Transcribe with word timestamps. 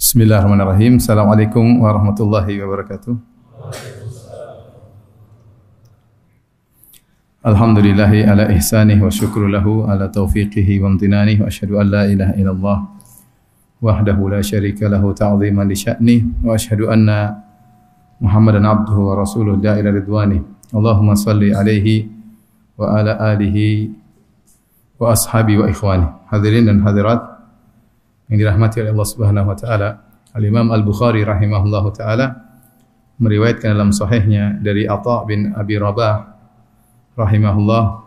Bismillahirrahmanirrahim. 0.00 0.96
Assalamualaikum 0.96 1.84
warahmatullahi 1.84 2.56
wabarakatuh. 2.56 3.20
Alhamdulillahi 7.44 8.24
ala 8.24 8.48
ihsanih 8.56 8.96
wa 8.96 9.12
syukru 9.12 9.52
lahu 9.52 9.84
ala 9.84 10.08
taufiqihi 10.08 10.80
wa 10.80 10.96
amtinanih 10.96 11.44
wa 11.44 11.52
asyhadu 11.52 11.76
an 11.76 11.92
la 11.92 12.08
ilaha 12.08 12.32
illallah 12.32 12.78
wahdahu 13.84 14.32
la 14.32 14.40
syarika 14.40 14.88
lahu 14.88 15.12
ta'ziman 15.12 15.68
li 15.68 15.76
sya'nih 15.76 16.48
wa 16.48 16.56
asyhadu 16.56 16.88
anna 16.88 17.36
Muhammadan 18.24 18.64
abduhu 18.64 19.12
wa 19.12 19.20
rasuluh 19.20 19.60
da'ila 19.60 19.92
ridwani. 19.92 20.40
Allahumma 20.72 21.12
salli 21.12 21.52
alaihi 21.52 22.08
wa 22.80 22.88
ala 22.96 23.20
alihi 23.36 23.92
wa 24.96 25.12
ashabi 25.12 25.60
wa 25.60 25.68
ikhwani. 25.68 26.08
Hadirin 26.32 26.72
dan 26.72 26.80
hadirat 26.88 27.29
yang 28.30 28.38
dirahmati 28.38 28.80
oleh 28.86 28.94
Allah 28.94 29.08
Subhanahu 29.10 29.50
wa 29.50 29.56
taala. 29.58 29.88
Al-Imam 30.30 30.70
Al-Bukhari 30.70 31.26
rahimahullahu 31.26 31.90
taala 31.90 32.38
meriwayatkan 33.18 33.74
dalam 33.74 33.90
sahihnya 33.90 34.62
dari 34.62 34.86
Atha 34.86 35.26
bin 35.26 35.50
Abi 35.52 35.76
Rabah 35.76 36.30
rahimahullah. 37.18 38.06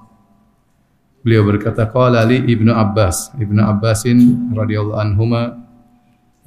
Beliau 1.24 1.44
berkata 1.44 1.92
qala 1.92 2.24
li 2.24 2.40
Ibnu 2.40 2.72
Abbas. 2.72 3.36
Ibnu 3.36 3.60
Abbasin 3.60 4.52
radhiyallahu 4.56 5.00
anhuma 5.00 5.60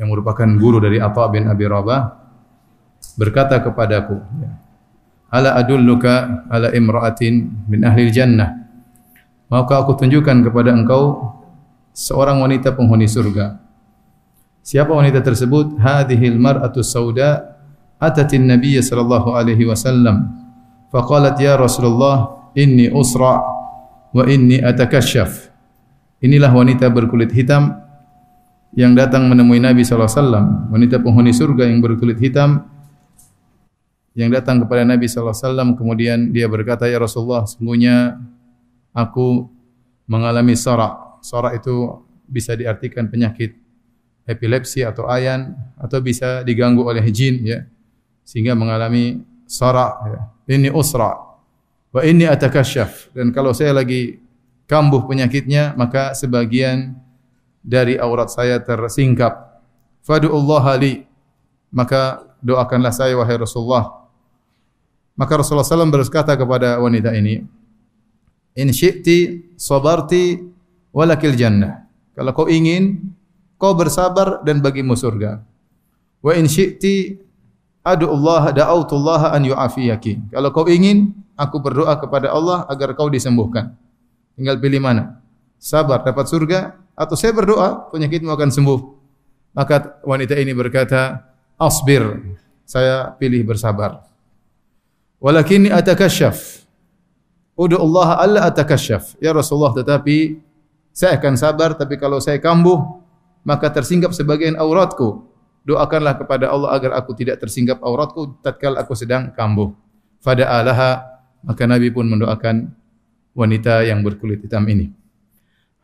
yang 0.00 0.08
merupakan 0.08 0.48
guru 0.56 0.80
dari 0.80 0.96
Atha 0.96 1.28
bin 1.28 1.44
Abi 1.48 1.68
Rabah 1.68 2.26
berkata 3.16 3.60
kepadaku 3.64 4.20
ala 5.32 5.56
adulluka 5.56 6.46
ala 6.52 6.72
imra'atin 6.72 7.64
min 7.66 7.80
ahli 7.82 8.12
jannah 8.12 8.66
maka 9.48 9.80
aku 9.84 9.96
tunjukkan 9.96 10.44
kepada 10.44 10.74
engkau 10.76 11.32
seorang 11.96 12.44
wanita 12.44 12.76
penghuni 12.76 13.08
surga 13.08 13.56
siapa 14.66 14.90
wanita 14.90 15.22
tersebut 15.22 15.78
hadhil 15.78 16.34
mar'atu 16.42 16.82
sauda 16.82 17.54
atatin 18.02 18.50
nabiy 18.50 18.82
sallallahu 18.82 19.38
alaihi 19.38 19.62
wasallam 19.62 20.34
faqalat 20.90 21.38
ya 21.38 21.54
rasulullah 21.54 22.50
inni 22.58 22.90
usra 22.90 23.38
wa 24.16 24.24
inni 24.24 24.58
atakashaf. 24.58 25.52
Inilah 26.24 26.48
wanita 26.48 26.88
berkulit 26.88 27.28
hitam 27.36 27.76
yang 28.72 28.96
datang 28.96 29.28
menemui 29.28 29.60
Nabi 29.60 29.84
SAW. 29.84 30.72
Wanita 30.72 30.96
penghuni 31.04 31.36
surga 31.36 31.68
yang 31.68 31.84
berkulit 31.84 32.16
hitam 32.16 32.64
yang 34.16 34.32
datang 34.32 34.64
kepada 34.64 34.88
Nabi 34.88 35.04
SAW. 35.04 35.76
Kemudian 35.76 36.32
dia 36.32 36.48
berkata, 36.48 36.88
Ya 36.88 36.96
Rasulullah, 36.96 37.44
sungguhnya 37.44 38.16
aku 38.96 39.52
mengalami 40.08 40.56
sorak. 40.56 41.20
Sorak 41.20 41.60
itu 41.60 42.00
bisa 42.24 42.56
diartikan 42.56 43.12
penyakit 43.12 43.65
epilepsi 44.26 44.82
atau 44.82 45.06
ayan 45.06 45.54
atau 45.78 46.02
bisa 46.02 46.42
diganggu 46.42 46.82
oleh 46.82 47.02
jin 47.14 47.46
ya 47.46 47.62
sehingga 48.26 48.58
mengalami 48.58 49.22
sorak 49.46 49.92
ya. 50.10 50.20
ini 50.58 50.68
usra 50.74 51.14
Wa 51.94 52.04
inni 52.04 52.28
atakasyaf 52.28 53.14
dan 53.16 53.32
kalau 53.32 53.56
saya 53.56 53.72
lagi 53.72 54.20
kambuh 54.68 55.06
penyakitnya 55.08 55.72
maka 55.78 56.12
sebagian 56.12 56.92
dari 57.66 57.98
aurat 57.98 58.30
saya 58.30 58.62
tersingkap. 58.62 59.58
Fadu'ullah 60.06 60.78
li 60.78 61.02
maka 61.74 62.22
doakanlah 62.38 62.94
saya 62.94 63.18
wahai 63.18 63.42
Rasulullah. 63.42 64.06
Maka 65.18 65.40
Rasulullah 65.40 65.64
SAW 65.64 65.88
berkata 65.90 66.36
kepada 66.36 66.76
wanita 66.78 67.10
ini, 67.16 67.40
In 68.56 68.68
syi'ti 68.68 69.50
sabarti 69.56 70.36
walakil 70.92 71.32
jannah. 71.34 71.88
Kalau 72.12 72.32
kau 72.36 72.48
ingin, 72.48 73.15
kau 73.56 73.72
bersabar 73.76 74.40
dan 74.44 74.60
bagimu 74.60 74.96
surga. 74.96 75.40
Wa 76.20 76.32
in 76.36 76.48
syi'ti 76.48 77.16
adu'ullah 77.84 78.52
da'autullah 78.52 79.32
an 79.32 79.42
yu'afiyaki. 79.44 80.32
Kalau 80.32 80.50
kau 80.52 80.66
ingin, 80.68 81.12
aku 81.36 81.60
berdoa 81.60 81.96
kepada 82.00 82.32
Allah 82.32 82.64
agar 82.68 82.96
kau 82.96 83.08
disembuhkan. 83.12 83.76
Tinggal 84.36 84.60
pilih 84.60 84.80
mana. 84.80 85.20
Sabar 85.56 86.04
dapat 86.04 86.28
surga 86.28 86.76
atau 86.92 87.16
saya 87.16 87.32
berdoa 87.32 87.88
penyakitmu 87.92 88.28
akan 88.28 88.50
sembuh. 88.52 88.80
Maka 89.56 90.04
wanita 90.04 90.36
ini 90.36 90.52
berkata, 90.52 91.24
"Asbir." 91.56 92.04
Saya 92.66 93.14
pilih 93.14 93.46
bersabar. 93.46 94.02
Walakinni 95.22 95.70
atakasyaf. 95.70 96.66
Udu 97.54 97.78
Allah 97.78 98.08
alla 98.20 98.40
atakasyaf. 98.50 99.16
Ya 99.22 99.30
Rasulullah, 99.30 99.70
tetapi 99.70 100.42
saya 100.90 101.14
akan 101.16 101.38
sabar 101.38 101.78
tapi 101.78 101.94
kalau 101.94 102.18
saya 102.18 102.42
kambuh 102.42 103.05
maka 103.46 103.70
tersinggap 103.70 104.10
sebagian 104.10 104.58
auratku. 104.58 105.30
Doakanlah 105.62 106.18
kepada 106.18 106.50
Allah 106.50 106.74
agar 106.74 106.98
aku 106.98 107.14
tidak 107.14 107.38
tersinggap 107.38 107.78
auratku 107.78 108.42
tatkala 108.42 108.82
aku 108.82 108.98
sedang 108.98 109.30
kambuh. 109.30 109.70
Fada 110.18 110.50
alaha 110.50 111.06
maka 111.46 111.62
Nabi 111.62 111.94
pun 111.94 112.10
mendoakan 112.10 112.74
wanita 113.38 113.86
yang 113.86 114.02
berkulit 114.02 114.42
hitam 114.42 114.66
ini. 114.66 114.90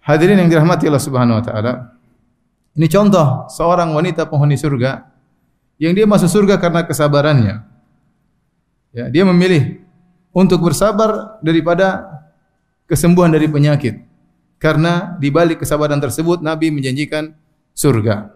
Hadirin 0.03 0.43
yang 0.43 0.51
dirahmati 0.51 0.91
Allah 0.91 1.03
Subhanahu 1.03 1.39
wa 1.39 1.45
taala. 1.47 1.73
Ini 2.75 2.87
contoh 2.91 3.47
seorang 3.47 3.95
wanita 3.95 4.27
penghuni 4.27 4.59
surga 4.59 5.07
yang 5.79 5.95
dia 5.95 6.07
masuk 6.07 6.27
surga 6.27 6.59
karena 6.59 6.83
kesabarannya. 6.83 7.63
Ya, 8.91 9.07
dia 9.09 9.23
memilih 9.23 9.83
untuk 10.35 10.63
bersabar 10.67 11.39
daripada 11.45 12.07
kesembuhan 12.91 13.31
dari 13.31 13.47
penyakit. 13.47 14.03
Karena 14.63 15.19
di 15.19 15.29
balik 15.31 15.63
kesabaran 15.63 15.99
tersebut 15.99 16.39
Nabi 16.39 16.71
menjanjikan 16.71 17.35
surga. 17.73 18.33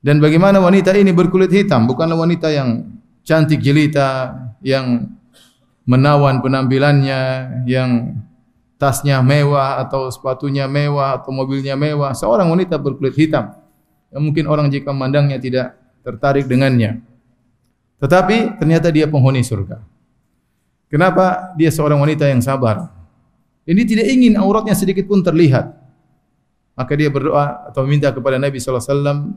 Dan 0.00 0.16
bagaimana 0.18 0.60
wanita 0.60 0.96
ini 0.96 1.12
berkulit 1.12 1.52
hitam, 1.52 1.84
bukanlah 1.84 2.16
wanita 2.16 2.48
yang 2.48 2.88
cantik 3.20 3.60
jelita, 3.60 4.32
yang 4.64 5.12
menawan 5.84 6.40
penampilannya 6.40 7.20
yang 7.68 8.16
tasnya 8.80 9.20
mewah 9.20 9.76
atau 9.84 10.08
sepatunya 10.08 10.64
mewah 10.64 11.20
atau 11.20 11.34
mobilnya 11.34 11.76
mewah. 11.76 12.16
Seorang 12.16 12.48
wanita 12.48 12.80
berkulit 12.80 13.12
hitam. 13.16 13.52
Yang 14.08 14.22
mungkin 14.24 14.44
orang 14.48 14.72
jika 14.72 14.90
memandangnya 14.90 15.36
tidak 15.36 15.76
tertarik 16.00 16.48
dengannya. 16.48 17.04
Tetapi 18.00 18.56
ternyata 18.56 18.88
dia 18.88 19.04
penghuni 19.04 19.44
surga. 19.44 19.84
Kenapa 20.88 21.52
dia 21.54 21.68
seorang 21.68 22.00
wanita 22.00 22.26
yang 22.26 22.40
sabar? 22.40 22.88
Ini 23.68 23.82
tidak 23.84 24.06
ingin 24.08 24.34
auratnya 24.40 24.74
sedikit 24.74 25.06
pun 25.06 25.20
terlihat 25.20 25.79
maka 26.80 26.96
dia 26.96 27.12
berdoa 27.12 27.68
atau 27.68 27.84
meminta 27.84 28.08
kepada 28.08 28.40
Nabi 28.40 28.56
SAW 28.56 29.36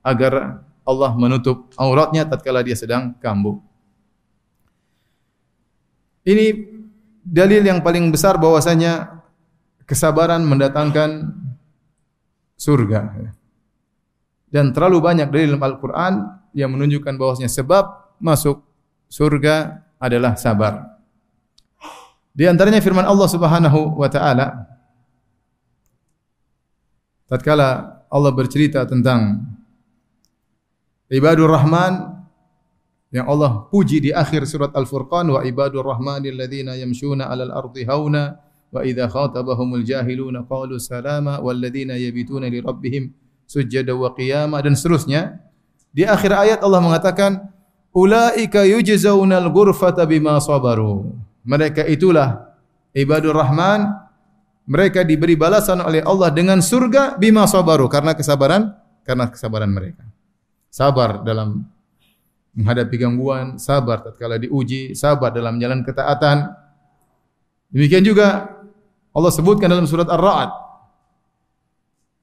agar 0.00 0.64
Allah 0.88 1.12
menutup 1.12 1.68
auratnya 1.76 2.24
tatkala 2.24 2.64
dia 2.64 2.72
sedang 2.72 3.12
kambuh 3.20 3.60
ini 6.24 6.46
dalil 7.24 7.64
yang 7.64 7.80
paling 7.80 8.12
besar 8.12 8.36
bahwasanya 8.36 9.24
kesabaran 9.88 10.44
mendatangkan 10.44 11.32
surga. 12.60 13.32
Dan 14.50 14.74
terlalu 14.74 14.98
banyak 15.00 15.30
dalil 15.30 15.54
dalam 15.54 15.64
Al-Qur'an 15.64 16.14
yang 16.52 16.74
menunjukkan 16.74 17.14
bahwasanya 17.16 17.48
sebab 17.48 18.14
masuk 18.18 18.60
surga 19.06 19.86
adalah 19.96 20.34
sabar. 20.36 20.98
Di 22.30 22.46
antaranya 22.46 22.82
firman 22.82 23.06
Allah 23.06 23.28
Subhanahu 23.30 23.98
wa 23.98 24.08
taala 24.10 24.46
tatkala 27.30 28.02
Allah 28.10 28.32
bercerita 28.34 28.82
tentang 28.90 29.38
ibadur 31.06 31.46
rahman 31.46 32.18
yang 33.14 33.30
Allah 33.30 33.70
puji 33.70 34.02
di 34.02 34.10
akhir 34.10 34.50
surat 34.50 34.74
Al-Furqan 34.74 35.30
wa 35.30 35.46
ibadur 35.46 35.86
rahmanil 35.86 36.34
ladzina 36.34 36.74
yamshuna 36.74 37.30
'alal 37.30 37.54
ardi 37.54 37.86
hauna 37.86 38.34
wa 38.74 38.82
idza 38.82 39.06
khatabahumul 39.06 39.86
jahiluna 39.86 40.42
qalu 40.46 40.78
salama 40.82 41.38
wal 41.38 41.54
ladzina 41.54 41.94
yabituna 41.94 42.50
li 42.50 42.58
rabbihim 42.58 43.14
sujada 43.46 43.94
wa 43.94 44.10
qiyama 44.14 44.62
dan 44.62 44.78
seterusnya. 44.78 45.42
Di 45.90 46.06
akhir 46.06 46.30
ayat 46.30 46.58
Allah 46.62 46.78
mengatakan 46.78 47.50
ulaika 47.90 48.62
yujzaunal 48.62 49.50
ghurfata 49.50 50.06
bima 50.06 50.38
sabaru. 50.38 51.14
Mereka 51.42 51.82
itulah 51.90 52.54
ibadur 52.94 53.34
rahman 53.34 53.90
mereka 54.68 55.04
diberi 55.06 55.36
balasan 55.38 55.80
oleh 55.80 56.04
Allah 56.04 56.28
dengan 56.32 56.60
surga 56.60 57.16
bima 57.16 57.44
sabaru 57.48 57.88
karena 57.88 58.12
kesabaran 58.16 58.72
karena 59.04 59.28
kesabaran 59.30 59.70
mereka 59.72 60.04
sabar 60.70 61.26
dalam 61.26 61.66
menghadapi 62.54 62.96
gangguan, 62.98 63.58
sabar 63.58 64.02
tatkala 64.02 64.38
diuji, 64.38 64.94
sabar 64.94 65.34
dalam 65.34 65.58
jalan 65.58 65.82
ketaatan. 65.82 66.50
Demikian 67.70 68.02
juga 68.02 68.50
Allah 69.10 69.30
sebutkan 69.34 69.70
dalam 69.70 69.86
surat 69.86 70.06
Ar-Ra'd 70.06 70.50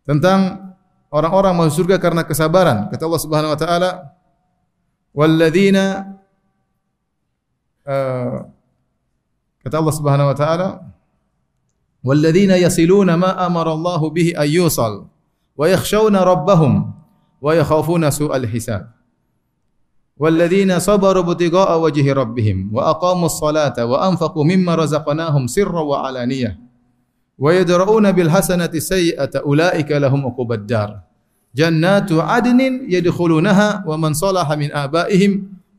tentang 0.07 0.71
orang-orang 1.11 1.55
masuk 1.55 1.83
surga 1.83 1.99
karena 1.99 2.23
kesabaran. 2.23 2.87
Kata 2.91 3.03
Allah 3.07 3.23
Subhanahu 3.23 3.51
wa 3.55 3.59
taala, 3.59 3.89
"Walladzina 5.15 6.15
uh, 7.87 8.47
kata 9.63 9.75
Allah 9.79 9.95
Subhanahu 9.95 10.31
wa 10.31 10.35
taala, 10.35 10.67
"Walladzina 12.07 12.55
yasiluna 12.55 13.19
ma 13.19 13.35
amara 13.35 13.75
Allah 13.75 13.99
bihi 14.07 14.31
ayyusal 14.31 15.11
wa 15.59 15.65
yakhshawna 15.67 16.23
rabbahum 16.23 16.95
wa 17.43 17.51
yakhafuna 17.51 18.07
su'al 18.15 18.47
hisab. 18.47 18.95
والذين 20.17 20.79
صبروا 20.79 21.23
ابتغاء 21.23 21.79
وجه 21.79 22.13
ربهم 22.13 22.73
وأقاموا 22.73 23.25
الصلاة 23.25 23.85
وأنفقوا 23.85 24.45
مما 24.45 24.75
رزقناهم 24.75 25.47
سرا 25.47 25.81
وعلانية 25.81 26.59
ويدرؤون 27.37 28.11
بالحسنة 28.11 28.71
السيئة 28.73 29.29
أولئك 29.45 29.91
لهم 29.91 30.25
عقبى 30.25 30.55
الدار 30.55 30.99
جنات 31.55 32.11
عدن 32.11 32.59
يدخلونها 32.89 33.83
ومن 33.87 34.13
صلح 34.13 34.51
من 34.51 34.71
آبائهم 34.73 35.31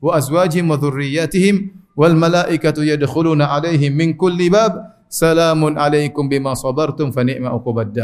وأزواجهم 0.02 0.70
وذرياتهم 0.70 1.70
والملائكة 1.96 2.76
يدخلون 2.84 3.42
عليهم 3.42 3.92
من 3.92 4.12
كل 4.14 4.50
باب 4.50 4.97
Salamun 5.08 5.80
alaikum 5.80 6.28
bima 6.28 6.52
sabartum 6.52 7.08
fa 7.08 7.24
ni'ma 7.24 7.56
uqubad 7.56 7.96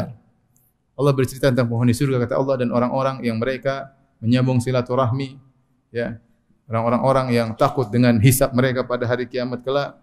Allah 0.94 1.12
bercerita 1.12 1.52
tentang 1.52 1.68
penghuni 1.68 1.92
surga 1.92 2.22
kata 2.24 2.34
Allah 2.40 2.54
dan 2.64 2.68
orang-orang 2.72 3.20
yang 3.20 3.36
mereka 3.36 3.92
menyambung 4.24 4.62
silaturahmi 4.62 5.36
ya. 5.92 6.16
Orang-orang 6.64 7.28
yang 7.28 7.52
takut 7.60 7.92
dengan 7.92 8.16
hisab 8.24 8.56
mereka 8.56 8.88
pada 8.88 9.04
hari 9.04 9.28
kiamat 9.28 9.60
kelak. 9.60 10.00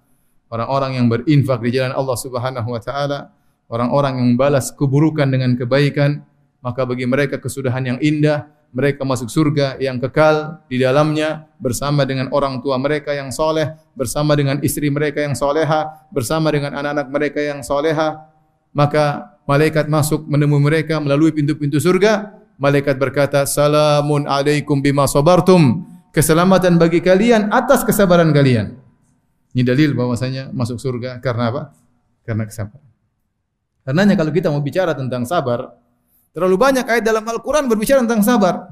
Orang-orang 0.52 1.02
yang 1.02 1.10
berinfak 1.10 1.58
di 1.64 1.74
jalan 1.74 1.90
Allah 1.90 2.14
Subhanahu 2.14 2.70
wa 2.70 2.78
taala. 2.78 3.34
Orang-orang 3.66 4.22
yang 4.22 4.28
membalas 4.36 4.70
keburukan 4.70 5.26
dengan 5.26 5.58
kebaikan. 5.58 6.22
Maka 6.62 6.86
bagi 6.86 7.10
mereka 7.10 7.42
kesudahan 7.42 7.82
yang 7.82 7.98
indah 7.98 8.46
mereka 8.72 9.04
masuk 9.04 9.28
surga 9.28 9.76
yang 9.84 10.00
kekal 10.00 10.64
di 10.72 10.80
dalamnya 10.80 11.52
bersama 11.60 12.08
dengan 12.08 12.32
orang 12.32 12.64
tua 12.64 12.80
mereka 12.80 13.12
yang 13.12 13.28
soleh, 13.28 13.76
bersama 13.94 14.32
dengan 14.34 14.64
istri 14.64 14.88
mereka 14.88 15.20
yang 15.20 15.36
soleha, 15.36 16.08
bersama 16.08 16.48
dengan 16.56 16.80
anak-anak 16.80 17.08
mereka 17.12 17.40
yang 17.44 17.60
soleha. 17.62 18.32
Maka 18.72 19.36
malaikat 19.44 19.92
masuk 19.92 20.24
menemui 20.24 20.64
mereka 20.64 21.04
melalui 21.04 21.36
pintu-pintu 21.36 21.84
surga. 21.84 22.32
Malaikat 22.56 22.96
berkata, 22.96 23.44
Salamun 23.44 24.24
alaikum 24.24 24.80
bima 24.80 25.04
sabartum. 25.04 25.84
Keselamatan 26.16 26.80
bagi 26.80 27.04
kalian 27.04 27.52
atas 27.52 27.84
kesabaran 27.84 28.32
kalian. 28.32 28.80
Ini 29.52 29.68
dalil 29.68 29.92
bahwasanya 29.92 30.56
masuk 30.56 30.80
surga 30.80 31.20
karena 31.20 31.52
apa? 31.52 31.62
Karena 32.24 32.48
kesabaran. 32.48 32.88
Karenanya 33.84 34.16
kalau 34.16 34.32
kita 34.32 34.48
mau 34.48 34.64
bicara 34.64 34.96
tentang 34.96 35.28
sabar, 35.28 35.81
terlalu 36.32 36.58
banyak 36.60 36.86
ayat 36.88 37.04
dalam 37.04 37.24
Al-Quran 37.24 37.68
berbicara 37.68 38.04
tentang 38.04 38.24
sabar. 38.24 38.68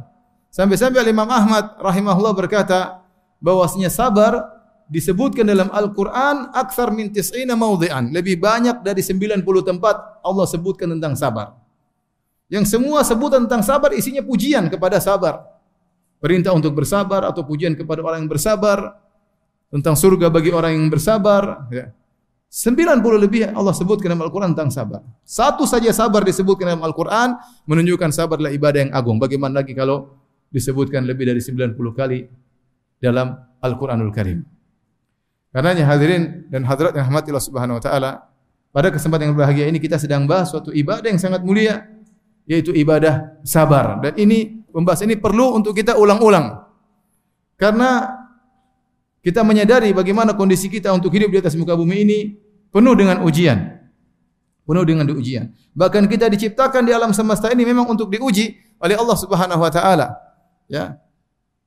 Sampai-sampai 0.49 1.05
Imam 1.05 1.29
Ahmad 1.29 1.77
rahimahullah 1.77 2.33
berkata, 2.33 2.99
bahwasanya 3.39 3.87
sabar 3.87 4.59
disebutkan 4.91 5.47
dalam 5.47 5.71
Al-Quran 5.71 6.51
aksar 6.51 6.91
min 6.91 7.13
tis'ina. 7.13 7.55
Lebih 8.09 8.41
banyak 8.41 8.83
dari 8.83 8.99
90 9.05 9.45
tempat 9.63 9.95
Allah 10.25 10.45
sebutkan 10.49 10.91
tentang 10.97 11.15
sabar. 11.15 11.55
Yang 12.49 12.75
semua 12.75 13.05
sebutan 13.05 13.45
tentang 13.45 13.61
sabar 13.61 13.93
isinya 13.93 14.25
pujian 14.25 14.67
kepada 14.67 14.97
sabar. 14.97 15.45
Perintah 16.19 16.51
untuk 16.51 16.75
bersabar 16.75 17.23
atau 17.23 17.45
pujian 17.45 17.77
kepada 17.77 18.03
orang 18.03 18.25
yang 18.25 18.31
bersabar. 18.31 18.99
Tentang 19.69 19.93
surga 19.93 20.33
bagi 20.33 20.49
orang 20.49 20.73
yang 20.73 20.89
bersabar. 20.89 21.69
Ya. 21.69 21.93
90 22.49 23.05
lebih 23.21 23.53
Allah 23.53 23.77
sebutkan 23.77 24.09
dalam 24.09 24.25
Al-Quran 24.25 24.57
tentang 24.57 24.73
sabar. 24.73 25.05
Satu 25.21 25.69
saja 25.69 25.93
sabar 25.93 26.25
disebutkan 26.25 26.73
dalam 26.73 26.81
Al-Quran 26.81 27.37
menunjukkan 27.69 28.09
sabar 28.09 28.41
adalah 28.41 28.49
ibadah 28.49 28.89
yang 28.89 28.91
agung. 28.97 29.21
Bagaimana 29.21 29.61
lagi 29.61 29.77
kalau 29.77 30.17
disebutkan 30.49 31.05
lebih 31.05 31.29
dari 31.29 31.37
90 31.37 31.77
kali 31.93 32.25
dalam 32.97 33.37
Al-Quranul 33.61 34.09
Karim. 34.09 34.41
Karenanya 35.53 35.85
hadirin 35.93 36.49
dan 36.49 36.65
hadirat 36.65 36.97
yang 36.97 37.05
rahmati 37.09 37.29
Allah 37.29 37.45
Subhanahu 37.45 37.77
wa 37.77 37.83
taala, 37.85 38.11
pada 38.73 38.89
kesempatan 38.89 39.29
yang 39.29 39.33
berbahagia 39.37 39.65
ini 39.69 39.77
kita 39.77 40.01
sedang 40.01 40.25
bahas 40.25 40.49
suatu 40.49 40.73
ibadah 40.73 41.05
yang 41.05 41.21
sangat 41.21 41.45
mulia 41.45 41.85
yaitu 42.49 42.73
ibadah 42.73 43.37
sabar. 43.45 44.01
Dan 44.01 44.17
ini 44.17 44.65
pembahasan 44.73 45.05
ini 45.05 45.21
perlu 45.21 45.53
untuk 45.53 45.77
kita 45.77 45.97
ulang-ulang. 46.01 46.65
Karena 47.61 48.18
kita 49.19 49.43
menyadari 49.43 49.91
bagaimana 49.91 50.35
kondisi 50.35 50.71
kita 50.71 50.91
untuk 50.95 51.11
hidup 51.11 51.29
di 51.33 51.37
atas 51.39 51.55
muka 51.59 51.75
bumi 51.75 51.95
ini 52.07 52.19
penuh 52.71 52.95
dengan 52.95 53.23
ujian. 53.23 53.79
Penuh 54.63 54.85
dengan 54.85 55.05
ujian. 55.09 55.49
Bahkan 55.73 56.05
kita 56.05 56.29
diciptakan 56.29 56.85
di 56.85 56.91
alam 56.93 57.09
semesta 57.11 57.49
ini 57.49 57.65
memang 57.65 57.89
untuk 57.89 58.13
diuji 58.13 58.57
oleh 58.77 58.95
Allah 58.95 59.17
Subhanahu 59.17 59.61
wa 59.65 59.71
taala. 59.73 60.13
Ya. 60.69 61.01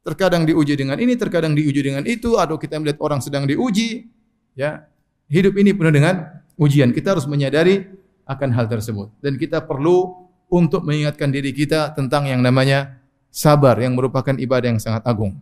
Terkadang 0.02 0.46
diuji 0.46 0.74
dengan 0.74 0.98
ini, 0.98 1.14
terkadang 1.14 1.54
diuji 1.54 1.78
dengan 1.78 2.02
itu, 2.02 2.34
atau 2.34 2.58
kita 2.58 2.78
melihat 2.78 2.98
orang 2.98 3.22
sedang 3.22 3.46
diuji, 3.46 4.10
ya. 4.54 4.86
Hidup 5.30 5.54
ini 5.58 5.74
penuh 5.74 5.94
dengan 5.94 6.42
ujian. 6.58 6.90
Kita 6.90 7.14
harus 7.14 7.26
menyadari 7.26 7.86
akan 8.26 8.54
hal 8.54 8.70
tersebut 8.70 9.10
dan 9.18 9.34
kita 9.34 9.62
perlu 9.64 10.30
untuk 10.52 10.84
mengingatkan 10.86 11.32
diri 11.32 11.50
kita 11.50 11.90
tentang 11.96 12.28
yang 12.28 12.38
namanya 12.44 13.00
sabar 13.32 13.74
yang 13.80 13.96
merupakan 13.96 14.36
ibadah 14.36 14.68
yang 14.76 14.80
sangat 14.82 15.02
agung. 15.08 15.40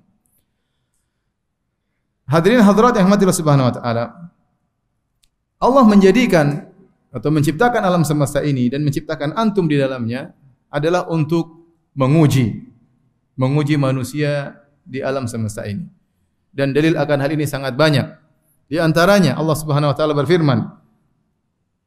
Hadirin 2.31 2.63
hadirat 2.63 2.95
yang 2.95 3.11
mati 3.11 3.27
Subhanahu 3.27 3.67
wa 3.67 3.75
taala. 3.75 4.05
Allah 5.59 5.83
menjadikan 5.83 6.71
atau 7.11 7.29
menciptakan 7.35 7.83
alam 7.83 8.07
semesta 8.07 8.39
ini 8.47 8.71
dan 8.71 8.87
menciptakan 8.87 9.35
antum 9.35 9.67
di 9.67 9.75
dalamnya 9.75 10.31
adalah 10.71 11.11
untuk 11.11 11.59
menguji 11.99 12.71
menguji 13.35 13.75
manusia 13.75 14.63
di 14.87 15.03
alam 15.03 15.27
semesta 15.27 15.67
ini. 15.67 15.91
Dan 16.55 16.71
dalil 16.71 16.95
akan 16.95 17.19
hal 17.19 17.31
ini 17.35 17.51
sangat 17.51 17.75
banyak. 17.75 18.07
Di 18.71 18.79
antaranya 18.79 19.35
Allah 19.35 19.57
Subhanahu 19.59 19.91
wa 19.91 19.97
taala 19.99 20.15
berfirman, 20.15 20.59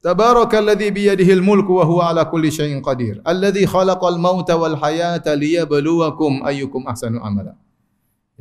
Tabarakalladzi 0.04 0.92
biyadihil 0.92 1.39
mulku 1.39 1.80
wa 1.80 1.88
huwa 1.88 2.12
ala 2.12 2.28
kulli 2.28 2.51
syai'in 2.51 2.84
qadir. 2.84 3.24
Alladzi 3.24 3.63
khalaqal 3.63 4.19
mauta 4.19 4.60
wal 4.60 4.75
hayata 4.75 5.31
liyabluwakum 5.31 6.44
ayyukum 6.44 6.84
ahsanu 6.84 7.24
amala. 7.24 7.56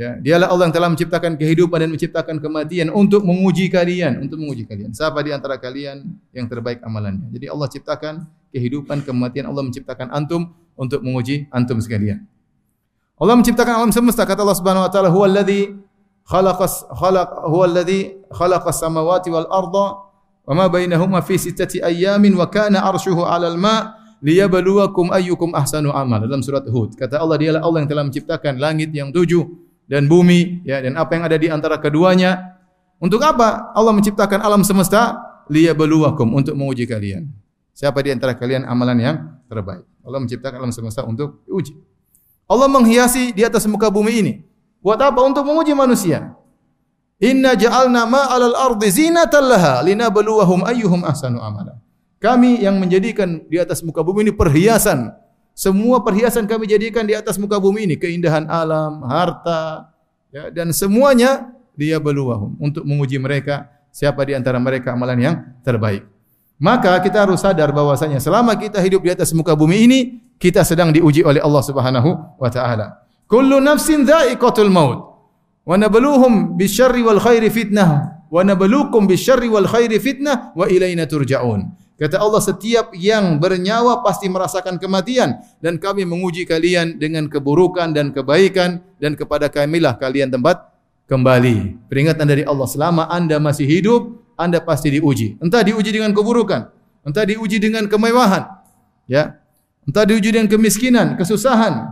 Ya, 0.02 0.18
dialah 0.18 0.50
Allah 0.50 0.66
yang 0.66 0.74
telah 0.74 0.90
menciptakan 0.90 1.38
kehidupan 1.38 1.78
dan 1.78 1.90
menciptakan 1.94 2.42
kematian 2.42 2.90
untuk 2.90 3.22
menguji 3.22 3.70
kalian, 3.70 4.26
untuk 4.26 4.42
menguji 4.42 4.66
kalian. 4.66 4.90
Siapa 4.90 5.22
di 5.22 5.30
antara 5.30 5.62
kalian 5.62 6.02
yang 6.34 6.50
terbaik 6.50 6.82
amalannya? 6.82 7.30
Jadi 7.30 7.46
Allah 7.46 7.70
ciptakan 7.70 8.14
kehidupan, 8.50 9.06
kematian, 9.06 9.46
Allah 9.46 9.62
menciptakan 9.62 10.10
antum 10.10 10.50
untuk 10.74 11.06
menguji 11.06 11.46
antum 11.54 11.78
sekalian. 11.78 12.26
Allah 13.14 13.38
menciptakan 13.38 13.78
alam 13.78 13.94
semesta 13.94 14.26
kata 14.26 14.42
Allah 14.42 14.58
Subhanahu 14.58 14.82
wa 14.82 14.90
taala 14.90 15.06
huwa 15.14 15.30
alladhi 15.30 15.70
khalaqas 16.26 16.90
khalaq 16.90 17.28
huwa 17.46 17.64
alladhi 17.70 18.18
khalaqas 18.34 18.82
samawati 18.82 19.30
wal 19.30 19.46
arda 19.46 19.86
wa 20.42 20.52
ma 20.58 20.66
bainahuma 20.66 21.22
fi 21.22 21.38
sittati 21.38 21.78
ayyamin 21.78 22.34
wa 22.34 22.50
kana 22.50 22.82
arshuhu 22.82 23.22
'alal 23.22 23.54
ma' 23.54 23.94
liyabluwakum 24.26 25.14
ayyukum 25.14 25.54
ahsanu 25.54 25.94
amal 25.94 26.18
dalam 26.26 26.42
surat 26.42 26.66
Hud 26.66 26.98
kata 26.98 27.22
Allah 27.22 27.38
dialah 27.38 27.62
Allah 27.62 27.86
yang 27.86 27.90
telah 27.90 28.04
menciptakan 28.10 28.58
langit 28.58 28.90
yang 28.90 29.14
tujuh 29.14 29.61
dan 29.90 30.06
bumi 30.06 30.62
ya 30.66 30.82
dan 30.82 30.98
apa 30.98 31.14
yang 31.14 31.24
ada 31.26 31.36
di 31.38 31.48
antara 31.50 31.78
keduanya. 31.78 32.58
Untuk 33.02 33.18
apa? 33.22 33.74
Allah 33.74 33.90
menciptakan 33.94 34.38
alam 34.42 34.62
semesta 34.62 35.18
liyabluwakum 35.50 36.30
untuk 36.38 36.54
menguji 36.54 36.86
kalian. 36.86 37.26
Siapa 37.74 37.98
di 38.04 38.14
antara 38.14 38.38
kalian 38.38 38.62
amalan 38.62 38.98
yang 39.00 39.16
terbaik? 39.50 39.82
Allah 40.06 40.20
menciptakan 40.22 40.62
alam 40.62 40.72
semesta 40.74 41.02
untuk 41.02 41.42
diuji. 41.48 41.74
Allah 42.46 42.68
menghiasi 42.70 43.34
di 43.34 43.42
atas 43.42 43.66
muka 43.66 43.90
bumi 43.90 44.12
ini. 44.22 44.32
Buat 44.82 45.02
apa? 45.02 45.18
Untuk 45.22 45.46
menguji 45.46 45.74
manusia. 45.74 46.34
Inna 47.22 47.54
ja'alna 47.54 48.02
ma'alal 48.02 48.54
ardi 48.58 48.90
zinatan 48.90 49.46
laha 49.46 49.78
linabluwahum 49.86 50.66
ayyuhum 50.66 51.06
ahsanu 51.06 51.38
amala. 51.38 51.78
Kami 52.18 52.62
yang 52.62 52.82
menjadikan 52.82 53.46
di 53.46 53.62
atas 53.62 53.82
muka 53.82 54.02
bumi 54.02 54.26
ini 54.26 54.32
perhiasan 54.34 55.10
semua 55.52 56.00
perhiasan 56.00 56.48
kami 56.48 56.64
jadikan 56.68 57.04
di 57.04 57.12
atas 57.12 57.36
muka 57.36 57.60
bumi 57.60 57.84
ini, 57.84 57.94
keindahan 58.00 58.48
alam, 58.48 59.04
harta, 59.04 59.92
ya, 60.32 60.48
dan 60.48 60.72
semuanya 60.72 61.52
dia 61.76 62.00
beluahum 62.00 62.56
untuk 62.56 62.84
menguji 62.88 63.20
mereka 63.20 63.68
siapa 63.92 64.24
di 64.24 64.32
antara 64.32 64.56
mereka 64.56 64.96
amalan 64.96 65.18
yang 65.20 65.34
terbaik. 65.60 66.08
Maka 66.62 66.94
kita 67.02 67.26
harus 67.26 67.42
sadar 67.42 67.74
bahwasanya 67.74 68.22
selama 68.22 68.54
kita 68.54 68.78
hidup 68.78 69.02
di 69.02 69.10
atas 69.10 69.34
muka 69.34 69.52
bumi 69.52 69.82
ini, 69.84 70.00
kita 70.38 70.62
sedang 70.62 70.94
diuji 70.94 71.26
oleh 71.26 71.42
Allah 71.42 71.62
Subhanahu 71.62 72.38
wa 72.38 72.50
taala. 72.50 73.02
Kullu 73.26 73.58
nafsin 73.58 74.06
dha'iqatul 74.06 74.70
maut. 74.70 75.10
Wa 75.62 75.78
nabluhum 75.78 76.58
bisyarri 76.58 77.02
wal 77.06 77.22
khairi 77.22 77.50
fitnah 77.50 78.22
wa 78.30 78.42
nabluukum 78.42 79.06
bisyarri 79.06 79.46
wal 79.46 79.66
khairi 79.66 79.98
fitnah 79.98 80.54
wa 80.54 80.66
ilaina 80.66 81.06
turja'un. 81.06 81.81
Kata 82.02 82.18
Allah 82.18 82.42
setiap 82.42 82.90
yang 82.98 83.38
bernyawa 83.38 84.02
pasti 84.02 84.26
merasakan 84.26 84.74
kematian 84.74 85.38
dan 85.62 85.78
kami 85.78 86.02
menguji 86.02 86.42
kalian 86.42 86.98
dengan 86.98 87.30
keburukan 87.30 87.94
dan 87.94 88.10
kebaikan 88.10 88.82
dan 88.98 89.14
kepada 89.14 89.46
kamilah 89.46 89.94
kalian 89.94 90.26
tempat 90.26 90.66
kembali. 91.06 91.86
Peringatan 91.86 92.26
dari 92.26 92.42
Allah 92.42 92.66
selama 92.66 93.06
Anda 93.06 93.38
masih 93.38 93.70
hidup, 93.70 94.18
Anda 94.34 94.58
pasti 94.58 94.90
diuji. 94.98 95.38
Entah 95.38 95.62
diuji 95.62 95.94
dengan 95.94 96.10
keburukan, 96.10 96.74
entah 97.06 97.22
diuji 97.22 97.62
dengan 97.62 97.86
kemewahan, 97.86 98.50
ya. 99.06 99.38
Entah 99.86 100.02
diuji 100.02 100.34
dengan 100.34 100.50
kemiskinan, 100.50 101.14
kesusahan, 101.14 101.86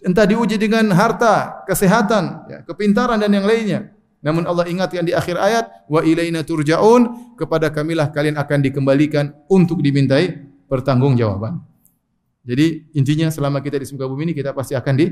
entah 0.00 0.24
diuji 0.24 0.56
dengan 0.56 0.88
harta, 0.96 1.60
kesehatan, 1.68 2.24
ya, 2.48 2.58
kepintaran 2.64 3.20
dan 3.20 3.36
yang 3.36 3.44
lainnya. 3.44 3.92
Namun 4.20 4.44
Allah 4.44 4.68
ingatkan 4.68 5.00
di 5.00 5.16
akhir 5.16 5.40
ayat, 5.40 5.88
wa 5.88 6.04
ilaina 6.04 6.44
turja'un, 6.44 7.34
kepada 7.40 7.72
kamilah 7.72 8.12
kalian 8.12 8.36
akan 8.36 8.58
dikembalikan 8.60 9.32
untuk 9.48 9.80
dimintai 9.80 10.36
pertanggungjawaban. 10.68 11.56
Jadi 12.44 12.92
intinya 12.92 13.32
selama 13.32 13.64
kita 13.64 13.80
di 13.80 13.88
muka 13.92 14.06
bumi 14.08 14.32
ini 14.32 14.34
kita 14.36 14.52
pasti 14.52 14.76
akan 14.76 14.94
di 14.96 15.06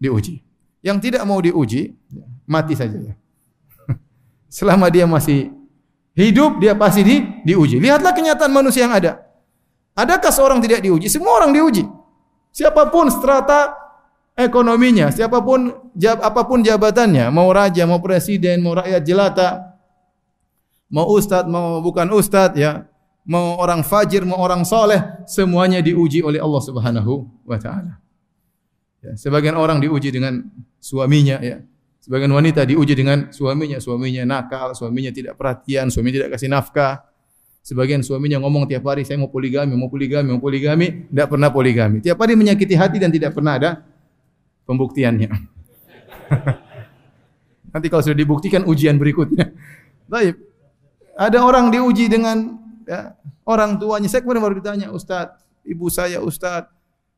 diuji. 0.00 0.40
Yang 0.84 1.08
tidak 1.08 1.22
mau 1.24 1.40
diuji 1.40 1.96
mati 2.44 2.76
saja 2.76 3.00
ya. 3.00 3.14
Selama 4.60 4.92
dia 4.92 5.08
masih 5.08 5.48
hidup 6.12 6.60
dia 6.60 6.76
pasti 6.76 7.00
di 7.00 7.16
diuji. 7.48 7.80
Lihatlah 7.80 8.12
kenyataan 8.12 8.52
manusia 8.52 8.84
yang 8.84 8.92
ada. 8.92 9.24
Adakah 9.96 10.28
seorang 10.28 10.60
tidak 10.60 10.84
diuji? 10.84 11.08
Semua 11.08 11.40
orang 11.40 11.56
diuji. 11.56 11.84
Siapa 12.52 12.92
pun 12.92 13.08
strata 13.08 13.83
ekonominya, 14.34 15.14
siapa 15.14 15.38
pun 15.40 15.70
jab, 15.94 16.18
apa 16.18 16.42
pun 16.44 16.60
jabatannya, 16.60 17.30
mau 17.30 17.48
raja, 17.54 17.86
mau 17.86 18.02
presiden, 18.02 18.60
mau 18.60 18.74
rakyat 18.74 19.02
jelata, 19.06 19.78
mau 20.90 21.06
ustadz, 21.14 21.46
mau 21.46 21.78
bukan 21.78 22.10
ustadz 22.10 22.58
ya, 22.58 22.86
mau 23.26 23.56
orang 23.62 23.86
fajir, 23.86 24.26
mau 24.26 24.42
orang 24.42 24.66
soleh, 24.66 25.00
semuanya 25.24 25.78
diuji 25.80 26.20
oleh 26.20 26.42
Allah 26.42 26.62
Subhanahu 26.62 27.30
wa 27.46 27.58
taala. 27.62 28.02
Ya, 29.00 29.14
sebagian 29.14 29.54
orang 29.54 29.78
diuji 29.78 30.10
dengan 30.10 30.42
suaminya 30.82 31.38
ya. 31.40 31.62
Sebagian 32.04 32.36
wanita 32.36 32.68
diuji 32.68 32.92
dengan 32.92 33.32
suaminya, 33.32 33.80
suaminya 33.80 34.28
nakal, 34.28 34.76
suaminya 34.76 35.08
tidak 35.08 35.40
perhatian, 35.40 35.88
suaminya 35.88 36.20
tidak 36.20 36.36
kasih 36.36 36.52
nafkah. 36.52 37.00
Sebagian 37.64 38.04
suaminya 38.04 38.44
ngomong 38.44 38.68
tiap 38.68 38.84
hari 38.84 39.08
saya 39.08 39.16
mau 39.16 39.32
poligami, 39.32 39.72
mau 39.72 39.88
poligami, 39.88 40.36
mau 40.36 40.42
poligami, 40.42 41.08
tidak 41.08 41.32
pernah 41.32 41.48
poligami. 41.48 42.04
Tiap 42.04 42.20
hari 42.20 42.36
menyakiti 42.36 42.76
hati 42.76 43.00
dan 43.00 43.08
tidak 43.08 43.32
pernah 43.32 43.56
ada 43.56 43.70
pembuktiannya. 44.64 45.28
Nanti 47.74 47.86
kalau 47.90 48.02
sudah 48.06 48.18
dibuktikan 48.18 48.62
ujian 48.64 48.98
berikutnya. 49.00 49.50
Baik. 50.12 50.36
Ada 51.14 51.42
orang 51.42 51.70
diuji 51.70 52.10
dengan 52.10 52.58
ya, 52.86 53.14
orang 53.46 53.78
tuanya. 53.78 54.08
Saya 54.10 54.22
kemarin 54.22 54.42
baru 54.42 54.54
ditanya, 54.58 54.90
Ustaz, 54.90 55.30
ibu 55.62 55.86
saya 55.86 56.18
Ustaz, 56.18 56.66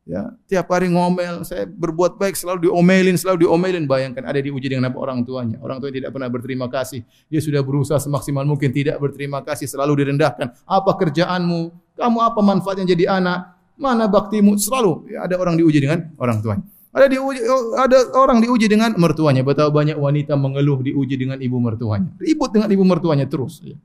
ya 0.04 0.36
tiap 0.44 0.68
hari 0.68 0.92
ngomel, 0.92 1.48
saya 1.48 1.64
berbuat 1.64 2.20
baik 2.20 2.36
selalu 2.36 2.68
diomelin, 2.68 3.16
selalu 3.16 3.48
diomelin. 3.48 3.88
Bayangkan 3.88 4.28
ada 4.28 4.36
diuji 4.36 4.68
dengan 4.68 4.92
apa 4.92 5.00
orang 5.00 5.24
tuanya. 5.24 5.56
Orang 5.64 5.80
tua 5.80 5.88
tidak 5.88 6.12
pernah 6.12 6.28
berterima 6.28 6.68
kasih. 6.68 7.00
Dia 7.32 7.40
sudah 7.40 7.64
berusaha 7.64 7.96
semaksimal 7.96 8.44
mungkin 8.44 8.68
tidak 8.68 9.00
berterima 9.00 9.40
kasih, 9.40 9.64
selalu 9.64 10.04
direndahkan. 10.04 10.52
Apa 10.68 10.92
kerjaanmu? 10.96 11.72
Kamu 11.96 12.18
apa 12.20 12.40
manfaatnya 12.44 12.92
jadi 12.92 13.16
anak? 13.16 13.56
Mana 13.76 14.08
baktimu? 14.08 14.60
Selalu 14.60 15.16
ya, 15.16 15.24
ada 15.24 15.40
orang 15.40 15.56
diuji 15.56 15.80
dengan 15.80 16.12
orang 16.20 16.44
tuanya. 16.44 16.64
Ada 16.96 17.12
diuji, 17.12 17.44
ada 17.76 17.98
orang 18.16 18.40
diuji 18.40 18.72
dengan 18.72 18.96
mertuanya. 18.96 19.44
Betapa 19.44 19.68
banyak 19.68 20.00
wanita 20.00 20.32
mengeluh 20.32 20.80
diuji 20.80 21.20
dengan 21.20 21.36
ibu 21.36 21.60
mertuanya. 21.60 22.08
Ribut 22.16 22.56
dengan 22.56 22.72
ibu 22.72 22.80
mertuanya 22.88 23.28
terus. 23.28 23.60
Ya. 23.60 23.76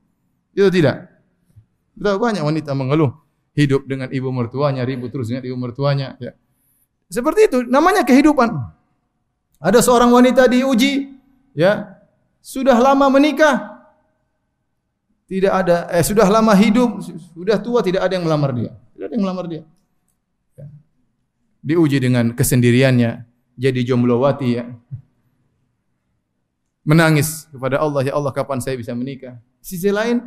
Itu 0.56 0.72
tidak. 0.72 1.12
Betapa 1.92 2.16
banyak 2.16 2.40
wanita 2.40 2.72
mengeluh 2.72 3.12
hidup 3.52 3.84
dengan 3.84 4.08
ibu 4.08 4.32
mertuanya, 4.32 4.88
ribut 4.88 5.12
terus 5.12 5.28
dengan 5.28 5.44
ibu 5.44 5.56
mertuanya. 5.60 6.16
Ya. 6.16 6.32
Seperti 7.12 7.52
itu, 7.52 7.58
namanya 7.68 8.00
kehidupan. 8.00 8.48
Ada 9.60 9.84
seorang 9.84 10.08
wanita 10.08 10.48
diuji, 10.48 11.12
ya 11.54 12.00
sudah 12.42 12.74
lama 12.80 13.06
menikah, 13.12 13.86
tidak 15.30 15.52
ada, 15.52 15.86
eh 15.92 16.02
sudah 16.02 16.26
lama 16.26 16.50
hidup, 16.56 16.98
sudah 17.36 17.60
tua 17.62 17.84
tidak 17.84 18.08
ada 18.08 18.18
yang 18.18 18.26
melamar 18.26 18.50
dia, 18.56 18.74
tidak 18.96 19.06
ada 19.06 19.14
yang 19.14 19.24
melamar 19.28 19.46
dia. 19.46 19.62
Diuji 21.62 22.02
dengan 22.02 22.34
kesendiriannya, 22.34 23.22
jadi 23.54 23.80
jomblowati 23.86 24.48
ya. 24.50 24.66
Menangis 26.82 27.46
kepada 27.54 27.78
Allah, 27.78 28.02
ya 28.02 28.12
Allah 28.18 28.34
kapan 28.34 28.58
saya 28.58 28.74
bisa 28.74 28.90
menikah. 28.98 29.38
Sisi 29.62 29.94
lain, 29.94 30.18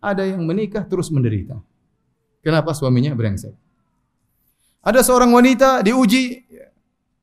ada 0.00 0.24
yang 0.24 0.40
menikah 0.40 0.88
terus 0.88 1.12
menderita. 1.12 1.60
Kenapa 2.40 2.72
suaminya 2.72 3.12
brengsek? 3.12 3.52
Ada 4.80 5.04
seorang 5.04 5.28
wanita 5.28 5.84
diuji 5.84 6.40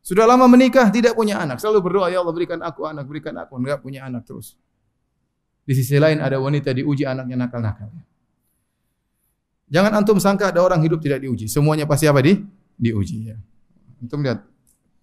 sudah 0.08 0.24
lama 0.24 0.48
menikah 0.48 0.88
tidak 0.88 1.20
punya 1.20 1.36
anak, 1.36 1.60
selalu 1.60 1.84
berdoa 1.84 2.08
ya 2.08 2.24
Allah 2.24 2.32
berikan 2.32 2.64
aku 2.64 2.88
anak, 2.88 3.04
berikan 3.12 3.36
aku 3.36 3.60
enggak 3.60 3.84
punya 3.84 4.08
anak 4.08 4.24
terus. 4.24 4.56
Di 5.68 5.76
sisi 5.76 6.00
lain 6.00 6.24
ada 6.24 6.40
wanita 6.40 6.72
diuji 6.72 7.04
anaknya 7.04 7.36
nakal-nakal. 7.36 7.92
Jangan 9.68 9.92
antum 10.00 10.16
sangka 10.16 10.56
ada 10.56 10.64
orang 10.64 10.80
hidup 10.80 11.04
tidak 11.04 11.28
diuji. 11.28 11.52
Semuanya 11.52 11.84
pasti 11.84 12.08
apa 12.08 12.24
di? 12.24 12.40
Diuji 12.78 13.34
ya. 13.34 13.38
Antum 13.98 14.22
lihat 14.22 14.46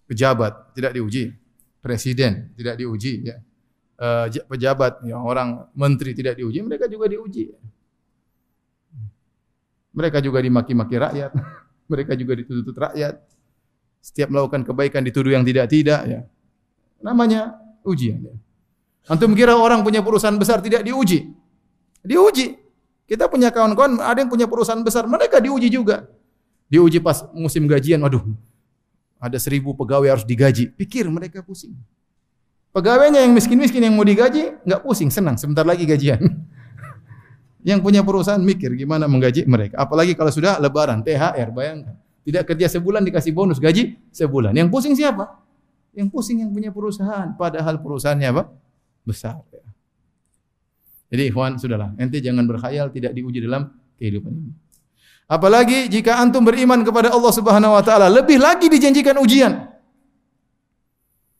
pejabat 0.07 0.71
tidak 0.71 0.95
diuji, 0.95 1.35
presiden 1.83 2.55
tidak 2.55 2.79
diuji 2.79 3.27
ya. 3.27 3.37
Uh, 3.95 4.27
pejabat 4.27 5.03
ya 5.07 5.15
orang 5.15 5.71
menteri 5.75 6.11
tidak 6.15 6.39
diuji, 6.39 6.63
mereka 6.63 6.87
juga 6.87 7.11
diuji. 7.11 7.51
Mereka 9.95 10.19
juga 10.19 10.43
dimaki-maki 10.43 10.95
rakyat. 10.99 11.31
Mereka 11.91 12.17
juga 12.19 12.35
dituntut 12.35 12.75
rakyat. 12.75 13.15
Setiap 14.03 14.27
melakukan 14.27 14.67
kebaikan 14.67 15.01
dituduh 15.07 15.31
yang 15.31 15.47
tidak-tidak 15.47 16.01
ya. 16.03 16.19
Namanya 16.99 17.55
ujian 17.87 18.19
ya. 18.19 18.35
Antum 19.05 19.37
kira 19.37 19.53
orang 19.55 19.85
punya 19.85 20.01
perusahaan 20.01 20.35
besar 20.35 20.59
tidak 20.59 20.83
diuji? 20.83 21.29
Diuji. 22.01 22.57
Kita 23.05 23.29
punya 23.29 23.53
kawan-kawan 23.53 24.01
ada 24.01 24.17
yang 24.17 24.29
punya 24.33 24.49
perusahaan 24.49 24.81
besar, 24.81 25.05
mereka 25.05 25.37
diuji 25.37 25.69
juga. 25.69 26.09
Diuji 26.65 26.97
pas 26.97 27.25
musim 27.31 27.65
gajian, 27.69 28.01
waduh. 28.01 28.25
Ada 29.21 29.37
seribu 29.41 29.73
pegawai 29.77 30.17
harus 30.17 30.25
digaji. 30.25 30.69
Pikir 30.73 31.07
mereka 31.09 31.41
pusing. 31.45 31.73
Pegawainya 32.75 33.23
yang 33.23 33.31
miskin-miskin 33.31 33.79
yang 33.79 33.95
mau 33.95 34.03
digaji, 34.03 34.59
nggak 34.67 34.81
pusing, 34.83 35.07
senang. 35.07 35.39
Sebentar 35.39 35.63
lagi 35.63 35.87
gajian. 35.87 36.19
Yang 37.65 37.81
punya 37.81 38.05
perusahaan 38.05 38.37
mikir 38.37 38.77
gimana 38.77 39.09
menggaji 39.09 39.49
mereka. 39.49 39.81
Apalagi 39.81 40.13
kalau 40.13 40.29
sudah 40.29 40.61
lebaran, 40.61 41.01
THR, 41.01 41.49
bayangkan. 41.49 41.97
Tidak 42.21 42.45
kerja 42.45 42.77
sebulan 42.77 43.01
dikasih 43.01 43.33
bonus 43.33 43.57
gaji 43.57 43.97
sebulan. 44.13 44.53
Yang 44.53 44.69
pusing 44.69 44.93
siapa? 44.93 45.41
Yang 45.97 46.13
pusing 46.13 46.45
yang 46.45 46.53
punya 46.53 46.69
perusahaan. 46.69 47.33
Padahal 47.33 47.81
perusahaannya 47.81 48.27
apa? 48.29 48.53
Besar. 49.01 49.41
Jadi 51.09 51.31
ikhwan, 51.31 51.57
sudahlah. 51.57 51.93
Ente 51.97 52.21
jangan 52.21 52.45
berkhayal 52.45 52.93
tidak 52.93 53.17
diuji 53.17 53.41
dalam 53.41 53.73
kehidupan 53.97 54.29
ini. 54.29 54.51
Apalagi 55.25 55.89
jika 55.89 56.21
antum 56.21 56.45
beriman 56.45 56.85
kepada 56.85 57.09
Allah 57.09 57.33
Subhanahu 57.33 57.73
wa 57.73 57.81
taala, 57.81 58.13
lebih 58.13 58.37
lagi 58.37 58.69
dijanjikan 58.69 59.17
ujian. 59.17 59.73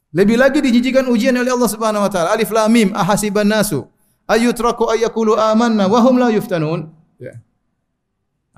Lebih 0.10 0.42
lagi 0.42 0.58
dijanjikan 0.63 1.06
ujian 1.06 1.38
oleh 1.38 1.54
Allah 1.54 1.70
Subhanahu 1.70 2.01
wa 2.01 2.10
taala. 2.10 2.34
Alif 2.34 2.50
lam 2.50 2.72
mim 2.72 2.89
ahasiban 2.98 3.46
nasu 3.46 3.86
ayutraku 4.25 4.89
ayakulu 4.89 5.38
amanna 5.38 5.86
wa 5.86 6.01
hum 6.01 6.18
la 6.18 6.34
yuftanun. 6.34 6.89
Ya. 7.22 7.38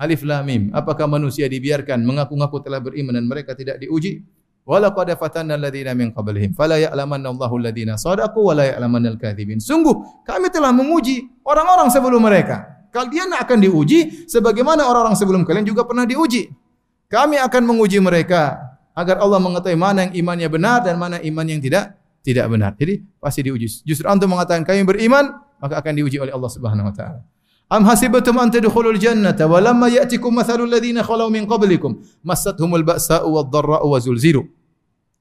Alif 0.00 0.24
lam 0.24 0.48
mim. 0.48 0.62
Apakah 0.72 1.04
manusia 1.04 1.44
dibiarkan 1.44 2.00
mengaku-ngaku 2.08 2.64
telah 2.64 2.80
beriman 2.80 3.12
dan 3.20 3.28
mereka 3.28 3.52
tidak 3.52 3.84
diuji? 3.84 4.24
Walaqad 4.68 5.12
fatanna 5.16 5.56
alladziina 5.56 5.96
min 5.96 6.12
qablihim 6.12 6.52
fala 6.52 6.76
ya'lamanna 6.76 7.32
Allahu 7.32 7.56
alladziina 7.56 7.96
shadaqu 7.96 8.36
wa 8.36 8.52
la 8.52 8.64
ya'lamanna 8.68 9.16
al-kadzibin. 9.16 9.60
Sungguh 9.60 10.24
kami 10.24 10.48
telah 10.48 10.72
menguji 10.72 11.24
orang-orang 11.44 11.88
sebelum 11.92 12.20
mereka. 12.20 12.77
Kalian 12.88 13.36
akan 13.36 13.58
diuji 13.60 14.28
sebagaimana 14.28 14.88
orang-orang 14.88 15.16
sebelum 15.16 15.42
kalian 15.44 15.68
juga 15.68 15.84
pernah 15.84 16.08
diuji. 16.08 16.48
Kami 17.08 17.36
akan 17.40 17.62
menguji 17.64 18.00
mereka 18.00 18.56
agar 18.92 19.22
Allah 19.22 19.40
mengetahui 19.40 19.78
mana 19.78 20.08
yang 20.08 20.12
imannya 20.26 20.48
benar 20.50 20.82
dan 20.84 20.98
mana 21.00 21.22
iman 21.22 21.46
yang 21.46 21.60
tidak 21.60 21.96
tidak 22.24 22.44
benar. 22.50 22.74
Jadi 22.76 23.00
pasti 23.22 23.40
diuji. 23.46 23.86
Justru 23.86 24.04
antum 24.10 24.28
mengatakan 24.28 24.66
kami 24.66 24.84
beriman, 24.84 25.38
maka 25.62 25.80
akan 25.80 25.92
diuji 25.96 26.20
oleh 26.20 26.34
Allah 26.34 26.50
Subhanahu 26.50 26.90
wa 26.90 26.94
taala. 26.94 27.20
Am 27.68 27.84
hasibatum 27.84 28.40
an 28.40 28.48
tadkhulul 28.48 28.96
jannata 28.96 29.44
wa 29.44 29.60
lamma 29.60 29.92
ya'tikum 29.92 30.32
mathalul 30.32 30.68
ladzina 30.68 31.04
khalau 31.04 31.28
min 31.28 31.44
qablikum 31.44 32.00
massathumul 32.24 32.80
ba'sa'u 32.80 33.28
wad-dharra'u 33.28 33.84
wa 33.84 33.98
zulzilu. 34.00 34.48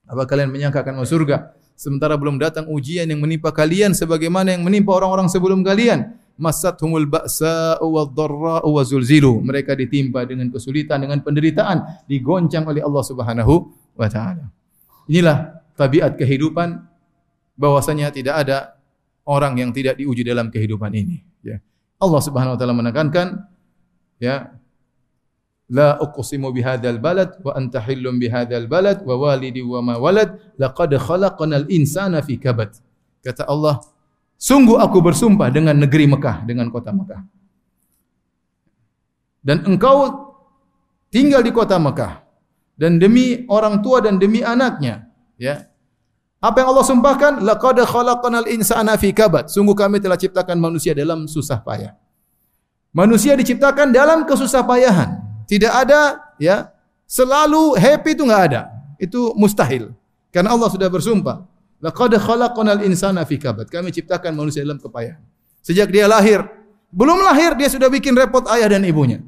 Apa 0.08 0.24
kalian 0.24 0.48
menyangka 0.48 0.88
akan 0.88 1.04
masuk 1.04 1.28
surga 1.28 1.52
sementara 1.76 2.16
belum 2.16 2.40
datang 2.40 2.66
ujian 2.72 3.04
yang 3.04 3.20
menimpa 3.20 3.52
kalian 3.52 3.92
sebagaimana 3.92 4.56
yang 4.56 4.64
menimpa 4.64 4.96
orang-orang 4.96 5.28
sebelum 5.28 5.60
kalian? 5.62 6.16
Massathumul 6.38 7.10
ba'sa'u 7.10 7.82
wad-dharra'u 7.84 8.70
wa 8.70 8.84
zulzilu. 8.86 9.42
Mereka 9.42 9.74
ditimpa 9.74 10.24
dengan 10.24 10.54
kesulitan, 10.54 11.02
dengan 11.02 11.20
penderitaan, 11.26 12.06
digoncang 12.06 12.70
oleh 12.70 12.86
Allah 12.86 13.04
Subhanahu 13.04 13.54
wa 13.98 14.08
taala. 14.08 14.54
Inilah 15.10 15.66
tabiat 15.74 16.14
kehidupan 16.14 16.78
bahwasanya 17.58 18.14
tidak 18.14 18.46
ada 18.46 18.78
orang 19.26 19.58
yang 19.58 19.74
tidak 19.74 19.98
diuji 19.98 20.22
dalam 20.22 20.54
kehidupan 20.54 20.94
ini. 20.94 21.26
Ya. 21.42 21.58
Allah 21.98 22.22
Subhanahu 22.22 22.54
wa 22.54 22.60
taala 22.62 22.76
menekankan 22.78 23.28
ya 24.22 24.54
La 25.68 26.00
uqsimu 26.00 26.56
bihadzal 26.56 26.96
balad 26.96 27.44
wa 27.44 27.52
anta 27.52 27.84
hillum 27.84 28.24
bihadzal 28.24 28.72
balad 28.72 29.04
wa 29.04 29.20
walidi 29.20 29.60
wa 29.60 29.84
ma 29.84 30.00
walad 30.00 30.40
laqad 30.56 30.96
khalaqnal 30.96 31.68
insana 31.68 32.24
fi 32.24 32.40
kabad. 32.40 32.72
Kata 33.20 33.44
Allah, 33.44 33.84
sungguh 34.38 34.78
aku 34.78 35.02
bersumpah 35.02 35.50
dengan 35.50 35.76
negeri 35.76 36.06
Mekah, 36.08 36.46
dengan 36.46 36.70
kota 36.70 36.94
Mekah. 36.94 37.22
Dan 39.44 39.66
engkau 39.66 40.30
tinggal 41.10 41.42
di 41.42 41.52
kota 41.52 41.78
Mekah 41.82 42.22
dan 42.78 43.02
demi 43.02 43.44
orang 43.50 43.82
tua 43.82 44.00
dan 44.00 44.22
demi 44.22 44.46
anaknya, 44.46 45.10
ya. 45.36 45.68
Apa 46.38 46.62
yang 46.62 46.70
Allah 46.70 46.86
sumpahkan? 46.86 47.34
Laqad 47.42 47.82
khalaqnal 47.82 48.46
insana 48.54 48.94
fi 48.94 49.10
kabad. 49.10 49.50
Sungguh 49.50 49.74
kami 49.74 49.98
telah 49.98 50.14
ciptakan 50.14 50.62
manusia 50.62 50.94
dalam 50.94 51.26
susah 51.26 51.58
payah. 51.58 51.98
Manusia 52.94 53.34
diciptakan 53.34 53.90
dalam 53.90 54.22
kesusah 54.22 54.62
payahan. 54.62 55.18
Tidak 55.50 55.70
ada 55.74 56.22
ya 56.38 56.70
selalu 57.10 57.74
happy 57.78 58.14
itu 58.14 58.24
enggak 58.26 58.44
ada. 58.54 58.62
Itu 59.02 59.34
mustahil. 59.34 59.94
Karena 60.30 60.54
Allah 60.54 60.70
sudah 60.70 60.86
bersumpah, 60.86 61.42
"Laqad 61.84 62.18
khalaqnal 62.18 62.82
insana 62.86 63.26
fi 63.28 63.38
kabad." 63.38 63.70
Kami 63.70 63.94
ciptakan 63.94 64.34
manusia 64.34 64.66
dalam 64.66 64.82
kepayahan. 64.82 65.22
Sejak 65.62 65.92
dia 65.92 66.08
lahir, 66.08 66.48
belum 66.94 67.20
lahir 67.20 67.56
dia 67.60 67.68
sudah 67.68 67.92
bikin 67.92 68.16
repot 68.16 68.48
ayah 68.48 68.72
dan 68.72 68.84
ibunya. 68.88 69.20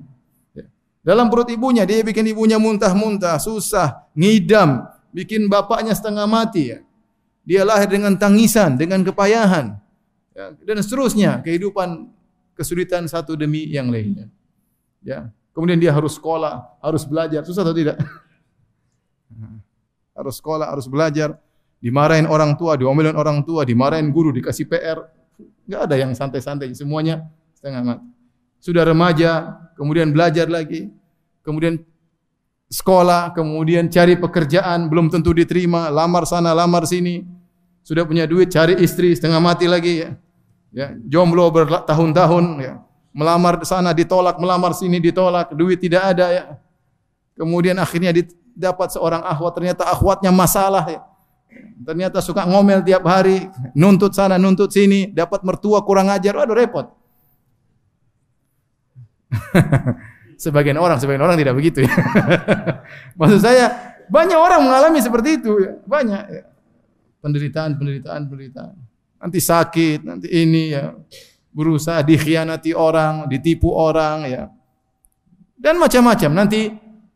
Ya. 0.56 0.65
Dalam 1.03 1.27
perut 1.27 1.51
ibunya 1.51 1.84
dia 1.84 2.00
bikin 2.00 2.24
ibunya 2.32 2.56
muntah-muntah, 2.56 3.36
susah, 3.38 4.08
ngidam, 4.15 4.88
bikin 5.12 5.51
bapaknya 5.51 5.91
setengah 5.91 6.25
mati 6.25 6.75
ya. 6.75 6.79
Dia 7.44 7.65
lahir 7.65 7.89
dengan 7.89 8.13
tangisan, 8.15 8.77
dengan 8.77 9.01
kepayahan. 9.01 9.75
Ya, 10.38 10.56
dan 10.56 10.79
seterusnya 10.79 11.44
kehidupan 11.44 12.08
kesulitan 12.56 13.03
satu 13.10 13.36
demi 13.36 13.68
yang 13.68 13.91
lainnya. 13.91 14.32
Ya. 15.03 15.27
Kemudian 15.51 15.82
dia 15.82 15.91
harus 15.91 16.15
sekolah, 16.15 16.79
harus 16.79 17.03
belajar. 17.03 17.44
Susah 17.44 17.68
atau 17.68 17.75
tidak? 17.75 18.00
harus 20.20 20.36
sekolah, 20.39 20.72
harus 20.72 20.88
belajar, 20.88 21.36
dimarahin 21.80 22.28
orang 22.28 22.56
tua, 22.60 22.76
diomelin 22.76 23.16
orang 23.16 23.44
tua, 23.44 23.64
dimarahin 23.64 24.12
guru, 24.12 24.36
dikasih 24.36 24.68
PR. 24.68 25.00
Enggak 25.66 25.82
ada 25.88 25.96
yang 25.96 26.12
santai-santai, 26.12 26.72
semuanya 26.76 27.28
setengah 27.56 27.82
mati. 27.84 28.08
Sudah 28.60 28.84
remaja, 28.84 29.56
kemudian 29.80 30.12
belajar 30.12 30.52
lagi, 30.52 30.92
kemudian 31.44 31.80
sekolah, 32.70 33.32
kemudian 33.32 33.88
cari 33.88 34.20
pekerjaan, 34.20 34.92
belum 34.92 35.08
tentu 35.08 35.32
diterima, 35.32 35.88
lamar 35.88 36.28
sana, 36.28 36.52
lamar 36.52 36.84
sini. 36.86 37.24
Sudah 37.82 38.06
punya 38.06 38.30
duit, 38.30 38.52
cari 38.52 38.78
istri, 38.84 39.16
setengah 39.16 39.42
mati 39.42 39.66
lagi 39.66 40.06
ya. 40.06 40.10
Ya, 40.70 40.94
jomblo 41.10 41.50
bertahun-tahun 41.50 42.46
ya. 42.62 42.74
Melamar 43.10 43.58
sana 43.66 43.90
ditolak, 43.90 44.38
melamar 44.38 44.78
sini 44.78 45.02
ditolak, 45.02 45.50
duit 45.58 45.82
tidak 45.82 46.14
ada 46.14 46.26
ya. 46.30 46.46
Kemudian 47.34 47.74
akhirnya 47.82 48.14
dapat 48.54 48.94
seorang 48.94 49.26
akhwat 49.26 49.58
ternyata 49.58 49.88
akhwatnya 49.90 50.30
masalah 50.30 50.86
ya. 50.86 51.02
Ternyata 51.79 52.22
suka 52.22 52.46
ngomel 52.46 52.86
tiap 52.86 53.01
hari, 53.08 53.50
nuntut 53.74 54.13
sana, 54.13 54.38
nuntut 54.38 54.70
sini, 54.70 55.10
dapat 55.10 55.41
mertua 55.41 55.82
kurang 55.82 56.12
ajar, 56.13 56.38
waduh 56.38 56.53
repot. 56.53 56.88
sebagian 60.44 60.77
orang, 60.77 61.01
sebagian 61.01 61.24
orang 61.25 61.38
tidak 61.39 61.56
begitu 61.58 61.84
ya. 61.88 61.94
Maksud 63.20 63.39
saya, 63.41 63.96
banyak 64.08 64.38
orang 64.38 64.62
mengalami 64.65 65.00
seperti 65.01 65.41
itu, 65.41 65.51
ya. 65.60 65.74
banyak 65.84 66.24
ya. 66.29 66.44
penderitaan, 67.20 67.75
penderitaan, 67.75 68.22
penderitaan. 68.29 68.74
Nanti 69.20 69.39
sakit, 69.44 70.06
nanti 70.08 70.27
ini 70.32 70.72
ya, 70.72 70.96
berusaha 71.51 72.00
dikhianati 72.06 72.72
orang, 72.72 73.27
ditipu 73.27 73.74
orang 73.74 74.18
ya. 74.29 74.44
Dan 75.60 75.75
macam-macam. 75.75 76.32
Nanti 76.32 76.72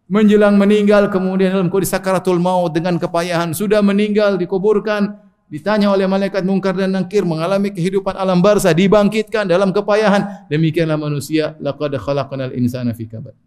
menjelang 0.08 0.60
meninggal 0.60 1.08
kemudian 1.08 1.56
dalam 1.56 1.72
kondisi 1.72 1.96
sakaratul 1.96 2.40
maut 2.40 2.76
dengan 2.76 3.00
kepayahan 3.00 3.56
sudah 3.56 3.80
meninggal 3.80 4.36
dikuburkan 4.36 5.16
ditanya 5.48 5.94
oleh 5.94 6.10
malaikat 6.10 6.42
mungkar 6.42 6.74
dan 6.74 6.92
nakir 6.98 7.22
mengalami 7.24 7.70
kehidupan 7.70 8.18
alam 8.18 8.42
barzah 8.42 8.74
dibangkitkan 8.74 9.46
dalam 9.46 9.70
kepayahan. 9.70 10.50
Demikianlah 10.50 10.98
manusia 10.98 11.54
laqad 11.62 11.94
khalaqnal 11.94 12.58
insana 12.58 12.92
fi 12.92 13.06
kabad. 13.06 13.38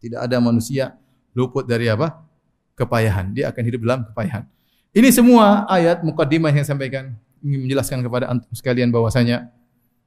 Tidak 0.00 0.16
ada 0.16 0.40
manusia 0.40 0.96
luput 1.36 1.68
dari 1.68 1.92
apa? 1.92 2.24
Kepayahan. 2.72 3.36
Dia 3.36 3.52
akan 3.52 3.62
hidup 3.68 3.80
dalam 3.84 4.00
kepayahan. 4.08 4.48
Ini 4.96 5.12
semua 5.12 5.68
ayat 5.68 6.00
mukaddimah 6.00 6.50
yang 6.50 6.64
sampaikan. 6.64 7.12
Ingin 7.44 7.68
menjelaskan 7.68 8.00
kepada 8.00 8.32
antum 8.32 8.48
sekalian 8.56 8.88
bahwasanya 8.88 9.52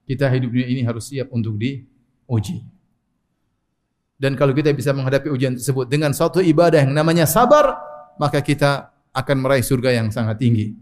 kita 0.09 0.27
hidup 0.27 0.49
dunia 0.49 0.67
ini 0.67 0.81
harus 0.81 1.07
siap 1.07 1.29
untuk 1.29 1.55
diuji 1.55 2.72
dan 4.17 4.37
kalau 4.37 4.53
kita 4.53 4.71
bisa 4.71 4.93
menghadapi 4.93 5.27
ujian 5.29 5.57
tersebut 5.57 5.89
dengan 5.89 6.13
suatu 6.13 6.39
ibadah 6.39 6.85
yang 6.85 6.93
namanya 6.93 7.25
sabar, 7.25 7.75
maka 8.21 8.39
kita 8.39 8.93
akan 9.13 9.37
meraih 9.41 9.65
surga 9.65 9.93
yang 9.93 10.09
sangat 10.09 10.41
tinggi. 10.41 10.73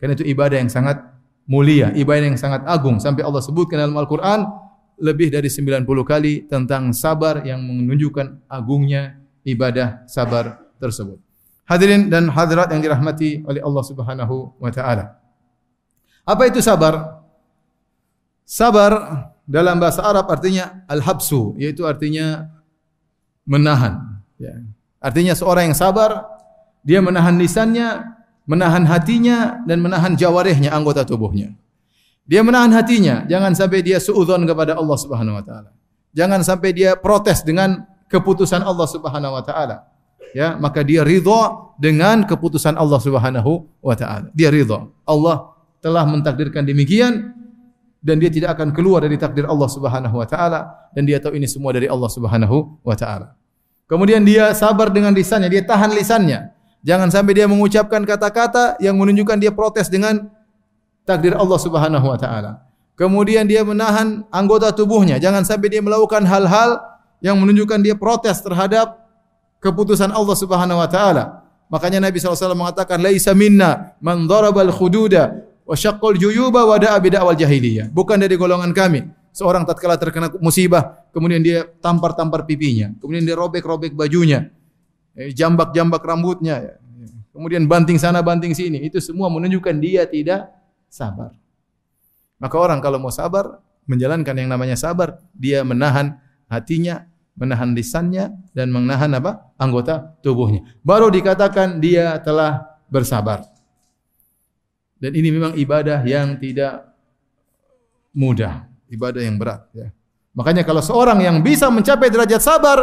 Karena 0.00 0.16
itu 0.16 0.24
ibadah 0.24 0.56
yang 0.60 0.68
sangat 0.72 1.00
mulia, 1.48 1.92
ibadah 1.96 2.28
yang 2.32 2.40
sangat 2.40 2.64
agung 2.64 3.00
sampai 3.00 3.24
Allah 3.24 3.40
sebutkan 3.44 3.80
dalam 3.80 3.96
Al-Qur'an 3.96 4.44
lebih 5.00 5.32
dari 5.32 5.50
90 5.50 5.84
kali 6.06 6.46
tentang 6.46 6.94
sabar 6.94 7.42
yang 7.42 7.60
menunjukkan 7.60 8.46
agungnya 8.46 9.18
ibadah 9.42 10.06
sabar 10.06 10.60
tersebut. 10.78 11.18
Hadirin 11.64 12.12
dan 12.12 12.28
hadirat 12.28 12.68
yang 12.70 12.84
dirahmati 12.84 13.42
oleh 13.48 13.60
Allah 13.64 13.84
Subhanahu 13.84 14.60
wa 14.60 14.70
taala. 14.70 15.16
Apa 16.24 16.48
itu 16.48 16.60
sabar? 16.60 17.24
Sabar 18.44 18.92
dalam 19.48 19.80
bahasa 19.80 20.04
Arab 20.04 20.28
artinya 20.28 20.84
al-habsu, 20.84 21.56
yaitu 21.56 21.88
artinya 21.88 22.53
menahan. 23.48 24.20
Ya. 24.40 24.60
Artinya 25.00 25.36
seorang 25.36 25.70
yang 25.72 25.76
sabar, 25.76 26.24
dia 26.84 27.00
menahan 27.00 27.36
lisannya, 27.36 28.04
menahan 28.48 28.84
hatinya, 28.88 29.64
dan 29.64 29.80
menahan 29.80 30.16
jawarehnya, 30.16 30.72
anggota 30.72 31.04
tubuhnya. 31.04 31.56
Dia 32.24 32.40
menahan 32.40 32.72
hatinya, 32.72 33.28
jangan 33.28 33.52
sampai 33.52 33.84
dia 33.84 34.00
suudzon 34.00 34.48
kepada 34.48 34.80
Allah 34.80 34.96
Subhanahu 34.96 35.36
wa 35.36 35.44
taala. 35.44 35.70
Jangan 36.16 36.40
sampai 36.40 36.72
dia 36.72 36.96
protes 36.96 37.44
dengan 37.44 37.84
keputusan 38.08 38.64
Allah 38.64 38.88
Subhanahu 38.88 39.36
wa 39.36 39.44
taala. 39.44 39.76
Ya, 40.32 40.56
maka 40.56 40.82
dia 40.82 41.04
ridha 41.04 41.72
dengan 41.76 42.24
keputusan 42.24 42.74
Allah 42.80 42.98
Subhanahu 42.98 43.68
wa 43.84 43.94
taala. 43.94 44.32
Dia 44.32 44.48
ridha. 44.48 44.88
Allah 45.04 45.52
telah 45.84 46.08
mentakdirkan 46.08 46.64
demikian 46.64 47.43
dan 48.04 48.20
dia 48.20 48.28
tidak 48.28 48.60
akan 48.60 48.76
keluar 48.76 49.00
dari 49.00 49.16
takdir 49.16 49.48
Allah 49.48 49.64
Subhanahu 49.64 50.20
wa 50.20 50.28
taala 50.28 50.92
dan 50.92 51.08
dia 51.08 51.16
tahu 51.16 51.40
ini 51.40 51.48
semua 51.48 51.72
dari 51.72 51.88
Allah 51.88 52.12
Subhanahu 52.12 52.84
wa 52.84 52.92
taala. 52.92 53.32
Kemudian 53.88 54.20
dia 54.20 54.52
sabar 54.52 54.92
dengan 54.92 55.16
lisannya, 55.16 55.48
dia 55.48 55.64
tahan 55.64 55.96
lisannya. 55.96 56.52
Jangan 56.84 57.08
sampai 57.08 57.32
dia 57.32 57.48
mengucapkan 57.48 58.04
kata-kata 58.04 58.76
yang 58.76 59.00
menunjukkan 59.00 59.40
dia 59.40 59.48
protes 59.56 59.88
dengan 59.88 60.28
takdir 61.08 61.32
Allah 61.32 61.56
Subhanahu 61.56 62.04
wa 62.04 62.18
taala. 62.20 62.60
Kemudian 62.94 63.48
dia 63.48 63.64
menahan 63.64 64.28
anggota 64.28 64.68
tubuhnya, 64.68 65.16
jangan 65.16 65.42
sampai 65.42 65.72
dia 65.72 65.80
melakukan 65.80 66.28
hal-hal 66.28 66.78
yang 67.24 67.40
menunjukkan 67.40 67.80
dia 67.80 67.96
protes 67.96 68.44
terhadap 68.44 69.00
keputusan 69.64 70.12
Allah 70.12 70.36
Subhanahu 70.36 70.76
wa 70.76 70.88
taala. 70.92 71.40
Makanya 71.72 72.04
Nabi 72.04 72.20
SAW 72.20 72.52
mengatakan 72.52 73.00
laisa 73.00 73.32
minna 73.32 73.96
man 74.04 74.28
darabal 74.28 74.68
khududa 74.68 75.32
wa 75.64 75.76
syaqqal 75.76 76.20
juyuba 76.20 76.68
wa 76.68 76.76
da'a 76.76 76.96
bid'awal 77.00 77.36
jahiliyah. 77.36 77.88
Bukan 77.90 78.20
dari 78.20 78.36
golongan 78.36 78.70
kami. 78.76 79.08
Seorang 79.34 79.66
tatkala 79.66 79.98
terkena 79.98 80.30
musibah, 80.38 81.02
kemudian 81.10 81.42
dia 81.42 81.66
tampar-tampar 81.82 82.46
pipinya, 82.46 82.94
kemudian 83.02 83.26
dia 83.26 83.34
robek-robek 83.34 83.90
bajunya, 83.90 84.54
eh, 85.18 85.34
jambak-jambak 85.34 86.06
rambutnya, 86.06 86.62
ya. 86.62 86.74
kemudian 87.34 87.66
banting 87.66 87.98
sana 87.98 88.22
banting 88.22 88.54
sini. 88.54 88.86
Itu 88.86 89.02
semua 89.02 89.26
menunjukkan 89.34 89.74
dia 89.82 90.06
tidak 90.06 90.54
sabar. 90.86 91.34
Maka 92.38 92.56
orang 92.62 92.78
kalau 92.78 93.02
mau 93.02 93.10
sabar, 93.10 93.58
menjalankan 93.90 94.38
yang 94.38 94.54
namanya 94.54 94.78
sabar, 94.78 95.18
dia 95.34 95.66
menahan 95.66 96.14
hatinya, 96.46 97.10
menahan 97.34 97.74
lisannya 97.74 98.30
dan 98.54 98.70
menahan 98.70 99.10
apa? 99.18 99.50
anggota 99.58 100.14
tubuhnya. 100.22 100.62
Baru 100.86 101.10
dikatakan 101.10 101.82
dia 101.82 102.18
telah 102.22 102.78
bersabar. 102.86 103.53
Dan 104.98 105.10
ini 105.14 105.28
memang 105.34 105.52
ibadah 105.58 106.00
yang 106.06 106.38
tidak 106.38 106.94
mudah, 108.14 108.70
ibadah 108.88 109.20
yang 109.20 109.36
berat 109.36 109.66
ya. 109.74 109.90
Makanya 110.34 110.66
kalau 110.66 110.82
seorang 110.82 111.22
yang 111.22 111.38
bisa 111.42 111.70
mencapai 111.70 112.10
derajat 112.10 112.42
sabar, 112.42 112.78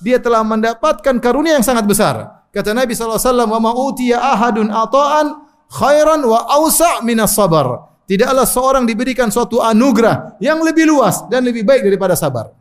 dia 0.00 0.16
telah 0.16 0.40
mendapatkan 0.40 1.20
karunia 1.20 1.60
yang 1.60 1.66
sangat 1.66 1.84
besar. 1.84 2.44
Kata 2.48 2.72
Nabi 2.72 2.96
SAW, 2.96 3.50
"Wa 3.50 3.60
ma'utiya 3.60 4.16
ahadun 4.16 4.72
ata'an 4.72 5.26
khairan 5.68 6.24
wa 6.24 6.48
awsa' 6.48 7.04
minas 7.04 7.36
sabar." 7.36 7.92
Tidaklah 8.04 8.44
seorang 8.44 8.84
diberikan 8.84 9.32
suatu 9.32 9.64
anugerah 9.64 10.36
yang 10.36 10.60
lebih 10.60 10.84
luas 10.84 11.24
dan 11.32 11.40
lebih 11.44 11.64
baik 11.64 11.88
daripada 11.88 12.12
sabar. 12.12 12.52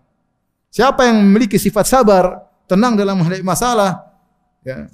Siapa 0.72 1.06
yang 1.06 1.20
memiliki 1.20 1.60
sifat 1.60 1.86
sabar, 1.86 2.48
tenang 2.66 2.96
dalam 2.96 3.20
menghadapi 3.20 3.44
masalah, 3.44 4.08
ya, 4.63 4.88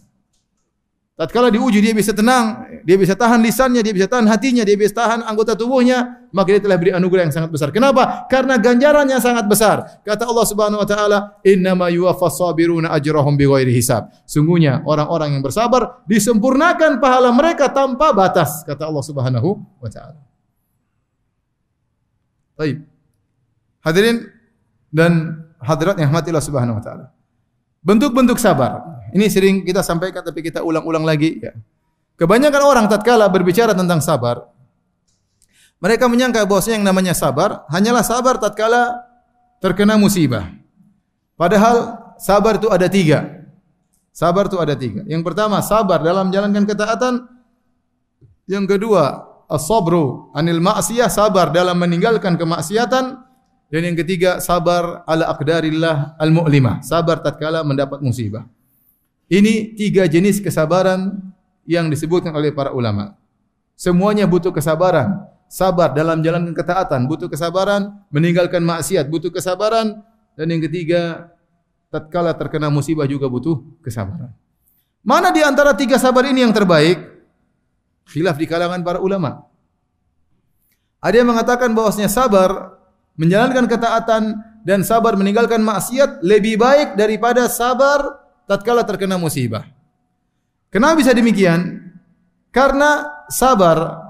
Tatkala 1.20 1.52
diuji 1.52 1.84
dia 1.84 1.92
bisa 1.92 2.16
tenang, 2.16 2.64
dia 2.88 2.96
bisa 2.96 3.12
tahan 3.12 3.44
lisannya, 3.44 3.84
dia 3.84 3.92
bisa 3.92 4.08
tahan 4.08 4.24
hatinya, 4.32 4.64
dia 4.64 4.80
bisa 4.80 5.04
tahan 5.04 5.20
anggota 5.28 5.52
tubuhnya, 5.52 6.24
maka 6.32 6.56
dia 6.56 6.64
telah 6.64 6.80
beri 6.80 6.96
anugerah 6.96 7.28
yang 7.28 7.36
sangat 7.36 7.52
besar. 7.52 7.76
Kenapa? 7.76 8.24
Karena 8.32 8.56
ganjarannya 8.56 9.20
sangat 9.20 9.44
besar. 9.52 10.00
Kata 10.08 10.24
Allah 10.24 10.46
Subhanahu 10.48 10.80
wa 10.80 10.88
taala, 10.88 11.36
"Innama 11.44 11.92
yuwaffas 11.92 12.40
sabiruna 12.40 12.96
ajrahum 12.96 13.36
bighairi 13.36 13.76
hisab." 13.76 14.08
Sungguhnya 14.24 14.80
orang-orang 14.88 15.36
yang 15.36 15.44
bersabar 15.44 16.08
disempurnakan 16.08 17.04
pahala 17.04 17.36
mereka 17.36 17.68
tanpa 17.68 18.16
batas, 18.16 18.64
kata 18.64 18.88
Allah 18.88 19.04
Subhanahu 19.04 19.60
wa 19.60 19.90
taala. 19.92 20.24
Baik. 22.56 22.80
Hadirin 23.84 24.24
dan 24.88 25.36
hadirat 25.60 26.00
yang 26.00 26.16
rahmatillah 26.16 26.44
Subhanahu 26.48 26.80
wa 26.80 26.84
taala. 26.84 27.12
Bentuk-bentuk 27.84 28.40
sabar. 28.40 28.99
Ini 29.14 29.26
sering 29.30 29.56
kita 29.66 29.82
sampaikan 29.82 30.22
tapi 30.22 30.46
kita 30.46 30.62
ulang-ulang 30.62 31.04
lagi 31.04 31.40
ya. 31.42 31.54
Kebanyakan 32.20 32.62
orang 32.62 32.86
tatkala 32.92 33.32
berbicara 33.32 33.72
tentang 33.72 34.04
sabar, 34.04 34.44
mereka 35.80 36.12
menyangka 36.12 36.44
bahwasanya 36.44 36.84
yang 36.84 36.88
namanya 36.92 37.14
sabar 37.16 37.64
hanyalah 37.72 38.04
sabar 38.04 38.36
tatkala 38.36 39.00
terkena 39.64 39.96
musibah. 39.96 40.52
Padahal 41.40 41.96
sabar 42.20 42.60
itu 42.60 42.68
ada 42.68 42.92
tiga. 42.92 43.40
Sabar 44.12 44.52
itu 44.52 44.60
ada 44.60 44.76
tiga. 44.76 45.08
Yang 45.08 45.24
pertama, 45.32 45.64
sabar 45.64 46.04
dalam 46.04 46.28
menjalankan 46.28 46.68
ketaatan. 46.68 47.24
Yang 48.52 48.76
kedua, 48.76 49.24
as-sabru 49.48 50.28
anil 50.36 50.60
ma'siyah, 50.60 51.08
sabar 51.08 51.56
dalam 51.56 51.80
meninggalkan 51.80 52.36
kemaksiatan. 52.36 53.24
Dan 53.72 53.82
yang 53.86 53.96
ketiga, 53.96 54.44
sabar 54.44 55.08
ala 55.08 55.32
aqdarillah 55.32 56.20
al-mu'limah, 56.20 56.84
sabar 56.84 57.24
tatkala 57.24 57.64
mendapat 57.64 58.04
musibah. 58.04 58.44
Ini 59.30 59.78
tiga 59.78 60.10
jenis 60.10 60.42
kesabaran 60.42 61.22
yang 61.70 61.86
disebutkan 61.86 62.34
oleh 62.34 62.50
para 62.50 62.74
ulama. 62.74 63.14
Semuanya 63.78 64.26
butuh 64.26 64.50
kesabaran. 64.50 65.30
Sabar 65.50 65.94
dalam 65.94 66.22
menjalankan 66.22 66.54
ketaatan, 66.54 67.10
butuh 67.10 67.30
kesabaran, 67.30 67.94
meninggalkan 68.14 68.62
maksiat, 68.62 69.10
butuh 69.10 69.34
kesabaran, 69.34 70.02
dan 70.38 70.46
yang 70.46 70.62
ketiga, 70.66 71.34
tatkala 71.90 72.38
terkena 72.38 72.70
musibah 72.70 73.06
juga 73.10 73.26
butuh 73.26 73.62
kesabaran. 73.82 74.34
Mana 75.02 75.34
di 75.34 75.42
antara 75.42 75.74
tiga 75.74 75.98
sabar 75.98 76.26
ini 76.30 76.46
yang 76.46 76.54
terbaik? 76.54 77.02
Khilaf 78.10 78.38
di 78.38 78.46
kalangan 78.46 78.82
para 78.82 79.02
ulama. 79.02 79.46
Ada 81.02 81.24
yang 81.24 81.30
mengatakan 81.32 81.72
bahwasanya 81.74 82.12
sabar 82.12 82.78
menjalankan 83.16 83.66
ketaatan 83.66 84.24
dan 84.66 84.84
sabar 84.84 85.16
meninggalkan 85.16 85.62
maksiat 85.64 86.22
lebih 86.22 86.60
baik 86.60 87.00
daripada 87.00 87.48
sabar 87.48 88.29
tatkala 88.50 88.82
terkena 88.82 89.22
musibah. 89.22 89.70
Kenapa 90.74 90.98
bisa 90.98 91.14
demikian? 91.14 91.86
Karena 92.50 93.06
sabar 93.30 94.02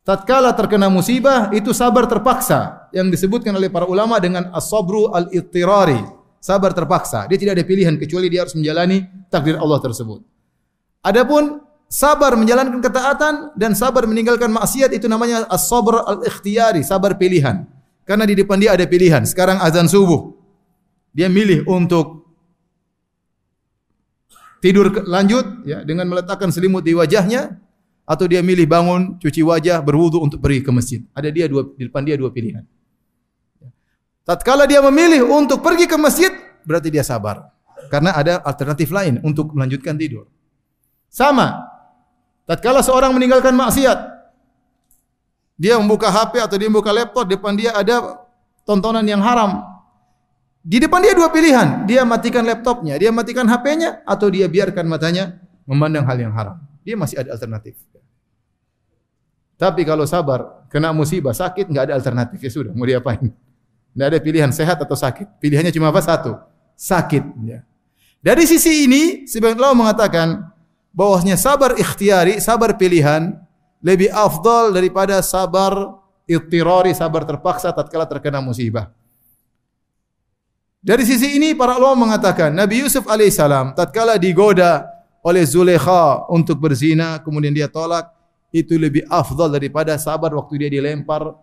tatkala 0.00 0.56
terkena 0.56 0.88
musibah 0.88 1.52
itu 1.52 1.76
sabar 1.76 2.08
terpaksa 2.08 2.88
yang 2.96 3.12
disebutkan 3.12 3.52
oleh 3.52 3.68
para 3.68 3.84
ulama 3.84 4.16
dengan 4.16 4.48
as-sabru 4.56 5.12
al-ittirari 5.12 6.00
sabar 6.40 6.72
terpaksa. 6.72 7.28
Dia 7.28 7.36
tidak 7.36 7.60
ada 7.60 7.64
pilihan 7.68 8.00
kecuali 8.00 8.32
dia 8.32 8.48
harus 8.48 8.56
menjalani 8.56 9.04
takdir 9.28 9.60
Allah 9.60 9.84
tersebut. 9.84 10.24
Adapun 11.04 11.60
sabar 11.92 12.40
menjalankan 12.40 12.80
ketaatan 12.80 13.34
dan 13.52 13.76
sabar 13.76 14.08
meninggalkan 14.08 14.48
maksiat 14.48 14.96
itu 14.96 15.12
namanya 15.12 15.44
as-sabr 15.52 16.00
al-ikhtiyari, 16.08 16.80
sabar 16.80 17.20
pilihan. 17.20 17.68
Karena 18.08 18.24
di 18.24 18.32
depan 18.38 18.56
dia 18.56 18.72
ada 18.72 18.86
pilihan. 18.88 19.28
Sekarang 19.28 19.60
azan 19.60 19.90
subuh. 19.90 20.32
Dia 21.10 21.26
milih 21.26 21.66
untuk 21.66 22.15
tidur 24.60 24.92
lanjut 25.06 25.66
ya 25.66 25.82
dengan 25.82 26.08
meletakkan 26.08 26.50
selimut 26.50 26.82
di 26.82 26.96
wajahnya 26.96 27.60
atau 28.06 28.24
dia 28.30 28.38
milih 28.38 28.70
bangun, 28.70 29.18
cuci 29.18 29.42
wajah, 29.42 29.82
berwudu 29.82 30.22
untuk 30.22 30.38
pergi 30.38 30.62
ke 30.62 30.70
masjid. 30.70 31.00
Ada 31.10 31.28
dia 31.34 31.50
dua 31.50 31.66
di 31.74 31.90
depan 31.90 32.06
dia 32.06 32.14
dua 32.14 32.30
pilihan. 32.30 32.62
Tatkala 34.22 34.66
dia 34.66 34.82
memilih 34.82 35.26
untuk 35.26 35.62
pergi 35.62 35.86
ke 35.90 35.98
masjid, 35.98 36.30
berarti 36.62 36.90
dia 36.90 37.02
sabar. 37.02 37.50
Karena 37.90 38.14
ada 38.14 38.42
alternatif 38.42 38.90
lain 38.90 39.22
untuk 39.22 39.54
melanjutkan 39.54 39.94
tidur. 39.94 40.26
Sama. 41.10 41.66
Tatkala 42.46 42.82
seorang 42.82 43.10
meninggalkan 43.10 43.54
maksiat, 43.54 43.98
dia 45.58 45.74
membuka 45.80 46.12
HP 46.12 46.38
atau 46.38 46.56
dia 46.60 46.68
membuka 46.70 46.94
laptop, 46.94 47.26
depan 47.26 47.58
dia 47.58 47.74
ada 47.74 48.22
tontonan 48.62 49.02
yang 49.02 49.18
haram. 49.18 49.64
Di 50.66 50.82
depan 50.82 50.98
dia 50.98 51.14
dua 51.14 51.30
pilihan, 51.30 51.86
dia 51.86 52.02
matikan 52.02 52.42
laptopnya, 52.42 52.98
dia 52.98 53.14
matikan 53.14 53.46
HP-nya, 53.46 54.02
atau 54.02 54.26
dia 54.26 54.50
biarkan 54.50 54.82
matanya 54.90 55.38
memandang 55.62 56.02
hal 56.02 56.18
yang 56.18 56.34
haram. 56.34 56.58
Dia 56.82 56.98
masih 56.98 57.22
ada 57.22 57.38
alternatif. 57.38 57.78
Tapi 59.54 59.86
kalau 59.86 60.02
sabar, 60.10 60.66
kena 60.66 60.90
musibah, 60.90 61.30
sakit, 61.30 61.70
nggak 61.70 61.84
ada 61.86 61.94
alternatif. 61.94 62.42
Ya 62.42 62.50
sudah, 62.50 62.74
mau 62.74 62.82
diapain? 62.82 63.30
Tidak 63.94 64.06
ada 64.10 64.18
pilihan 64.18 64.50
sehat 64.50 64.82
atau 64.82 64.98
sakit. 64.98 65.38
Pilihannya 65.38 65.70
cuma 65.70 65.94
apa? 65.94 66.02
Satu. 66.02 66.34
Sakit. 66.74 67.22
Ya. 67.46 67.62
Dari 68.18 68.42
sisi 68.42 68.90
ini, 68.90 69.22
sebagian 69.30 69.62
ulama 69.62 69.86
mengatakan 69.86 70.50
bahwasanya 70.90 71.38
sabar 71.38 71.78
ikhtiari, 71.78 72.42
sabar 72.42 72.74
pilihan 72.74 73.38
lebih 73.86 74.10
afdal 74.10 74.74
daripada 74.74 75.22
sabar 75.22 75.94
ittirari, 76.26 76.90
sabar 76.90 77.22
terpaksa 77.22 77.70
tatkala 77.70 78.02
terkena 78.10 78.42
musibah. 78.42 78.90
Dari 80.86 81.02
sisi 81.02 81.34
ini 81.34 81.50
para 81.58 81.74
ulama 81.82 82.06
mengatakan 82.06 82.54
Nabi 82.54 82.86
Yusuf 82.86 83.10
alaihissalam 83.10 83.74
tatkala 83.74 84.14
digoda 84.22 84.86
oleh 85.26 85.42
Zulekha 85.42 86.30
untuk 86.30 86.62
berzina 86.62 87.18
kemudian 87.18 87.50
dia 87.50 87.66
tolak 87.66 88.06
itu 88.54 88.78
lebih 88.78 89.02
afdal 89.10 89.50
daripada 89.50 89.98
sabar 89.98 90.30
waktu 90.38 90.62
dia 90.62 90.70
dilempar 90.70 91.34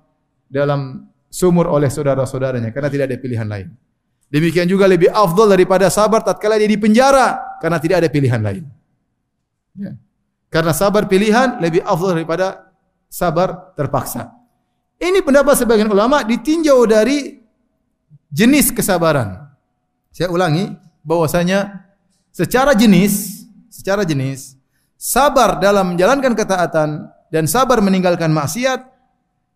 dalam 0.48 1.12
sumur 1.28 1.68
oleh 1.68 1.92
saudara-saudaranya 1.92 2.72
karena 2.72 2.88
tidak 2.88 3.12
ada 3.12 3.18
pilihan 3.20 3.44
lain. 3.44 3.68
Demikian 4.32 4.64
juga 4.64 4.88
lebih 4.88 5.12
afdal 5.12 5.52
daripada 5.52 5.92
sabar 5.92 6.24
tatkala 6.24 6.56
dia 6.56 6.72
di 6.72 6.80
penjara 6.80 7.60
karena 7.60 7.84
tidak 7.84 8.00
ada 8.00 8.08
pilihan 8.08 8.40
lain. 8.40 8.64
Ya. 9.76 9.92
Karena 10.48 10.72
sabar 10.72 11.04
pilihan 11.04 11.60
lebih 11.60 11.84
afdal 11.84 12.16
daripada 12.16 12.72
sabar 13.12 13.76
terpaksa. 13.76 14.32
Ini 15.04 15.20
pendapat 15.20 15.60
sebagian 15.60 15.92
ulama 15.92 16.24
ditinjau 16.24 16.88
dari 16.88 17.43
jenis 18.34 18.74
kesabaran. 18.74 19.46
Saya 20.10 20.34
ulangi 20.34 20.74
bahwasanya 21.06 21.86
secara 22.34 22.74
jenis, 22.74 23.46
secara 23.70 24.02
jenis 24.02 24.58
sabar 24.98 25.62
dalam 25.62 25.94
menjalankan 25.94 26.34
ketaatan 26.34 27.14
dan 27.30 27.44
sabar 27.46 27.78
meninggalkan 27.80 28.34
maksiat 28.34 28.82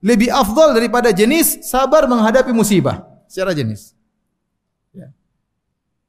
lebih 0.06 0.30
afdal 0.30 0.78
daripada 0.78 1.10
jenis 1.10 1.66
sabar 1.66 2.06
menghadapi 2.06 2.54
musibah 2.54 3.02
secara 3.26 3.58
jenis. 3.58 3.98
Ya. 4.94 5.10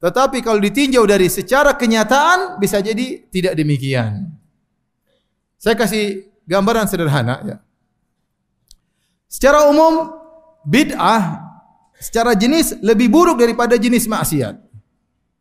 Tetapi 0.04 0.44
kalau 0.44 0.60
ditinjau 0.60 1.08
dari 1.08 1.32
secara 1.32 1.72
kenyataan 1.72 2.60
bisa 2.60 2.84
jadi 2.84 3.24
tidak 3.32 3.56
demikian. 3.56 4.28
Saya 5.56 5.74
kasih 5.74 6.28
gambaran 6.44 6.86
sederhana 6.86 7.36
ya. 7.42 7.56
Secara 9.28 9.68
umum 9.68 10.08
bid'ah 10.64 11.47
secara 11.98 12.32
jenis 12.38 12.78
lebih 12.80 13.10
buruk 13.10 13.38
daripada 13.38 13.74
jenis 13.74 14.06
maksiat. 14.06 14.54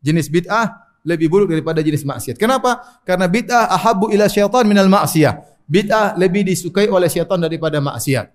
Jenis 0.02 0.28
bid'ah 0.30 0.88
lebih 1.08 1.32
buruk 1.32 1.48
daripada 1.54 1.80
jenis 1.80 2.04
maksiat. 2.04 2.36
Kenapa? 2.36 3.02
Karena 3.08 3.30
bid'ah 3.32 3.72
ahabbu 3.72 4.12
ila 4.12 4.28
syaitan 4.28 4.68
minal 4.68 4.92
maksiyah. 4.92 5.40
Bid'ah 5.70 6.18
lebih 6.20 6.44
disukai 6.44 6.92
oleh 6.92 7.08
syaitan 7.08 7.40
daripada 7.40 7.80
maksiat. 7.80 8.34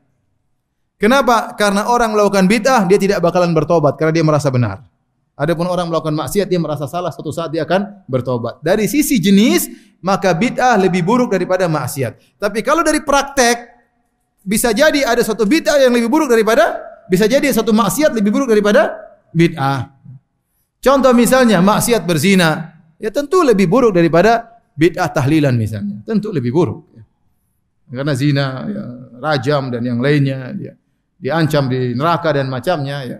Kenapa? 0.96 1.52
Karena 1.58 1.90
orang 1.90 2.14
melakukan 2.14 2.46
bid'ah 2.46 2.86
dia 2.86 2.96
tidak 2.96 3.18
bakalan 3.18 3.50
bertobat 3.52 3.98
karena 3.98 4.14
dia 4.14 4.24
merasa 4.24 4.48
benar. 4.48 4.86
Adapun 5.34 5.66
orang 5.66 5.90
melakukan 5.90 6.14
maksiat 6.14 6.46
dia 6.46 6.60
merasa 6.60 6.86
salah 6.86 7.10
suatu 7.10 7.34
saat 7.34 7.50
dia 7.50 7.66
akan 7.66 8.06
bertobat. 8.06 8.62
Dari 8.62 8.86
sisi 8.86 9.18
jenis 9.18 9.66
maka 9.98 10.30
bid'ah 10.30 10.78
lebih 10.78 11.02
buruk 11.02 11.34
daripada 11.34 11.66
maksiat. 11.66 12.38
Tapi 12.38 12.62
kalau 12.62 12.86
dari 12.86 13.02
praktek 13.02 13.74
bisa 14.46 14.70
jadi 14.70 15.02
ada 15.02 15.24
suatu 15.26 15.42
bid'ah 15.48 15.82
yang 15.82 15.90
lebih 15.90 16.06
buruk 16.06 16.30
daripada 16.30 16.91
bisa 17.10 17.30
jadi 17.30 17.48
satu 17.50 17.72
maksiat 17.74 18.12
lebih 18.14 18.30
buruk 18.34 18.50
daripada 18.50 18.94
bid'ah. 19.32 19.90
Contoh 20.82 21.14
misalnya 21.14 21.62
maksiat 21.62 22.02
berzina, 22.02 22.78
ya 22.98 23.10
tentu 23.14 23.42
lebih 23.46 23.70
buruk 23.70 23.94
daripada 23.94 24.60
bid'ah 24.74 25.08
tahlilan 25.10 25.54
misalnya. 25.54 26.02
Tentu 26.02 26.34
lebih 26.34 26.50
buruk. 26.50 26.90
Karena 27.92 28.16
zina, 28.16 28.64
ya, 28.72 28.84
rajam 29.20 29.68
dan 29.68 29.84
yang 29.84 30.00
lainnya, 30.00 30.48
dia 30.56 30.72
diancam 31.22 31.68
di 31.68 31.94
neraka 31.94 32.34
dan 32.34 32.48
macamnya 32.50 32.98
ya. 33.06 33.18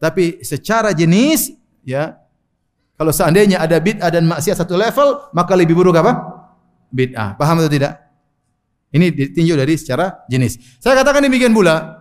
Tapi 0.00 0.40
secara 0.42 0.90
jenis 0.96 1.52
ya 1.84 2.16
kalau 2.96 3.12
seandainya 3.12 3.60
ada 3.60 3.76
bid'ah 3.76 4.10
dan 4.12 4.24
maksiat 4.28 4.60
satu 4.60 4.74
level, 4.76 5.32
maka 5.36 5.52
lebih 5.56 5.76
buruk 5.76 5.94
apa? 6.00 6.16
Bid'ah. 6.90 7.36
Paham 7.36 7.62
atau 7.62 7.70
tidak? 7.70 7.96
Ini 8.90 9.14
ditinjau 9.14 9.54
dari 9.54 9.78
secara 9.78 10.26
jenis. 10.26 10.80
Saya 10.82 10.98
katakan 10.98 11.22
demikian 11.22 11.54
pula 11.54 11.99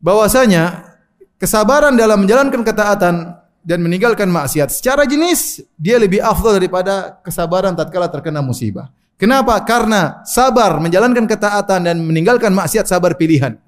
bahwasanya 0.00 0.96
kesabaran 1.36 1.94
dalam 1.94 2.24
menjalankan 2.24 2.64
ketaatan 2.64 3.36
dan 3.60 3.78
meninggalkan 3.84 4.32
maksiat 4.32 4.72
secara 4.72 5.04
jenis 5.04 5.60
dia 5.76 6.00
lebih 6.00 6.24
afdal 6.24 6.56
daripada 6.56 7.20
kesabaran 7.20 7.76
tatkala 7.76 8.08
terkena 8.08 8.40
musibah. 8.40 8.88
Kenapa? 9.20 9.60
Karena 9.68 10.24
sabar 10.24 10.80
menjalankan 10.80 11.28
ketaatan 11.28 11.84
dan 11.84 11.96
meninggalkan 12.00 12.56
maksiat 12.56 12.88
sabar 12.88 13.12
pilihan. 13.20 13.60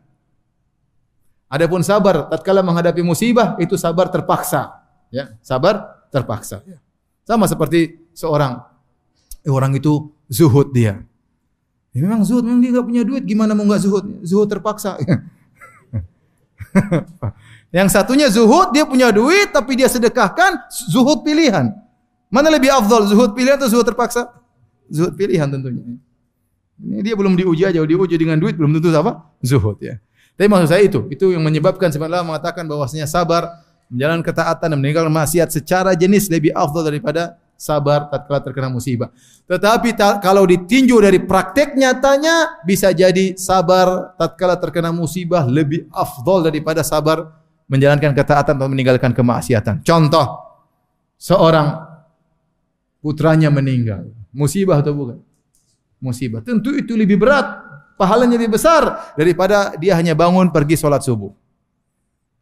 Adapun 1.52 1.84
sabar 1.84 2.32
tatkala 2.32 2.64
menghadapi 2.64 3.04
musibah 3.04 3.60
itu 3.60 3.76
sabar 3.76 4.08
terpaksa, 4.08 4.80
ya, 5.12 5.36
sabar 5.44 6.08
terpaksa. 6.08 6.64
Sama 7.28 7.44
seperti 7.44 8.00
seorang 8.16 8.64
eh, 9.44 9.52
orang 9.52 9.76
itu 9.76 10.08
zuhud 10.32 10.72
dia. 10.72 11.04
Ya, 11.92 12.00
memang 12.00 12.24
zuhud, 12.24 12.48
memang 12.48 12.64
dia 12.64 12.72
nggak 12.72 12.86
punya 12.88 13.02
duit, 13.04 13.22
gimana 13.28 13.52
mau 13.52 13.68
nggak 13.68 13.82
zuhud? 13.84 14.04
Zuhud 14.24 14.48
terpaksa. 14.48 14.96
Yang 17.76 17.88
satunya 17.92 18.28
zuhud, 18.28 18.72
dia 18.76 18.84
punya 18.84 19.08
duit 19.08 19.48
tapi 19.48 19.76
dia 19.76 19.88
sedekahkan 19.88 20.68
zuhud 20.70 21.24
pilihan. 21.24 21.72
Mana 22.28 22.48
lebih 22.52 22.68
afdal, 22.72 23.08
zuhud 23.08 23.32
pilihan 23.32 23.56
atau 23.56 23.68
zuhud 23.68 23.86
terpaksa? 23.88 24.28
Zuhud 24.92 25.16
pilihan 25.16 25.48
tentunya. 25.48 25.96
Ini 26.82 27.00
dia 27.00 27.14
belum 27.16 27.32
diuji 27.36 27.64
aja, 27.64 27.80
diuji 27.80 28.16
dengan 28.20 28.36
duit 28.36 28.56
belum 28.60 28.76
tentu 28.76 28.92
apa? 28.92 29.32
Zuhud 29.40 29.80
ya. 29.80 29.96
Tapi 30.36 30.48
maksud 30.48 30.68
saya 30.68 30.82
itu, 30.84 31.08
itu 31.12 31.32
yang 31.32 31.44
menyebabkan 31.44 31.92
sebenarnya 31.92 32.24
mengatakan 32.24 32.64
bahwasanya 32.64 33.04
sabar 33.04 33.62
Menjalankan 33.92 34.24
ketaatan 34.24 34.72
dan 34.72 34.78
meninggalkan 34.80 35.12
maksiat 35.12 35.52
secara 35.52 35.92
jenis 35.92 36.32
lebih 36.32 36.48
afdal 36.56 36.80
daripada 36.80 37.36
sabar 37.62 38.10
tatkala 38.10 38.42
terkena 38.42 38.66
musibah. 38.66 39.14
Tetapi 39.46 39.94
ta 39.94 40.18
kalau 40.18 40.42
ditinjau 40.42 40.98
dari 40.98 41.22
praktek 41.22 41.78
nyatanya 41.78 42.66
bisa 42.66 42.90
jadi 42.90 43.38
sabar 43.38 44.18
tatkala 44.18 44.58
terkena 44.58 44.90
musibah 44.90 45.46
lebih 45.46 45.86
afdal 45.94 46.50
daripada 46.50 46.82
sabar 46.82 47.30
menjalankan 47.70 48.10
ketaatan 48.10 48.58
atau 48.58 48.68
meninggalkan 48.68 49.14
kemaksiatan. 49.14 49.86
Contoh, 49.86 50.26
seorang 51.14 51.78
putranya 52.98 53.48
meninggal. 53.54 54.10
Musibah 54.34 54.82
atau 54.82 54.92
bukan? 54.92 55.18
Musibah. 56.02 56.42
Tentu 56.42 56.74
itu 56.74 56.98
lebih 56.98 57.14
berat, 57.14 57.62
pahalanya 57.94 58.34
lebih 58.34 58.58
besar 58.58 59.14
daripada 59.14 59.78
dia 59.78 59.94
hanya 59.94 60.18
bangun 60.18 60.50
pergi 60.50 60.74
sholat 60.74 61.06
subuh. 61.06 61.30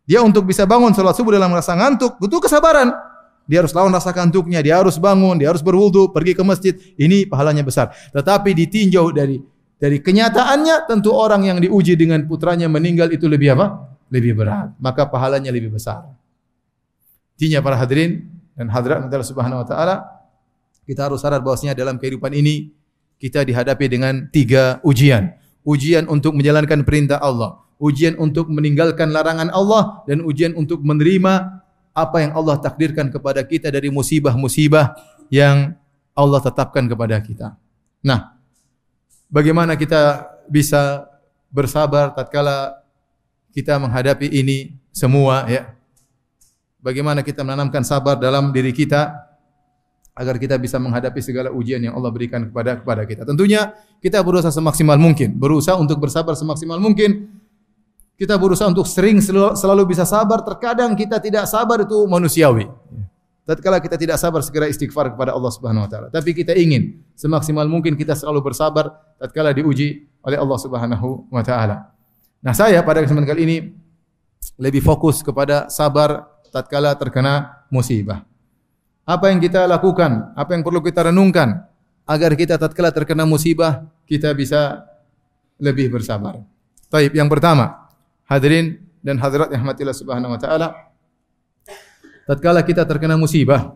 Dia 0.08 0.24
untuk 0.24 0.48
bisa 0.48 0.64
bangun 0.64 0.96
sholat 0.96 1.12
subuh 1.12 1.36
dalam 1.36 1.52
rasa 1.52 1.76
ngantuk, 1.76 2.16
butuh 2.16 2.40
kesabaran. 2.40 3.09
Dia 3.50 3.66
harus 3.66 3.74
lawan 3.74 3.90
rasa 3.90 4.14
kantuknya, 4.14 4.62
dia 4.62 4.78
harus 4.78 4.94
bangun, 4.94 5.34
dia 5.34 5.50
harus 5.50 5.58
berwudu, 5.58 6.14
pergi 6.14 6.38
ke 6.38 6.42
masjid. 6.46 6.70
Ini 6.94 7.26
pahalanya 7.26 7.66
besar. 7.66 7.90
Tetapi 8.14 8.54
ditinjau 8.54 9.10
dari 9.10 9.42
dari 9.74 9.98
kenyataannya, 9.98 10.86
tentu 10.86 11.10
orang 11.10 11.50
yang 11.50 11.58
diuji 11.58 11.98
dengan 11.98 12.22
putranya 12.30 12.70
meninggal 12.70 13.10
itu 13.10 13.26
lebih 13.26 13.58
apa? 13.58 13.90
Lebih 14.06 14.38
berat. 14.38 14.70
Maka 14.78 15.10
pahalanya 15.10 15.50
lebih 15.50 15.74
besar. 15.74 16.06
Intinya 17.34 17.58
para 17.58 17.74
hadirin 17.74 18.30
dan 18.54 18.70
hadirat 18.70 19.10
Allah 19.10 19.26
Subhanahu 19.26 19.64
wa 19.64 19.66
taala, 19.66 19.96
kita 20.86 21.10
harus 21.10 21.18
sadar 21.18 21.42
bahwasanya 21.42 21.74
dalam 21.74 21.98
kehidupan 21.98 22.30
ini 22.30 22.70
kita 23.18 23.42
dihadapi 23.42 23.90
dengan 23.90 24.30
tiga 24.30 24.78
ujian. 24.86 25.32
Ujian 25.66 26.06
untuk 26.06 26.38
menjalankan 26.38 26.86
perintah 26.86 27.18
Allah, 27.18 27.58
ujian 27.80 28.14
untuk 28.20 28.46
meninggalkan 28.52 29.10
larangan 29.10 29.48
Allah 29.50 30.04
dan 30.04 30.20
ujian 30.22 30.52
untuk 30.54 30.84
menerima 30.84 31.64
apa 32.00 32.24
yang 32.24 32.32
Allah 32.32 32.56
takdirkan 32.56 33.12
kepada 33.12 33.44
kita 33.44 33.68
dari 33.68 33.92
musibah-musibah 33.92 34.96
yang 35.28 35.76
Allah 36.16 36.40
tetapkan 36.40 36.88
kepada 36.88 37.16
kita. 37.20 37.54
Nah, 38.00 38.34
bagaimana 39.28 39.76
kita 39.76 40.26
bisa 40.48 41.06
bersabar 41.52 42.10
tatkala 42.16 42.80
kita 43.52 43.76
menghadapi 43.78 44.26
ini 44.26 44.74
semua 44.90 45.46
ya? 45.46 45.76
Bagaimana 46.80 47.20
kita 47.20 47.44
menanamkan 47.44 47.84
sabar 47.84 48.16
dalam 48.16 48.56
diri 48.56 48.72
kita 48.72 49.12
agar 50.16 50.36
kita 50.36 50.60
bisa 50.60 50.76
menghadapi 50.76 51.20
segala 51.24 51.48
ujian 51.48 51.80
yang 51.80 51.96
Allah 51.96 52.12
berikan 52.12 52.44
kepada 52.48 52.80
kepada 52.80 53.02
kita. 53.08 53.22
Tentunya 53.24 53.72
kita 54.04 54.20
berusaha 54.20 54.52
semaksimal 54.52 55.00
mungkin, 55.00 55.36
berusaha 55.36 55.76
untuk 55.80 55.96
bersabar 55.96 56.36
semaksimal 56.36 56.76
mungkin 56.76 57.39
kita 58.20 58.36
berusaha 58.36 58.68
untuk 58.68 58.84
sering 58.84 59.24
selalu, 59.24 59.88
bisa 59.88 60.04
sabar. 60.04 60.44
Terkadang 60.44 60.92
kita 60.92 61.16
tidak 61.16 61.48
sabar 61.48 61.88
itu 61.88 62.04
manusiawi. 62.04 62.68
Tatkala 63.48 63.80
kita 63.80 63.96
tidak 63.96 64.20
sabar 64.20 64.44
segera 64.44 64.68
istighfar 64.68 65.16
kepada 65.16 65.32
Allah 65.32 65.48
Subhanahu 65.48 65.88
wa 65.88 65.90
taala. 65.90 66.06
Tapi 66.12 66.36
kita 66.36 66.52
ingin 66.52 67.00
semaksimal 67.16 67.64
mungkin 67.64 67.96
kita 67.96 68.12
selalu 68.12 68.52
bersabar 68.52 68.92
tatkala 69.16 69.56
diuji 69.56 70.04
oleh 70.20 70.36
Allah 70.36 70.58
Subhanahu 70.60 71.32
wa 71.32 71.40
taala. 71.40 71.96
Nah, 72.44 72.52
saya 72.52 72.84
pada 72.84 73.00
kesempatan 73.00 73.24
kali 73.24 73.42
ini 73.48 73.56
lebih 74.60 74.84
fokus 74.84 75.24
kepada 75.24 75.72
sabar 75.72 76.28
tatkala 76.52 76.92
terkena 77.00 77.64
musibah. 77.72 78.22
Apa 79.08 79.32
yang 79.32 79.40
kita 79.40 79.64
lakukan? 79.64 80.36
Apa 80.36 80.54
yang 80.54 80.62
perlu 80.62 80.84
kita 80.84 81.08
renungkan 81.08 81.64
agar 82.04 82.36
kita 82.36 82.60
tatkala 82.60 82.92
terkena 82.92 83.24
musibah 83.24 83.88
kita 84.04 84.30
bisa 84.36 84.84
lebih 85.56 85.88
bersabar. 85.88 86.38
Taib, 86.86 87.16
yang 87.16 87.26
pertama, 87.26 87.89
Hadirin 88.30 88.78
dan 89.02 89.18
hadirat 89.18 89.50
yang 89.50 89.66
rahmatillah 89.66 89.96
subhanahu 89.96 90.30
wa 90.30 90.38
taala. 90.38 90.68
Tatkala 92.30 92.62
kita 92.62 92.86
terkena 92.86 93.18
musibah, 93.18 93.74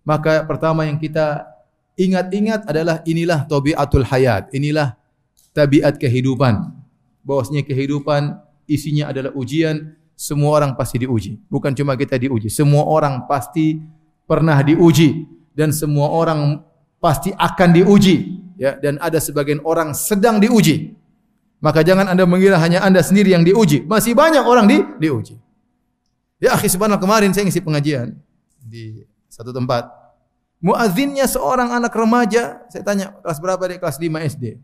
maka 0.00 0.48
pertama 0.48 0.88
yang 0.88 0.96
kita 0.96 1.44
ingat-ingat 1.92 2.64
adalah 2.64 3.04
inilah 3.04 3.44
tabiatul 3.44 4.08
hayat, 4.08 4.48
inilah 4.56 4.96
tabiat 5.52 6.00
kehidupan. 6.00 6.72
Bahwasanya 7.20 7.68
kehidupan 7.68 8.40
isinya 8.64 9.12
adalah 9.12 9.36
ujian, 9.36 9.92
semua 10.16 10.56
orang 10.56 10.72
pasti 10.72 11.04
diuji. 11.04 11.36
Bukan 11.52 11.76
cuma 11.76 12.00
kita 12.00 12.16
diuji, 12.16 12.48
semua 12.48 12.88
orang 12.88 13.28
pasti 13.28 13.76
pernah 14.24 14.56
diuji 14.64 15.28
dan 15.52 15.68
semua 15.68 16.08
orang 16.16 16.64
pasti 16.96 17.28
akan 17.36 17.68
diuji 17.76 18.40
ya 18.56 18.80
dan 18.80 18.96
ada 19.04 19.20
sebagian 19.20 19.60
orang 19.68 19.92
sedang 19.92 20.40
diuji. 20.40 20.96
Maka 21.64 21.80
jangan 21.80 22.12
Anda 22.12 22.28
mengira 22.28 22.60
hanya 22.60 22.84
Anda 22.84 23.00
sendiri 23.00 23.32
yang 23.32 23.40
diuji. 23.40 23.88
Masih 23.88 24.12
banyak 24.12 24.44
orang 24.44 24.68
di 24.68 24.84
diuji. 25.00 25.40
Ya 26.36 26.52
akhi 26.52 26.68
subhanallah 26.68 27.00
kemarin 27.00 27.32
saya 27.32 27.48
ngisi 27.48 27.64
pengajian 27.64 28.20
di 28.60 29.08
satu 29.32 29.48
tempat. 29.48 29.88
Muazzinnya 30.60 31.24
seorang 31.24 31.72
anak 31.72 31.96
remaja, 31.96 32.68
saya 32.68 32.84
tanya 32.84 33.16
kelas 33.24 33.40
berapa 33.40 33.64
dia? 33.64 33.80
Kelas 33.80 33.96
5 33.96 34.28
SD. 34.36 34.60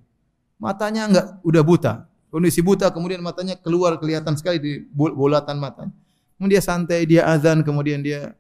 Matanya 0.61 1.09
enggak 1.09 1.27
udah 1.41 1.63
buta. 1.65 1.93
Kondisi 2.29 2.61
buta 2.61 2.93
kemudian 2.93 3.25
matanya 3.25 3.57
keluar 3.57 3.97
kelihatan 3.97 4.37
sekali 4.37 4.61
di 4.61 4.73
bulatan 4.93 5.57
matanya. 5.57 5.97
Kemudian 6.37 6.61
dia 6.61 6.63
santai, 6.65 7.09
dia 7.09 7.25
azan, 7.29 7.65
kemudian 7.65 8.05
dia 8.05 8.37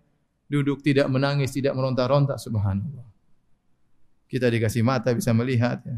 duduk 0.52 0.84
tidak 0.84 1.08
menangis, 1.08 1.48
tidak 1.52 1.72
meronta-ronta 1.72 2.36
subhanallah. 2.36 3.08
Kita 4.28 4.52
dikasih 4.52 4.84
mata 4.84 5.16
bisa 5.16 5.32
melihat 5.32 5.80
ya. 5.80 5.96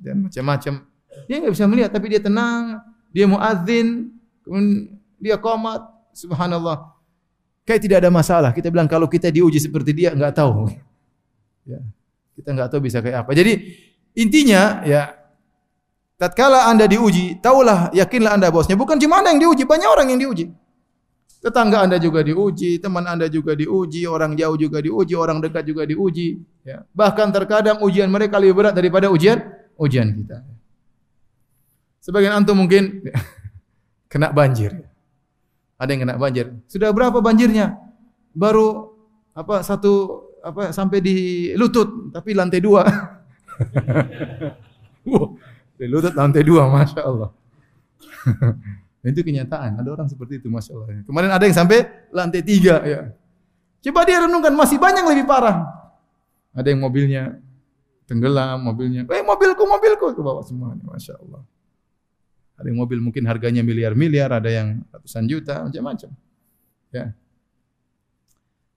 Dan 0.00 0.28
macam-macam 0.28 0.91
dia 1.28 1.36
nggak 1.42 1.52
bisa 1.52 1.66
melihat, 1.68 1.90
tapi 1.92 2.06
dia 2.12 2.20
tenang. 2.22 2.80
Dia 3.12 3.28
muadzin, 3.28 4.08
dia 5.20 5.36
komat. 5.36 5.84
Subhanallah. 6.12 6.92
Kayak 7.62 7.80
tidak 7.88 7.98
ada 8.02 8.10
masalah. 8.10 8.50
Kita 8.50 8.68
bilang 8.68 8.90
kalau 8.90 9.06
kita 9.06 9.30
diuji 9.30 9.62
seperti 9.62 9.94
dia 9.94 10.10
nggak 10.12 10.34
tahu. 10.34 10.68
Ya. 11.62 11.78
Kita 12.34 12.58
nggak 12.58 12.74
tahu 12.74 12.90
bisa 12.90 12.98
kayak 12.98 13.22
apa. 13.22 13.38
Jadi 13.38 13.54
intinya 14.18 14.82
ya 14.82 15.14
tatkala 16.18 16.66
Anda 16.66 16.90
diuji, 16.90 17.38
tahulah, 17.38 17.94
yakinlah 17.94 18.34
Anda 18.34 18.50
bosnya. 18.50 18.74
Bukan 18.74 18.98
cuma 18.98 19.22
Anda 19.22 19.30
yang 19.30 19.46
diuji, 19.46 19.62
banyak 19.62 19.86
orang 19.86 20.10
yang 20.10 20.26
diuji. 20.26 20.50
Tetangga 21.38 21.86
Anda 21.86 22.02
juga 22.02 22.26
diuji, 22.26 22.82
teman 22.82 23.06
Anda 23.06 23.30
juga 23.30 23.54
diuji, 23.54 24.02
orang 24.10 24.34
jauh 24.34 24.58
juga 24.58 24.82
diuji, 24.82 25.14
orang 25.14 25.38
dekat 25.38 25.70
juga 25.70 25.86
diuji. 25.86 26.42
Ya. 26.66 26.82
Bahkan 26.94 27.30
terkadang 27.30 27.78
ujian 27.78 28.10
mereka 28.10 28.42
lebih 28.42 28.58
berat 28.58 28.74
daripada 28.74 29.06
ujian 29.06 29.38
ujian 29.78 30.10
kita. 30.18 30.42
Sebagian 32.02 32.34
antum 32.34 32.58
mungkin 32.58 33.06
kena 34.10 34.34
banjir. 34.34 34.74
Ada 35.78 35.90
yang 35.94 36.02
kena 36.02 36.18
banjir. 36.18 36.50
Sudah 36.66 36.90
berapa 36.90 37.22
banjirnya? 37.22 37.78
Baru 38.34 38.90
apa 39.38 39.62
satu 39.62 40.26
apa 40.42 40.74
sampai 40.74 40.98
di 40.98 41.16
lutut, 41.54 42.10
tapi 42.10 42.34
lantai 42.34 42.58
dua. 42.58 42.82
wow, 45.06 45.38
di 45.78 45.86
lutut 45.86 46.10
lantai 46.18 46.42
dua, 46.42 46.66
masya 46.66 47.06
Allah. 47.06 47.30
itu 49.06 49.22
kenyataan. 49.22 49.78
Ada 49.78 49.88
orang 49.94 50.10
seperti 50.10 50.42
itu, 50.42 50.50
masya 50.50 50.74
Allah. 50.74 51.06
Kemarin 51.06 51.30
ada 51.30 51.46
yang 51.46 51.54
sampai 51.54 51.86
lantai 52.10 52.42
tiga, 52.42 52.82
ya. 52.82 53.14
Coba 53.82 54.06
dia 54.06 54.26
renungkan 54.26 54.54
masih 54.58 54.78
banyak 54.78 55.06
lebih 55.06 55.26
parah. 55.26 55.70
Ada 56.50 56.74
yang 56.74 56.82
mobilnya 56.82 57.38
tenggelam, 58.10 58.62
mobilnya, 58.62 59.06
eh 59.06 59.22
mobilku, 59.22 59.62
mobilku 59.66 60.14
ke 60.14 60.22
bawah 60.22 60.42
semuanya, 60.42 60.82
masya 60.86 61.18
Allah. 61.18 61.42
Ada 62.62 62.70
yang 62.70 62.78
mobil 62.78 63.02
mungkin 63.02 63.26
harganya 63.26 63.66
miliar-miliar, 63.66 64.30
ada 64.30 64.46
yang 64.46 64.86
ratusan 64.94 65.26
juta, 65.26 65.66
macam-macam. 65.66 66.14
Ya. 66.94 67.10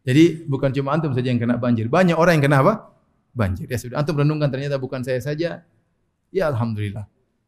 Jadi 0.02 0.50
bukan 0.50 0.74
cuma 0.74 0.98
antum 0.98 1.13
saja 1.13 1.30
yang 1.30 1.38
kena 1.38 1.62
banjir, 1.62 1.86
banyak 1.86 2.17
orang 2.17 2.41
yang 2.41 2.45
kena 2.50 2.65
apa? 2.65 2.74
Banjir. 3.38 3.69
Ya 3.69 3.78
sudah 3.78 4.02
antum 4.02 4.17
renungkan 4.17 4.50
ternyata 4.50 4.82
bukan 4.82 5.06
saya 5.06 5.21
saja. 5.21 5.62
Ya 6.34 6.43
alhamdulillah. 6.50 7.06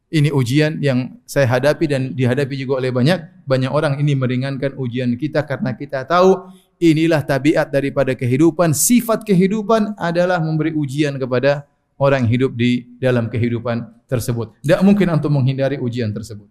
Ini 0.08 0.32
ujian 0.32 0.80
yang 0.80 1.20
saya 1.28 1.44
hadapi 1.44 1.84
dan 1.84 2.16
dihadapi 2.16 2.54
juga 2.56 2.80
oleh 2.80 2.88
banyak 2.88 3.44
banyak 3.44 3.68
orang 3.68 4.00
ini 4.00 4.16
meringankan 4.16 4.72
ujian 4.78 5.12
kita 5.20 5.44
karena 5.44 5.76
kita 5.76 6.06
tahu 6.08 6.48
inilah 6.80 7.20
tabiat 7.20 7.68
daripada 7.68 8.14
kehidupan, 8.14 8.72
sifat 8.72 9.26
kehidupan 9.26 9.98
adalah 9.98 10.38
memberi 10.40 10.72
ujian 10.72 11.18
kepada 11.18 11.66
orang 11.98 12.24
yang 12.24 12.30
hidup 12.30 12.50
di 12.54 12.86
dalam 13.02 13.26
kehidupan 13.26 14.06
tersebut. 14.08 14.54
Tidak 14.62 14.80
mungkin 14.86 15.10
antum 15.10 15.34
menghindari 15.34 15.76
ujian 15.76 16.14
tersebut. 16.14 16.46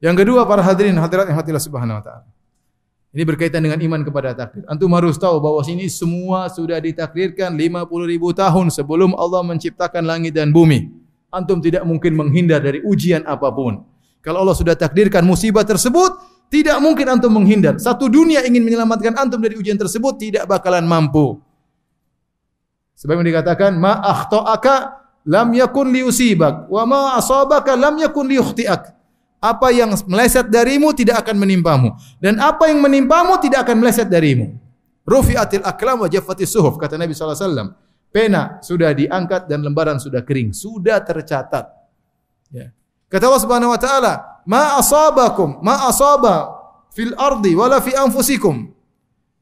Yang 0.00 0.24
kedua 0.24 0.46
para 0.46 0.62
hadirin 0.62 0.96
hadirat 0.96 1.28
yang 1.28 1.38
hatilah 1.38 1.62
subhanahu 1.62 1.98
wa 1.98 2.04
ta'ala. 2.04 2.26
Ini 3.16 3.24
berkaitan 3.24 3.64
dengan 3.64 3.80
iman 3.80 4.04
kepada 4.04 4.36
takdir. 4.36 4.60
Antum 4.68 4.92
harus 4.92 5.16
tahu 5.16 5.40
bahwa 5.40 5.64
sini 5.64 5.88
semua 5.88 6.52
sudah 6.52 6.76
ditakdirkan 6.76 7.48
50 7.56 7.88
ribu 8.12 8.28
tahun 8.36 8.68
sebelum 8.68 9.16
Allah 9.16 9.40
menciptakan 9.40 10.04
langit 10.04 10.36
dan 10.36 10.52
bumi. 10.52 10.92
Antum 11.32 11.64
tidak 11.64 11.88
mungkin 11.88 12.12
menghindar 12.12 12.60
dari 12.60 12.84
ujian 12.84 13.24
apa 13.24 13.48
pun. 13.48 13.88
Kalau 14.20 14.44
Allah 14.44 14.52
sudah 14.52 14.76
takdirkan 14.76 15.24
musibah 15.24 15.64
tersebut, 15.64 16.12
tidak 16.52 16.76
mungkin 16.78 17.08
antum 17.08 17.32
menghindar. 17.32 17.80
Satu 17.80 18.06
dunia 18.06 18.44
ingin 18.44 18.60
menyelamatkan 18.62 19.16
antum 19.16 19.40
dari 19.40 19.56
ujian 19.56 19.80
tersebut 19.80 20.20
tidak 20.20 20.44
bakalan 20.44 20.84
mampu. 20.84 21.40
Sebab 22.96 23.20
yang 23.20 23.28
dikatakan 23.28 23.76
ma 23.76 24.00
akhta'aka 24.00 25.04
lam 25.28 25.52
yakun 25.52 25.92
liusibak 25.92 26.64
wa 26.72 26.82
ma 26.88 27.00
asabaka 27.20 27.76
lam 27.76 28.00
yakun 28.00 28.24
liukhti'ak. 28.24 28.96
Apa 29.36 29.68
yang 29.68 29.92
meleset 30.08 30.48
darimu 30.48 30.96
tidak 30.96 31.22
akan 31.22 31.36
menimpamu 31.36 31.92
dan 32.18 32.40
apa 32.40 32.72
yang 32.72 32.80
menimpamu 32.80 33.36
tidak 33.36 33.68
akan 33.68 33.84
meleset 33.84 34.08
darimu. 34.08 34.56
Rufi'atil 35.06 35.62
aklam 35.62 36.02
wa 36.02 36.08
jaffatis 36.08 36.50
suhuf 36.50 36.80
kata 36.80 36.96
Nabi 36.96 37.12
sallallahu 37.12 37.36
alaihi 37.36 37.46
wasallam. 37.52 37.68
Pena 38.10 38.42
sudah 38.64 38.96
diangkat 38.96 39.44
dan 39.44 39.60
lembaran 39.60 40.00
sudah 40.00 40.24
kering, 40.24 40.56
sudah 40.56 41.04
tercatat. 41.04 41.68
Ya. 42.48 42.72
Kata 43.12 43.28
Allah 43.28 43.42
Subhanahu 43.44 43.70
wa 43.76 43.80
taala, 43.80 44.12
"Ma 44.48 44.80
asabakum, 44.80 45.60
ma 45.60 45.84
asaba 45.84 46.56
fil 46.96 47.12
ardi 47.12 47.52
wala 47.52 47.76
fi 47.84 47.92
anfusikum 47.92 48.72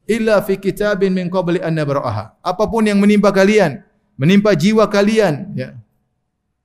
illa 0.08 0.40
fi 0.44 0.56
kitabin 0.60 1.12
min 1.12 1.26
qabli 1.28 1.60
an 1.60 1.74
nabra'aha." 1.74 2.38
Apa 2.40 2.64
pun 2.68 2.84
yang 2.84 3.00
menimpa 3.00 3.30
kalian, 3.34 3.82
menimpa 4.16 4.52
jiwa 4.56 4.86
kalian, 4.88 5.52
ya. 5.56 5.76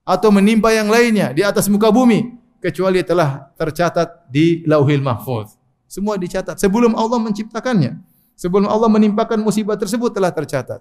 Atau 0.08 0.34
menimpa 0.34 0.73
yang 0.73 0.89
lainnya 0.89 1.32
di 1.36 1.45
atas 1.45 1.69
muka 1.69 1.93
bumi, 1.93 2.39
kecuali 2.60 3.02
telah 3.02 3.49
tercatat 3.56 4.28
di 4.28 4.63
Lauhil 4.67 5.02
Mahfuz. 5.02 5.56
Semua 5.89 6.19
dicatat 6.19 6.60
sebelum 6.60 6.93
Allah 6.93 7.17
menciptakannya. 7.17 7.97
Sebelum 8.39 8.71
Allah 8.71 8.88
menimpakan 8.88 9.41
musibah 9.43 9.75
tersebut 9.75 10.15
telah 10.15 10.32
tercatat. 10.32 10.80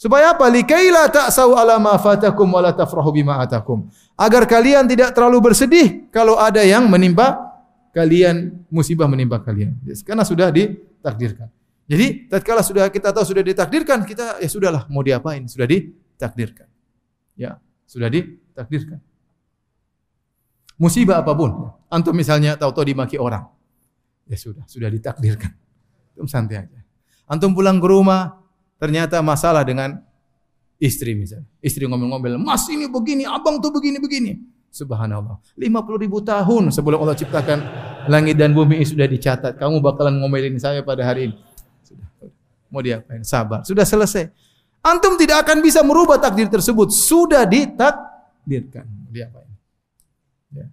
Supaya 0.00 0.32
apa? 0.32 0.48
Likaila 0.48 1.06
ta'sau 1.12 1.54
ala 1.54 1.76
ma 1.76 1.94
fatakum 2.00 2.48
wa 2.48 2.64
la 2.64 2.72
tafrahu 2.72 3.12
bima 3.14 3.36
atakum. 3.38 3.86
Agar 4.16 4.48
kalian 4.48 4.88
tidak 4.88 5.12
terlalu 5.12 5.50
bersedih 5.50 6.08
kalau 6.08 6.40
ada 6.40 6.64
yang 6.64 6.88
menimpa 6.88 7.53
kalian, 7.94 8.66
musibah 8.68 9.06
menimpa 9.06 9.38
kalian. 9.38 9.78
Karena 10.02 10.26
sudah 10.26 10.50
ditakdirkan. 10.50 11.46
Jadi 11.84 12.26
tatkala 12.26 12.64
sudah 12.64 12.90
kita 12.90 13.14
tahu 13.14 13.22
sudah 13.22 13.44
ditakdirkan, 13.44 14.02
kita 14.02 14.42
ya 14.42 14.48
sudahlah 14.50 14.88
mau 14.90 15.04
diapain? 15.04 15.46
Sudah 15.46 15.68
ditakdirkan. 15.68 16.66
Ya, 17.38 17.60
sudah 17.86 18.10
ditakdirkan. 18.10 18.98
Musibah 20.74 21.22
apa 21.22 21.30
pun, 21.38 21.70
antum 21.86 22.16
misalnya 22.16 22.58
tahu-tahu 22.58 22.90
dimaki 22.90 23.14
orang. 23.14 23.46
Ya 24.26 24.34
sudah, 24.34 24.66
sudah 24.66 24.90
ditakdirkan. 24.90 25.54
Antum 26.16 26.26
santai 26.26 26.66
aja. 26.66 26.80
Antum 27.30 27.54
pulang 27.54 27.78
ke 27.78 27.86
rumah, 27.86 28.42
ternyata 28.80 29.22
masalah 29.22 29.62
dengan 29.62 30.02
istri 30.80 31.14
misalnya. 31.14 31.46
Istri 31.62 31.86
ngomel-ngomel, 31.86 32.40
mas 32.40 32.66
ini 32.72 32.90
begini, 32.90 33.22
abang 33.28 33.60
tuh 33.62 33.70
begini-begini. 33.70 34.40
Subhanallah. 34.74 35.38
50 35.54 36.02
ribu 36.02 36.18
tahun 36.18 36.74
sebelum 36.74 36.98
Allah 37.06 37.14
ciptakan 37.14 37.58
langit 38.08 38.34
dan 38.38 38.54
bumi 38.54 38.82
sudah 38.84 39.08
dicatat. 39.08 39.56
Kamu 39.56 39.80
bakalan 39.80 40.20
ngomelin 40.20 40.56
saya 40.60 40.80
pada 40.80 41.04
hari 41.04 41.30
ini. 41.30 41.36
Sudah. 41.84 42.08
Mau 42.72 42.80
diapain? 42.80 43.22
Sabar. 43.22 43.62
Sudah 43.62 43.86
selesai. 43.86 44.30
Antum 44.84 45.16
tidak 45.16 45.48
akan 45.48 45.64
bisa 45.64 45.80
merubah 45.80 46.20
takdir 46.20 46.48
tersebut. 46.48 46.92
Sudah 46.92 47.48
ditakdirkan. 47.48 48.84
Diapain? 49.08 49.48
Ya. 50.52 50.66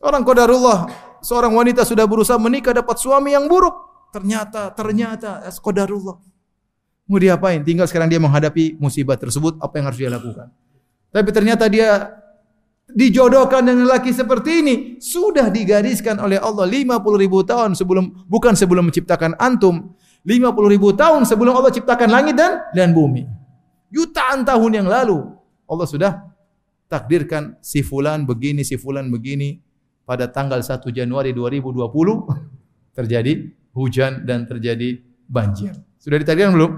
Seorang 0.00 0.24
kodarullah, 0.24 0.88
seorang 1.20 1.52
wanita 1.52 1.84
sudah 1.84 2.08
berusaha 2.08 2.40
menikah 2.40 2.72
dapat 2.72 2.96
suami 2.96 3.36
yang 3.36 3.50
buruk. 3.50 4.08
Ternyata, 4.12 4.72
ternyata, 4.72 5.44
kodarullah. 5.60 6.20
Mau 7.08 7.18
diapain? 7.20 7.60
Tinggal 7.60 7.84
sekarang 7.88 8.08
dia 8.08 8.20
menghadapi 8.22 8.80
musibah 8.80 9.16
tersebut, 9.18 9.60
apa 9.60 9.74
yang 9.76 9.86
harus 9.90 9.98
dia 10.00 10.10
lakukan. 10.12 10.48
Tapi 11.12 11.28
ternyata 11.28 11.68
dia 11.68 12.21
dijodohkan 12.94 13.66
dengan 13.66 13.88
lelaki 13.88 14.12
seperti 14.14 14.50
ini. 14.64 14.74
Sudah 15.02 15.48
digariskan 15.48 16.20
oleh 16.20 16.38
Allah 16.38 16.68
50 16.68 16.92
ribu 17.18 17.42
tahun 17.42 17.74
sebelum, 17.76 18.28
bukan 18.28 18.54
sebelum 18.54 18.88
menciptakan 18.88 19.36
antum. 19.36 19.96
50 20.22 20.74
ribu 20.74 20.94
tahun 20.94 21.26
sebelum 21.26 21.50
Allah 21.58 21.74
ciptakan 21.74 22.08
langit 22.08 22.38
dan 22.38 22.62
dan 22.70 22.94
bumi. 22.94 23.26
Jutaan 23.90 24.46
tahun 24.46 24.82
yang 24.82 24.88
lalu 24.88 25.18
Allah 25.66 25.86
sudah 25.90 26.12
takdirkan 26.86 27.58
si 27.58 27.82
fulan 27.82 28.22
begini, 28.22 28.62
si 28.62 28.78
fulan 28.78 29.10
begini 29.10 29.58
pada 30.06 30.30
tanggal 30.30 30.62
1 30.62 30.78
Januari 30.94 31.34
2020 31.34 31.74
terjadi 32.98 33.32
hujan 33.74 34.22
dan 34.22 34.46
terjadi 34.46 35.02
banjir. 35.26 35.74
Sudah 35.98 36.22
ditakdirkan 36.22 36.54
belum? 36.54 36.72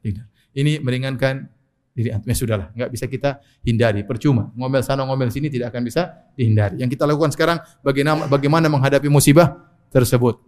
Tidak. 0.00 0.26
Ini 0.56 0.80
meringankan 0.80 1.59
diri 1.94 2.10
antum. 2.14 2.30
Ya 2.30 2.36
sudahlah, 2.36 2.68
enggak 2.74 2.90
bisa 2.90 3.04
kita 3.10 3.30
hindari. 3.66 4.06
Percuma. 4.06 4.50
Ngomel 4.54 4.82
sana 4.82 5.02
ngomel 5.06 5.30
sini 5.30 5.50
tidak 5.50 5.74
akan 5.74 5.82
bisa 5.86 6.30
dihindari. 6.38 6.80
Yang 6.80 6.98
kita 6.98 7.04
lakukan 7.06 7.30
sekarang 7.34 7.58
bagaimana 7.82 8.26
bagaimana 8.30 8.66
menghadapi 8.70 9.10
musibah 9.10 9.58
tersebut. 9.90 10.38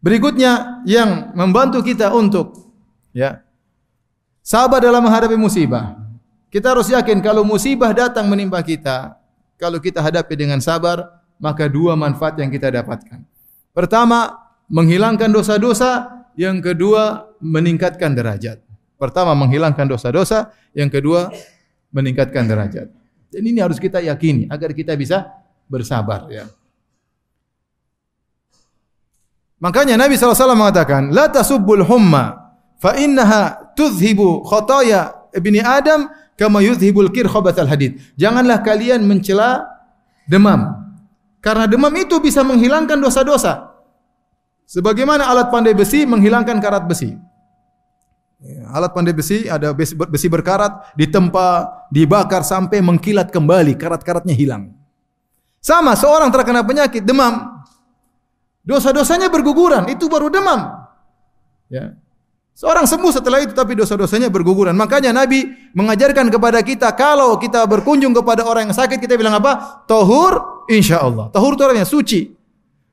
Berikutnya 0.00 0.80
yang 0.88 1.36
membantu 1.36 1.84
kita 1.84 2.08
untuk 2.16 2.72
ya 3.12 3.44
sabar 4.40 4.80
dalam 4.80 5.04
menghadapi 5.04 5.36
musibah. 5.36 5.96
Kita 6.50 6.74
harus 6.74 6.90
yakin 6.90 7.22
kalau 7.22 7.46
musibah 7.46 7.94
datang 7.94 8.26
menimpa 8.26 8.58
kita, 8.64 9.14
kalau 9.54 9.78
kita 9.78 10.02
hadapi 10.02 10.34
dengan 10.34 10.58
sabar, 10.58 11.22
maka 11.38 11.70
dua 11.70 11.94
manfaat 11.94 12.34
yang 12.42 12.50
kita 12.50 12.74
dapatkan. 12.74 13.22
Pertama, 13.70 14.34
menghilangkan 14.66 15.30
dosa-dosa, 15.30 16.26
yang 16.34 16.58
kedua 16.58 17.30
meningkatkan 17.38 18.18
derajat. 18.18 18.69
Pertama 19.00 19.32
menghilangkan 19.32 19.88
dosa-dosa, 19.88 20.52
yang 20.76 20.92
kedua 20.92 21.32
meningkatkan 21.88 22.44
derajat. 22.44 22.92
Dan 23.32 23.42
ini 23.48 23.64
harus 23.64 23.80
kita 23.80 24.04
yakini 24.04 24.44
agar 24.52 24.76
kita 24.76 24.92
bisa 24.92 25.24
bersabar 25.72 26.28
ya. 26.28 26.44
Makanya 29.56 29.96
Nabi 29.96 30.20
SAW 30.20 30.52
mengatakan, 30.52 31.08
La 31.16 31.32
tasubbul 31.32 31.80
humma, 31.80 32.52
fa 32.76 32.96
innaha 33.00 33.72
tuzhibu 33.72 34.44
khotaya 34.44 35.32
ibni 35.32 35.64
Adam 35.64 36.12
kama 36.36 36.60
yuzhibul 36.60 37.08
kir 37.08 37.24
khobatal 37.24 37.68
hadid. 37.68 38.00
Janganlah 38.20 38.60
kalian 38.60 39.04
mencela 39.04 39.64
demam. 40.28 40.76
Karena 41.40 41.64
demam 41.64 41.92
itu 41.96 42.20
bisa 42.20 42.44
menghilangkan 42.44 43.00
dosa-dosa. 43.00 43.72
Sebagaimana 44.68 45.28
alat 45.28 45.48
pandai 45.48 45.72
besi 45.72 46.04
menghilangkan 46.04 46.60
karat 46.60 46.84
besi. 46.84 47.16
Ya, 48.40 48.72
alat 48.72 48.96
pandai 48.96 49.12
besi 49.12 49.44
ada 49.44 49.76
besi, 49.76 50.28
berkarat 50.32 50.96
ditempa, 50.96 51.68
dibakar 51.92 52.40
sampai 52.40 52.80
mengkilat 52.80 53.28
kembali, 53.28 53.76
karat-karatnya 53.76 54.32
hilang. 54.32 54.72
Sama 55.60 55.92
seorang 55.92 56.32
terkena 56.32 56.64
penyakit 56.64 57.04
demam, 57.04 57.60
dosa-dosanya 58.64 59.28
berguguran, 59.28 59.92
itu 59.92 60.08
baru 60.08 60.32
demam. 60.32 60.72
Ya. 61.68 62.00
Seorang 62.56 62.84
sembuh 62.84 63.12
setelah 63.12 63.40
itu 63.40 63.56
tapi 63.56 63.72
dosa-dosanya 63.72 64.28
berguguran. 64.28 64.76
Makanya 64.76 65.16
Nabi 65.16 65.48
mengajarkan 65.72 66.28
kepada 66.28 66.60
kita 66.60 66.92
kalau 66.92 67.40
kita 67.40 67.64
berkunjung 67.64 68.12
kepada 68.12 68.44
orang 68.44 68.68
yang 68.68 68.76
sakit 68.76 69.00
kita 69.00 69.16
bilang 69.16 69.40
apa? 69.40 69.84
Tohur 69.88 70.64
insya 70.68 71.00
Allah. 71.00 71.32
Tohur 71.32 71.56
itu 71.56 71.64
suci. 71.88 72.20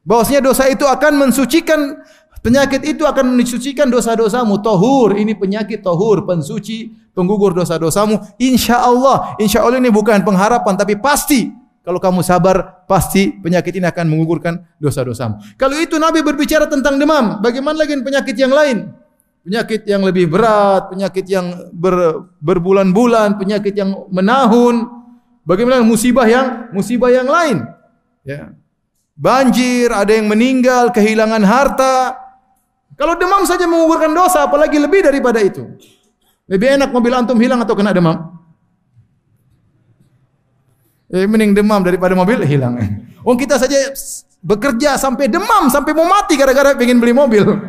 Bahwasanya 0.07 0.39
dosa 0.47 0.71
itu 0.71 0.87
akan 0.87 1.19
mensucikan 1.19 1.99
penyakit 2.47 2.79
itu 2.87 3.03
akan 3.03 3.35
mensucikan 3.35 3.91
dosa-dosamu. 3.91 4.63
Tohur 4.63 5.19
ini 5.19 5.35
penyakit 5.35 5.83
tohur, 5.83 6.23
pensuci, 6.23 6.95
penggugur 7.11 7.51
dosa-dosamu. 7.51 8.39
Insya 8.39 8.79
Allah, 8.79 9.35
insya 9.35 9.67
Allah 9.67 9.83
ini 9.83 9.91
bukan 9.91 10.23
pengharapan 10.23 10.79
tapi 10.79 10.95
pasti 10.95 11.51
kalau 11.83 11.99
kamu 11.99 12.23
sabar, 12.23 12.87
pasti 12.87 13.35
penyakit 13.35 13.75
ini 13.75 13.87
akan 13.91 14.07
mengugurkan 14.07 14.63
dosa-dosamu. 14.79 15.59
Kalau 15.59 15.75
itu 15.75 15.99
Nabi 15.99 16.23
berbicara 16.23 16.71
tentang 16.71 16.95
demam, 16.95 17.43
bagaimana 17.43 17.83
lagi 17.83 17.99
penyakit 17.99 18.35
yang 18.39 18.55
lain? 18.55 18.95
Penyakit 19.43 19.87
yang 19.87 20.03
lebih 20.03 20.27
berat, 20.27 20.91
penyakit 20.91 21.23
yang 21.27 21.71
ber, 21.71 22.27
berbulan-bulan, 22.43 23.39
penyakit 23.39 23.71
yang 23.75 24.07
menahun. 24.11 24.87
Bagaimana 25.47 25.79
musibah 25.83 26.27
yang 26.27 26.67
musibah 26.75 27.07
yang 27.07 27.27
lain? 27.27 27.63
Ya 28.27 28.51
banjir, 29.17 29.89
ada 29.89 30.13
yang 30.13 30.29
meninggal, 30.29 30.93
kehilangan 30.93 31.41
harta. 31.41 32.26
Kalau 32.97 33.13
demam 33.13 33.45
saja 33.45 33.69
mengugurkan 33.69 34.09
dosa, 34.09 34.49
apalagi 34.49 34.81
lebih 34.81 35.05
daripada 35.05 35.37
itu. 35.37 35.69
Lebih 36.49 36.81
enak 36.81 36.89
mobil 36.89 37.13
antum 37.13 37.37
hilang 37.37 37.61
atau 37.61 37.77
kena 37.77 37.93
demam? 37.93 38.33
Eh, 41.13 41.29
mending 41.29 41.53
demam 41.55 41.79
daripada 41.85 42.17
mobil 42.17 42.41
hilang. 42.43 42.75
Oh 43.27 43.35
kita 43.35 43.59
saja 43.59 43.91
bekerja 44.39 44.95
sampai 44.95 45.27
demam, 45.27 45.67
sampai 45.67 45.91
mau 45.91 46.07
mati 46.07 46.39
gara-gara 46.39 46.71
pengen 46.79 46.95
beli 46.95 47.11
mobil. 47.11 47.43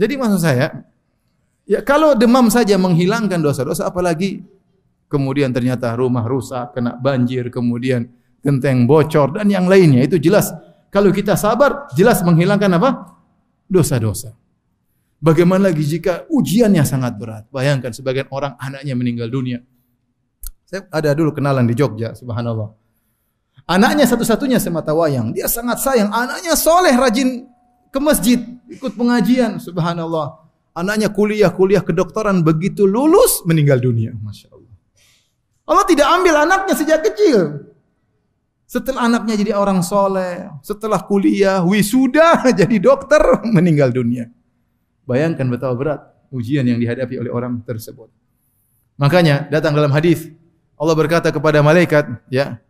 Jadi 0.00 0.12
maksud 0.12 0.44
saya, 0.44 0.84
ya 1.64 1.80
kalau 1.80 2.12
demam 2.12 2.52
saja 2.52 2.76
menghilangkan 2.76 3.40
dosa-dosa, 3.40 3.88
apalagi 3.88 4.44
kemudian 5.08 5.56
ternyata 5.56 5.96
rumah 5.96 6.28
rusak, 6.28 6.76
kena 6.76 7.00
banjir, 7.00 7.48
kemudian 7.48 8.12
genteng 8.44 8.84
bocor 8.84 9.40
dan 9.40 9.48
yang 9.48 9.64
lainnya. 9.64 10.04
Itu 10.04 10.20
jelas 10.20 10.52
kalau 10.88 11.12
kita 11.12 11.36
sabar 11.36 11.88
jelas 11.92 12.20
menghilangkan 12.24 12.72
apa? 12.76 13.18
dosa-dosa. 13.68 14.32
Bagaimana 15.20 15.68
lagi 15.68 15.84
jika 15.84 16.24
ujiannya 16.32 16.82
sangat 16.88 17.20
berat? 17.20 17.44
Bayangkan 17.52 17.92
sebagian 17.92 18.26
orang 18.32 18.56
anaknya 18.56 18.96
meninggal 18.96 19.28
dunia. 19.28 19.60
Saya 20.64 20.88
ada 20.88 21.12
dulu 21.12 21.36
kenalan 21.36 21.68
di 21.68 21.76
Jogja, 21.76 22.16
subhanallah. 22.16 22.72
Anaknya 23.68 24.08
satu-satunya 24.08 24.56
semata 24.56 24.96
wayang. 24.96 25.36
Dia 25.36 25.44
sangat 25.44 25.84
sayang. 25.84 26.08
Anaknya 26.08 26.56
soleh, 26.56 26.96
rajin 26.96 27.44
ke 27.92 27.98
masjid, 28.00 28.40
ikut 28.72 28.96
pengajian, 28.96 29.60
subhanallah. 29.60 30.48
Anaknya 30.72 31.12
kuliah, 31.12 31.52
kuliah 31.52 31.84
kedokteran, 31.84 32.40
begitu 32.40 32.88
lulus 32.88 33.44
meninggal 33.44 33.82
dunia. 33.82 34.14
Masya 34.16 34.54
Allah. 34.54 34.74
Allah 35.68 35.84
tidak 35.84 36.06
ambil 36.08 36.34
anaknya 36.48 36.74
sejak 36.78 37.04
kecil. 37.04 37.68
Setelah 38.68 39.08
anaknya 39.08 39.32
jadi 39.40 39.56
orang 39.56 39.80
soleh, 39.80 40.44
setelah 40.60 41.00
kuliah, 41.00 41.64
wisuda, 41.64 42.44
jadi 42.60 42.76
dokter, 42.76 43.40
meninggal 43.48 43.88
dunia. 43.88 44.28
Bayangkan 45.08 45.48
betapa 45.48 45.72
berat 45.72 46.00
ujian 46.28 46.68
yang 46.68 46.76
dihadapi 46.76 47.16
oleh 47.16 47.32
orang 47.32 47.64
tersebut. 47.64 48.12
Makanya 49.00 49.48
datang 49.48 49.72
dalam 49.72 49.88
hadis 49.88 50.28
Allah 50.76 50.92
berkata 50.92 51.32
kepada 51.32 51.64
malaikat, 51.64 52.12
ya, 52.28 52.60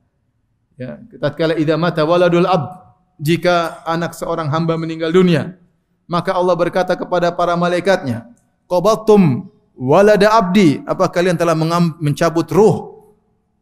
ya, 0.78 1.03
tatkala 1.18 1.59
idza 1.59 1.74
mata 1.74 2.07
waladul 2.07 2.46
abd, 2.46 2.70
jika 3.18 3.82
anak 3.82 4.14
seorang 4.14 4.46
hamba 4.55 4.78
meninggal 4.78 5.11
dunia, 5.11 5.59
maka 6.07 6.30
Allah 6.32 6.55
berkata 6.55 6.94
kepada 6.94 7.34
para 7.34 7.59
malaikatnya, 7.59 8.30
qabattum 8.70 9.51
walada 9.74 10.30
abdi, 10.30 10.78
apa 10.86 11.11
kalian 11.11 11.34
telah 11.34 11.59
mencabut 11.99 12.46
ruh 12.55 12.76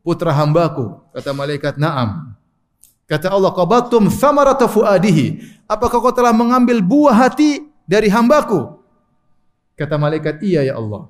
putra 0.05 0.37
hambaku? 0.37 1.06
Kata 1.17 1.33
malaikat, 1.33 1.81
"Na'am." 1.81 2.37
Kata 3.09 3.33
Allah, 3.33 3.49
"Qabattum 3.57 4.13
thamarata 4.13 4.69
fuadihi." 4.69 5.41
Apakah 5.65 6.05
kau 6.05 6.13
telah 6.13 6.37
mengambil 6.37 6.85
buah 6.85 7.17
hati 7.17 7.65
dari 7.89 8.13
hambaku? 8.13 8.77
Kata 9.81 9.97
malaikat, 9.97 10.45
"Iya 10.45 10.69
ya 10.69 10.77
Allah." 10.77 11.09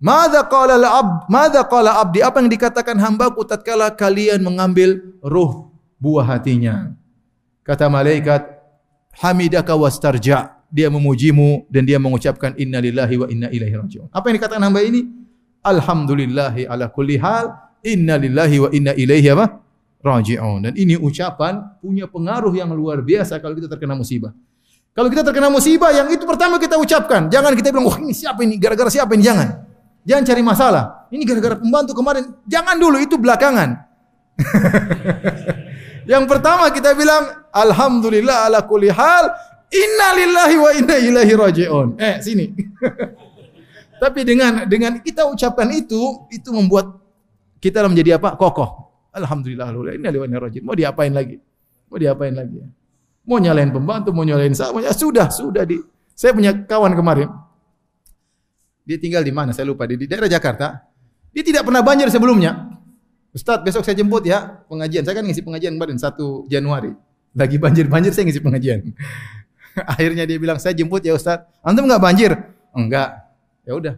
Mada 0.00 0.40
qala 0.48 0.80
al-abd? 0.80 1.28
Mada 1.28 1.60
qala 1.68 2.00
abdi? 2.00 2.24
Apa 2.24 2.40
yang 2.40 2.48
dikatakan 2.48 2.96
hambaku 2.96 3.44
tatkala 3.44 3.92
kalian 3.92 4.40
mengambil 4.40 4.98
ruh 5.20 5.68
buah 6.00 6.26
hatinya? 6.26 6.96
Kata 7.62 7.92
malaikat, 7.92 8.48
"Hamidaka 9.20 9.76
wastarja." 9.76 10.58
Dia 10.72 10.88
memujimu 10.88 11.68
dan 11.68 11.84
dia 11.84 12.00
mengucapkan 12.00 12.56
innalillahi 12.56 13.14
wa 13.20 13.26
inna 13.28 13.52
ilaihi 13.52 13.76
rajiun. 13.76 14.08
Apa 14.08 14.32
yang 14.32 14.40
dikatakan 14.40 14.64
hamba 14.64 14.80
ini? 14.80 15.04
Alhamdulillahi 15.60 16.64
ala 16.64 16.88
kulli 16.88 17.20
hal, 17.20 17.52
innalillahi 17.82 18.56
wa 18.62 18.68
inna 18.72 18.92
ilaihi 18.94 19.28
apa? 19.34 19.62
rajiun. 20.02 20.66
Dan 20.66 20.74
ini 20.74 20.98
ucapan 20.98 21.78
punya 21.78 22.10
pengaruh 22.10 22.50
yang 22.50 22.74
luar 22.74 23.00
biasa 23.00 23.38
kalau 23.38 23.54
kita 23.54 23.70
terkena 23.70 23.94
musibah. 23.94 24.34
Kalau 24.92 25.08
kita 25.08 25.24
terkena 25.24 25.48
musibah, 25.48 25.88
yang 25.94 26.10
itu 26.12 26.26
pertama 26.28 26.60
kita 26.60 26.76
ucapkan. 26.76 27.32
Jangan 27.32 27.56
kita 27.56 27.72
bilang, 27.72 27.88
wah 27.88 27.96
ini 27.96 28.12
siapa 28.12 28.44
ini? 28.44 28.60
Gara-gara 28.60 28.92
siapa 28.92 29.16
ini? 29.16 29.24
Jangan. 29.24 29.48
Jangan 30.04 30.22
cari 30.26 30.42
masalah. 30.44 30.84
Ini 31.08 31.22
gara-gara 31.24 31.56
pembantu 31.56 31.92
kemarin. 31.96 32.28
Jangan 32.44 32.76
dulu, 32.76 33.00
itu 33.00 33.16
belakangan. 33.16 33.78
Yang 36.12 36.24
pertama 36.26 36.66
kita 36.74 36.98
bilang 36.98 37.46
alhamdulillah 37.54 38.50
ala 38.50 38.66
kulli 38.66 38.90
hal 38.90 39.30
inna 39.70 40.08
lillahi 40.18 40.56
wa 40.58 40.70
inna 40.74 40.96
ilaihi 40.98 41.32
rajiun. 41.38 41.88
Eh 41.96 42.18
sini. 42.18 42.50
Tapi 44.02 44.20
dengan 44.26 44.66
dengan 44.66 44.98
kita 44.98 45.30
ucapkan 45.30 45.70
itu 45.70 46.26
itu 46.34 46.50
membuat 46.50 47.01
kita 47.62 47.86
menjadi 47.86 48.18
apa? 48.18 48.34
kokoh. 48.34 48.90
Alhamdulillah 49.14 49.70
inna 49.70 50.10
rajiun. 50.10 50.66
Mau 50.66 50.74
diapain 50.74 51.14
lagi? 51.14 51.38
Mau 51.86 51.96
diapain 52.00 52.34
lagi? 52.34 52.58
Mau 53.22 53.38
nyalain 53.38 53.70
pembantu, 53.70 54.10
mau 54.10 54.26
nyalain 54.26 54.50
saya, 54.50 54.74
ya 54.82 54.90
sudah, 54.90 55.30
sudah 55.30 55.62
di. 55.62 55.78
Saya 56.18 56.34
punya 56.34 56.50
kawan 56.66 56.98
kemarin. 56.98 57.30
Dia 58.82 58.98
tinggal 58.98 59.22
di 59.22 59.30
mana? 59.30 59.54
Saya 59.54 59.70
lupa. 59.70 59.86
Di, 59.86 59.94
di 59.94 60.10
daerah 60.10 60.26
Jakarta. 60.26 60.90
Dia 61.30 61.46
tidak 61.46 61.62
pernah 61.62 61.86
banjir 61.86 62.10
sebelumnya. 62.10 62.72
Ustaz, 63.32 63.64
besok 63.64 63.86
saya 63.86 63.96
jemput 63.96 64.26
ya 64.26 64.60
pengajian. 64.68 65.06
Saya 65.06 65.22
kan 65.22 65.24
ngisi 65.24 65.40
pengajian 65.40 65.72
kemarin 65.78 65.96
1 65.96 66.52
Januari. 66.52 66.92
Lagi 67.32 67.56
banjir-banjir 67.56 68.12
saya 68.12 68.28
ngisi 68.28 68.44
pengajian. 68.44 68.92
Akhirnya 69.92 70.28
dia 70.28 70.36
bilang, 70.36 70.60
"Saya 70.60 70.76
jemput 70.76 71.00
ya 71.00 71.16
Ustaz." 71.16 71.40
Antum 71.64 71.88
enggak 71.88 72.02
banjir? 72.02 72.30
Enggak. 72.76 73.24
Ya 73.64 73.72
udah. 73.72 73.94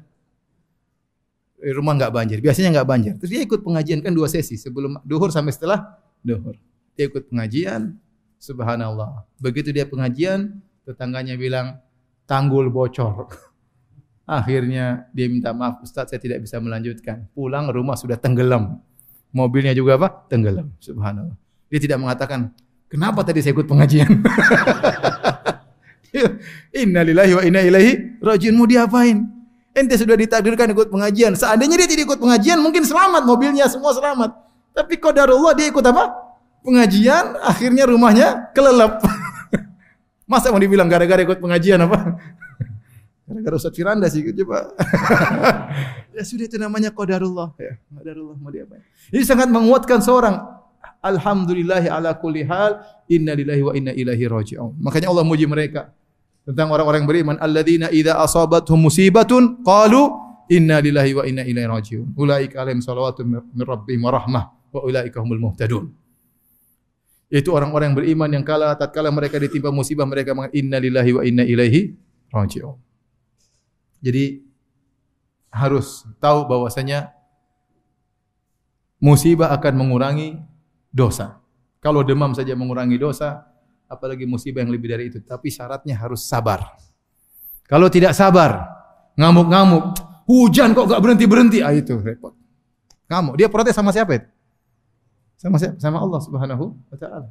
Di 1.64 1.72
rumah 1.72 1.96
enggak 1.96 2.12
banjir. 2.12 2.38
Biasanya 2.44 2.76
enggak 2.76 2.88
banjir. 2.92 3.12
Terus 3.16 3.30
dia 3.32 3.40
ikut 3.40 3.64
pengajian 3.64 4.04
kan 4.04 4.12
dua 4.12 4.28
sesi 4.28 4.60
sebelum 4.60 5.00
duhur 5.00 5.32
sampai 5.32 5.56
setelah 5.56 5.96
duhur. 6.20 6.60
Dia 6.92 7.08
ikut 7.08 7.32
pengajian. 7.32 7.96
Subhanallah. 8.36 9.24
Begitu 9.40 9.72
dia 9.72 9.88
pengajian, 9.88 10.60
tetangganya 10.84 11.40
bilang, 11.40 11.80
"Tanggul 12.28 12.68
bocor." 12.68 13.32
Akhirnya 14.28 15.08
dia 15.16 15.32
minta 15.32 15.56
maaf, 15.56 15.80
Ustaz 15.80 16.12
saya 16.12 16.20
tidak 16.20 16.44
bisa 16.44 16.60
melanjutkan. 16.60 17.24
Pulang 17.32 17.72
rumah 17.72 17.96
sudah 17.96 18.20
tenggelam. 18.20 18.84
Mobilnya 19.32 19.72
juga 19.72 19.96
apa? 19.96 20.08
Tenggelam. 20.28 20.68
Subhanallah. 20.80 21.36
Dia 21.72 21.80
tidak 21.80 21.98
mengatakan, 22.00 22.52
kenapa 22.92 23.24
tadi 23.24 23.40
saya 23.40 23.56
ikut 23.56 23.68
pengajian? 23.68 24.08
inna 26.84 27.00
lillahi 27.04 27.32
wa 27.36 27.42
inna 27.44 27.60
ilaihi 27.64 28.20
rajiun. 28.20 28.54
Mau 28.56 28.68
diapain? 28.68 29.43
Ente 29.74 29.98
sudah 29.98 30.14
ditakdirkan 30.14 30.70
ikut 30.70 30.86
pengajian. 30.86 31.34
Seandainya 31.34 31.74
dia 31.82 31.88
tidak 31.90 32.14
ikut 32.14 32.20
pengajian, 32.22 32.62
mungkin 32.62 32.86
selamat. 32.86 33.26
Mobilnya 33.26 33.66
semua 33.66 33.90
selamat. 33.90 34.30
Tapi 34.70 34.94
qadarullah 35.02 35.50
dia 35.58 35.66
ikut 35.66 35.82
apa? 35.82 36.14
Pengajian, 36.62 37.34
akhirnya 37.42 37.90
rumahnya 37.90 38.54
kelelep. 38.54 39.02
Masa 40.30 40.54
mau 40.54 40.62
dibilang 40.62 40.86
gara-gara 40.86 41.18
ikut 41.26 41.42
pengajian 41.42 41.82
apa? 41.90 41.98
Gara-gara 43.26 43.54
Ustaz 43.58 43.74
Firanda 43.74 44.06
sih 44.06 44.22
coba. 44.22 44.70
ya 46.16 46.22
sudah 46.22 46.46
itu 46.46 46.54
namanya 46.54 46.94
qadarullah 46.94 47.58
ya. 47.58 47.74
Qadarullah 47.98 48.36
mau 48.38 48.54
diapain. 48.54 48.84
Ini 49.10 49.26
sangat 49.26 49.50
menguatkan 49.50 49.98
seorang 50.04 50.38
alhamdulillahi 51.02 51.90
ala 51.90 52.14
kulli 52.14 52.46
hal 52.46 52.84
inna 53.10 53.34
lillahi 53.34 53.62
wa 53.64 53.72
inna 53.74 53.92
ilaihi 53.96 54.28
raji'un. 54.30 54.76
Makanya 54.78 55.10
Allah 55.10 55.24
muji 55.26 55.48
mereka 55.50 55.90
tentang 56.44 56.68
orang-orang 56.70 57.08
beriman 57.08 57.36
alladzina 57.40 57.88
idza 57.88 58.20
asabatuhum 58.20 58.88
musibatun 58.88 59.64
qalu 59.64 60.12
inna 60.52 60.78
lillahi 60.84 61.12
wa 61.16 61.24
inna 61.24 61.42
ilaihi 61.42 61.68
raji'un. 61.68 62.06
Ulaika 62.14 62.60
alaihim 62.60 62.84
salawatu 62.84 63.24
min 63.24 63.64
rabbihim 63.64 64.04
wa 64.04 64.12
rahmah 64.12 64.44
wa 64.72 64.80
ulaika 64.84 65.24
humul 65.24 65.40
muhtadun. 65.40 65.88
Itu 67.32 67.56
orang-orang 67.56 67.92
yang 67.92 67.98
beriman 67.98 68.30
yang 68.30 68.44
kala 68.44 68.76
tatkala 68.76 69.08
mereka 69.08 69.40
ditimpa 69.40 69.72
musibah 69.72 70.04
mereka 70.04 70.36
mengatakan 70.36 70.60
inna 70.60 70.78
lillahi 70.78 71.10
wa 71.16 71.22
inna 71.24 71.44
ilaihi 71.48 71.96
raji'un. 72.28 72.76
Jadi 74.04 74.44
harus 75.48 76.04
tahu 76.20 76.44
bahwasanya 76.44 77.08
musibah 79.00 79.48
akan 79.56 79.74
mengurangi 79.80 80.36
dosa. 80.92 81.40
Kalau 81.80 82.04
demam 82.04 82.36
saja 82.36 82.52
mengurangi 82.52 83.00
dosa, 83.00 83.48
apalagi 83.90 84.24
musibah 84.24 84.62
yang 84.64 84.72
lebih 84.72 84.88
dari 84.90 85.04
itu. 85.12 85.18
Tapi 85.22 85.48
syaratnya 85.52 85.98
harus 85.98 86.24
sabar. 86.24 86.74
Kalau 87.64 87.88
tidak 87.88 88.12
sabar, 88.12 88.68
ngamuk-ngamuk, 89.16 89.96
hujan 90.28 90.76
kok 90.76 90.90
gak 90.90 91.00
berhenti-berhenti, 91.00 91.64
ah 91.64 91.72
itu 91.72 91.96
repot. 92.00 92.36
Kamu, 93.08 93.36
dia 93.36 93.48
protes 93.48 93.76
sama 93.76 93.92
siapa 93.92 94.20
itu? 94.20 94.28
Sama 95.40 95.56
siapa? 95.56 95.76
Sama 95.80 96.00
Allah 96.00 96.20
Subhanahu 96.20 96.64
wa 96.72 96.96
taala. 97.00 97.28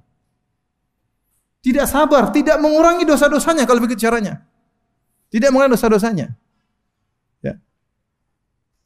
Tidak 1.63 1.85
sabar, 1.87 2.33
tidak 2.33 2.59
mengurangi 2.59 3.07
dosa-dosanya 3.07 3.63
kalau 3.63 3.79
begitu 3.79 4.03
caranya. 4.03 4.43
Tidak 5.31 5.49
mengurangi 5.53 5.77
dosa-dosanya. 5.77 6.35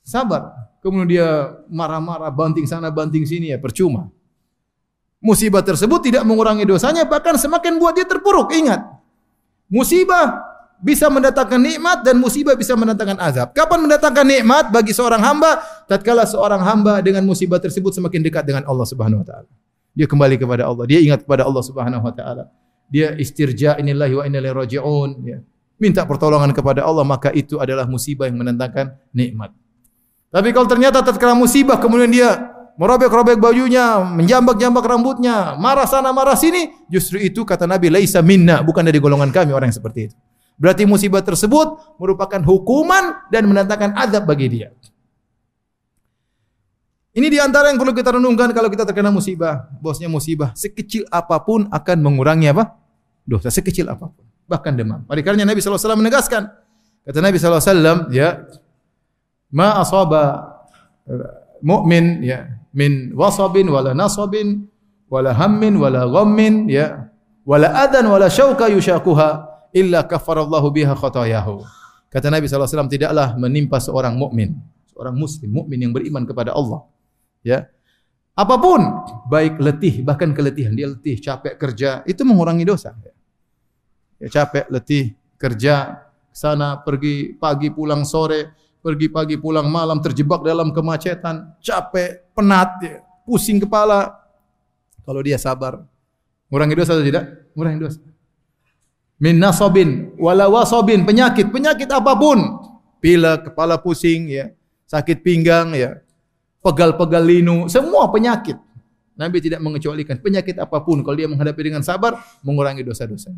Sabar. 0.07 0.71
Kemudian 0.79 1.19
dia 1.19 1.27
marah-marah, 1.67 2.31
banting 2.31 2.63
sana, 2.63 2.87
banting 2.87 3.27
sini 3.27 3.51
ya 3.51 3.59
percuma. 3.59 4.07
Musibah 5.17 5.65
tersebut 5.65 5.97
tidak 6.05 6.23
mengurangi 6.29 6.61
dosanya, 6.61 7.01
bahkan 7.09 7.33
semakin 7.35 7.81
buat 7.81 7.97
dia 7.97 8.05
terpuruk. 8.05 8.53
Ingat, 8.53 8.85
musibah 9.65 10.45
bisa 10.77 11.09
mendatangkan 11.09 11.57
nikmat 11.57 12.05
dan 12.05 12.21
musibah 12.21 12.53
bisa 12.53 12.77
mendatangkan 12.77 13.17
azab. 13.17 13.49
Kapan 13.57 13.89
mendatangkan 13.89 14.25
nikmat 14.25 14.69
bagi 14.69 14.93
seorang 14.93 15.17
hamba? 15.25 15.57
Tatkala 15.89 16.29
seorang 16.29 16.61
hamba 16.61 17.01
dengan 17.01 17.25
musibah 17.25 17.57
tersebut 17.57 17.97
semakin 17.97 18.21
dekat 18.21 18.45
dengan 18.45 18.61
Allah 18.69 18.85
Subhanahu 18.85 19.25
wa 19.25 19.27
taala. 19.27 19.49
Dia 19.97 20.05
kembali 20.05 20.37
kepada 20.37 20.69
Allah, 20.69 20.85
dia 20.85 21.01
ingat 21.01 21.25
kepada 21.25 21.49
Allah 21.49 21.63
Subhanahu 21.65 22.05
wa 22.05 22.13
taala. 22.13 22.53
Dia 22.87 23.17
istirja 23.17 23.81
inillahi 23.81 24.13
wa 24.13 24.23
inna 24.29 24.39
raji'un, 24.53 25.09
ya. 25.25 25.41
Minta 25.77 26.05
pertolongan 26.05 26.53
kepada 26.53 26.85
Allah, 26.85 27.05
maka 27.05 27.29
itu 27.33 27.57
adalah 27.57 27.89
musibah 27.89 28.29
yang 28.29 28.37
mendatangkan 28.37 28.97
nikmat. 29.13 29.53
Tapi 30.29 30.49
kalau 30.53 30.65
ternyata 30.69 31.01
tatkala 31.01 31.33
musibah 31.37 31.77
kemudian 31.81 32.09
dia 32.09 32.29
merobek-robek 32.77 33.41
bajunya, 33.41 34.05
menjambak-jambak 34.05 34.85
rambutnya, 34.85 35.57
marah 35.57 35.89
sana 35.89 36.13
marah 36.13 36.37
sini, 36.37 36.85
justru 36.87 37.17
itu 37.17 37.41
kata 37.41 37.65
Nabi 37.65 37.89
laisa 37.89 38.21
minna, 38.21 38.61
bukan 38.61 38.85
dari 38.85 39.01
golongan 39.01 39.33
kami 39.33 39.51
orang 39.51 39.73
yang 39.73 39.77
seperti 39.81 40.13
itu. 40.13 40.15
Berarti 40.57 40.89
musibah 40.89 41.21
tersebut 41.21 41.97
merupakan 42.01 42.41
hukuman 42.41 43.29
dan 43.29 43.45
mendatangkan 43.45 43.93
azab 43.93 44.25
bagi 44.25 44.49
dia. 44.49 44.69
Ini 47.17 47.33
di 47.33 47.41
antara 47.41 47.73
yang 47.73 47.81
perlu 47.81 47.97
kita 47.97 48.13
renungkan 48.13 48.53
kalau 48.53 48.69
kita 48.69 48.85
terkena 48.85 49.09
musibah. 49.09 49.69
Bosnya 49.81 50.05
musibah, 50.05 50.53
sekecil 50.53 51.09
apa 51.09 51.41
pun 51.41 51.65
akan 51.69 51.97
mengurangi 52.01 52.53
apa? 52.53 52.77
Dosa 53.25 53.49
sekecil 53.49 53.89
apa 53.89 54.09
pun, 54.09 54.25
bahkan 54.45 54.73
demam. 54.77 55.01
Oleh 55.09 55.25
karena 55.25 55.45
Nabi 55.45 55.61
SAW 55.61 55.97
menegaskan, 55.97 56.45
kata 57.05 57.19
Nabi 57.21 57.37
SAW, 57.41 58.13
ya, 58.13 58.45
ma 59.49 59.81
asaba 59.81 60.23
eh, 61.09 61.57
mu'min 61.61 62.21
ya 62.21 62.56
min 62.77 63.09
wasabin 63.17 63.65
wala 63.73 63.97
nasabin 63.97 64.69
wala 65.09 65.33
hammin 65.33 65.81
wala 65.81 66.05
ghammin 66.05 66.69
ya 66.69 67.09
wala 67.41 67.73
adan 67.73 68.05
wala 68.05 68.29
syauka 68.29 68.69
yushakuha 68.69 69.49
illa 69.73 70.05
kafarallahu 70.05 70.67
biha 70.69 70.93
khatayahu. 70.93 71.63
Kata 72.07 72.31
Nabi 72.31 72.47
SAW, 72.47 72.87
tidaklah 72.87 73.35
menimpa 73.35 73.83
seorang 73.83 74.15
mukmin, 74.15 74.55
seorang 74.91 75.15
muslim, 75.15 75.51
mukmin 75.51 75.85
yang 75.87 75.91
beriman 75.91 76.23
kepada 76.23 76.55
Allah. 76.55 76.87
Ya. 77.43 77.67
Apa 78.37 78.55
pun, 78.55 78.79
baik 79.27 79.59
letih, 79.59 80.05
bahkan 80.05 80.31
keletihan, 80.31 80.71
dia 80.71 80.87
letih, 80.87 81.19
capek 81.19 81.57
kerja, 81.57 82.05
itu 82.07 82.21
mengurangi 82.23 82.63
dosa. 82.63 82.95
Ya, 84.21 84.29
capek, 84.29 84.69
letih, 84.71 85.17
kerja, 85.35 86.05
sana 86.31 86.79
pergi 86.79 87.33
pagi 87.35 87.73
pulang 87.73 88.05
sore, 88.05 88.55
pergi 88.79 89.09
pagi 89.09 89.35
pulang 89.41 89.67
malam 89.67 89.99
terjebak 89.99 90.45
dalam 90.45 90.69
kemacetan, 90.69 91.59
capek, 91.59 92.26
penat, 92.37 92.69
ya, 92.85 93.01
pusing 93.25 93.57
kepala. 93.57 94.13
Kalau 95.01 95.25
dia 95.25 95.41
sabar, 95.41 95.81
mengurangi 96.51 96.77
dosa 96.77 96.93
atau 96.93 97.01
tidak? 97.01 97.49
Mengurangi 97.57 97.79
dosa. 97.81 97.99
Min 99.17 99.41
nasabin 99.41 100.13
wala 100.21 100.45
wasabin, 100.45 101.01
penyakit, 101.01 101.49
penyakit 101.49 101.89
apa 101.89 102.13
pun, 102.13 102.37
pilek, 103.01 103.49
kepala 103.49 103.81
pusing 103.81 104.29
ya, 104.29 104.53
sakit 104.85 105.25
pinggang 105.25 105.73
ya, 105.73 105.97
pegal-pegal 106.61 107.25
linu, 107.25 107.65
semua 107.65 108.05
penyakit. 108.13 108.61
Nabi 109.17 109.41
tidak 109.41 109.65
mengecualikan 109.65 110.21
penyakit 110.21 110.61
apa 110.61 110.77
pun 110.85 111.01
kalau 111.01 111.17
dia 111.17 111.25
menghadapi 111.25 111.73
dengan 111.73 111.81
sabar 111.81 112.21
mengurangi 112.45 112.85
dosa-dosa. 112.85 113.33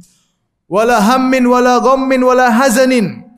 Wala 0.68 1.00
hammin 1.00 1.48
wala 1.48 1.80
ghammin 1.80 2.20
wala 2.20 2.52
hazanin. 2.52 3.29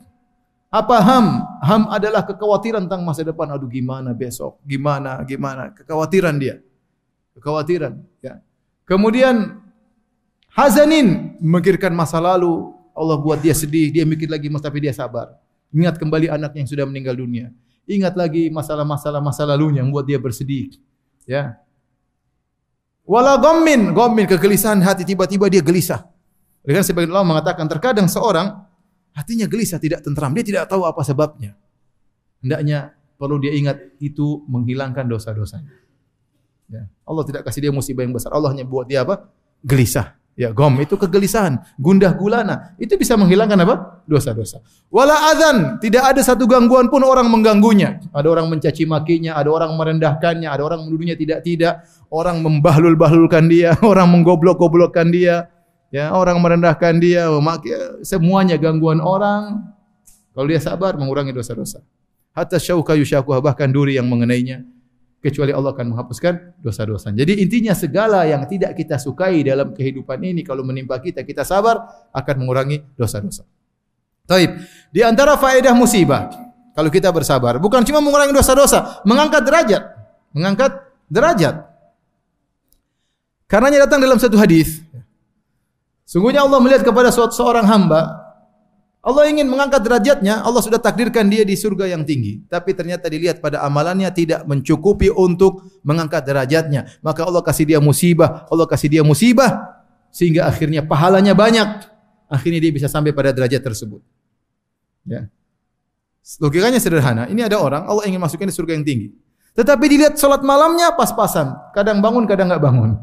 Apa 0.72 1.04
ham? 1.04 1.44
Ham 1.60 1.82
adalah 1.92 2.24
kekhawatiran 2.24 2.88
tentang 2.88 3.04
masa 3.04 3.20
depan. 3.20 3.44
Aduh 3.52 3.68
gimana 3.68 4.16
besok? 4.16 4.56
Gimana? 4.64 5.20
Gimana? 5.28 5.68
Kekhawatiran 5.76 6.32
dia. 6.40 6.64
Kekhawatiran, 7.36 8.00
ya. 8.24 8.40
Kemudian 8.88 9.60
hazanin 10.56 11.36
memikirkan 11.44 11.92
masa 11.92 12.16
lalu. 12.24 12.72
Allah 12.92 13.16
buat 13.20 13.40
dia 13.40 13.56
sedih, 13.56 13.88
dia 13.88 14.04
mikir 14.04 14.28
lagi 14.28 14.52
tapi 14.60 14.84
dia 14.84 14.92
sabar. 14.92 15.32
Ingat 15.72 15.96
kembali 15.96 16.28
anak 16.28 16.52
yang 16.56 16.68
sudah 16.68 16.84
meninggal 16.84 17.16
dunia. 17.16 17.48
Ingat 17.88 18.16
lagi 18.16 18.52
masalah-masalah 18.52 19.20
masa 19.24 19.48
lalunya 19.48 19.80
yang 19.80 19.88
buat 19.88 20.04
dia 20.04 20.20
bersedih. 20.20 20.76
Ya. 21.24 21.56
Wala 23.04 23.36
ghammin 23.40 23.92
kegelisahan 24.28 24.80
hati 24.84 25.04
tiba-tiba 25.08 25.48
dia 25.48 25.64
gelisah. 25.64 26.04
Dengan 26.64 26.84
sebagian 26.84 27.10
ulama 27.12 27.36
mengatakan 27.36 27.64
terkadang 27.68 28.06
seorang 28.06 28.54
hatinya 29.12 29.46
gelisah, 29.48 29.80
tidak 29.80 30.04
tentram, 30.04 30.32
dia 30.32 30.44
tidak 30.44 30.64
tahu 30.68 30.84
apa 30.84 31.00
sebabnya. 31.04 31.56
Hendaknya 32.42 32.96
perlu 33.16 33.38
dia 33.38 33.54
ingat 33.54 33.78
itu 34.02 34.42
menghilangkan 34.50 35.06
dosa-dosanya. 35.06 35.72
Ya. 36.72 36.88
Allah 37.04 37.24
tidak 37.28 37.46
kasih 37.46 37.68
dia 37.68 37.72
musibah 37.72 38.02
yang 38.02 38.16
besar. 38.16 38.32
Allah 38.32 38.50
hanya 38.50 38.64
buat 38.64 38.88
dia 38.88 39.04
apa? 39.04 39.28
Gelisah. 39.62 40.18
Ya, 40.32 40.48
gom 40.48 40.80
itu 40.80 40.96
kegelisahan, 40.96 41.60
gundah 41.76 42.16
gulana. 42.16 42.72
Itu 42.80 42.96
bisa 42.96 43.20
menghilangkan 43.20 43.68
apa? 43.68 44.00
Dosa-dosa. 44.08 44.64
Wala 44.88 45.12
adzan, 45.28 45.76
tidak 45.76 46.08
ada 46.08 46.24
satu 46.24 46.48
gangguan 46.48 46.88
pun 46.88 47.04
orang 47.04 47.28
mengganggunya. 47.28 48.00
Ada 48.16 48.32
orang 48.32 48.48
mencaci 48.48 48.88
makinya, 48.88 49.36
ada 49.36 49.52
orang 49.52 49.76
merendahkannya, 49.76 50.48
ada 50.48 50.64
orang 50.64 50.88
menuduhnya 50.88 51.20
tidak-tidak, 51.20 51.84
orang 52.08 52.40
membahlul-bahlulkan 52.40 53.44
dia, 53.44 53.76
orang 53.84 54.08
menggoblok-goblokkan 54.08 55.12
dia, 55.12 55.52
ya, 55.92 56.10
orang 56.16 56.40
merendahkan 56.40 56.96
dia, 56.98 57.28
semuanya 58.02 58.56
gangguan 58.56 58.98
orang. 58.98 59.60
Kalau 60.32 60.48
dia 60.48 60.58
sabar 60.58 60.96
mengurangi 60.96 61.36
dosa-dosa. 61.36 61.84
Hatta 62.32 62.56
syauka 62.56 62.96
yusyakuha 62.96 63.44
bahkan 63.44 63.68
duri 63.68 64.00
yang 64.00 64.08
mengenainya 64.08 64.64
kecuali 65.22 65.54
Allah 65.54 65.70
akan 65.70 65.94
menghapuskan 65.94 66.58
dosa-dosa. 66.58 67.14
Jadi 67.14 67.38
intinya 67.38 67.76
segala 67.76 68.26
yang 68.26 68.42
tidak 68.48 68.74
kita 68.74 68.98
sukai 68.98 69.44
dalam 69.46 69.70
kehidupan 69.70 70.18
ini 70.18 70.42
kalau 70.42 70.66
menimpa 70.66 70.98
kita 70.98 71.22
kita 71.22 71.46
sabar 71.46 71.78
akan 72.10 72.34
mengurangi 72.42 72.82
dosa-dosa. 72.98 73.46
Taib. 74.26 74.58
Di 74.90 75.06
antara 75.06 75.38
faedah 75.38 75.76
musibah 75.76 76.32
kalau 76.74 76.90
kita 76.90 77.12
bersabar 77.14 77.60
bukan 77.62 77.86
cuma 77.86 78.02
mengurangi 78.02 78.34
dosa-dosa, 78.34 79.04
mengangkat 79.06 79.42
derajat, 79.46 79.82
mengangkat 80.34 80.72
derajat. 81.06 81.54
Karenanya 83.46 83.86
datang 83.86 84.00
dalam 84.02 84.18
satu 84.18 84.40
hadis. 84.40 84.82
Sungguhnya 86.12 86.44
Allah 86.44 86.60
melihat 86.60 86.84
kepada 86.84 87.08
seorang 87.08 87.64
hamba 87.64 88.22
Allah 89.02 89.26
ingin 89.26 89.50
mengangkat 89.50 89.82
derajatnya, 89.82 90.46
Allah 90.46 90.62
sudah 90.62 90.78
takdirkan 90.78 91.26
dia 91.26 91.42
di 91.42 91.58
surga 91.58 91.90
yang 91.90 92.06
tinggi. 92.06 92.46
Tapi 92.46 92.70
ternyata 92.70 93.10
dilihat 93.10 93.42
pada 93.42 93.58
amalannya 93.66 94.06
tidak 94.14 94.46
mencukupi 94.46 95.10
untuk 95.10 95.66
mengangkat 95.82 96.22
derajatnya. 96.22 96.86
Maka 97.02 97.26
Allah 97.26 97.42
kasih 97.42 97.66
dia 97.66 97.82
musibah, 97.82 98.46
Allah 98.46 98.62
kasih 98.62 98.86
dia 98.86 99.02
musibah 99.02 99.82
sehingga 100.14 100.46
akhirnya 100.46 100.86
pahalanya 100.86 101.34
banyak. 101.34 101.90
Akhirnya 102.30 102.62
dia 102.62 102.70
bisa 102.70 102.86
sampai 102.86 103.10
pada 103.10 103.34
derajat 103.34 103.58
tersebut. 103.58 104.06
Ya. 105.02 105.26
Logikanya 106.38 106.78
sederhana. 106.78 107.26
Ini 107.26 107.50
ada 107.50 107.58
orang 107.58 107.82
Allah 107.90 108.06
ingin 108.06 108.22
masukkan 108.22 108.46
di 108.46 108.54
surga 108.54 108.78
yang 108.78 108.86
tinggi. 108.86 109.10
Tetapi 109.58 109.84
dilihat 109.90 110.14
salat 110.14 110.46
malamnya 110.46 110.94
pas-pasan, 110.94 111.74
kadang 111.74 111.98
bangun, 111.98 112.22
kadang 112.30 112.54
nggak 112.54 112.62
bangun. 112.62 113.02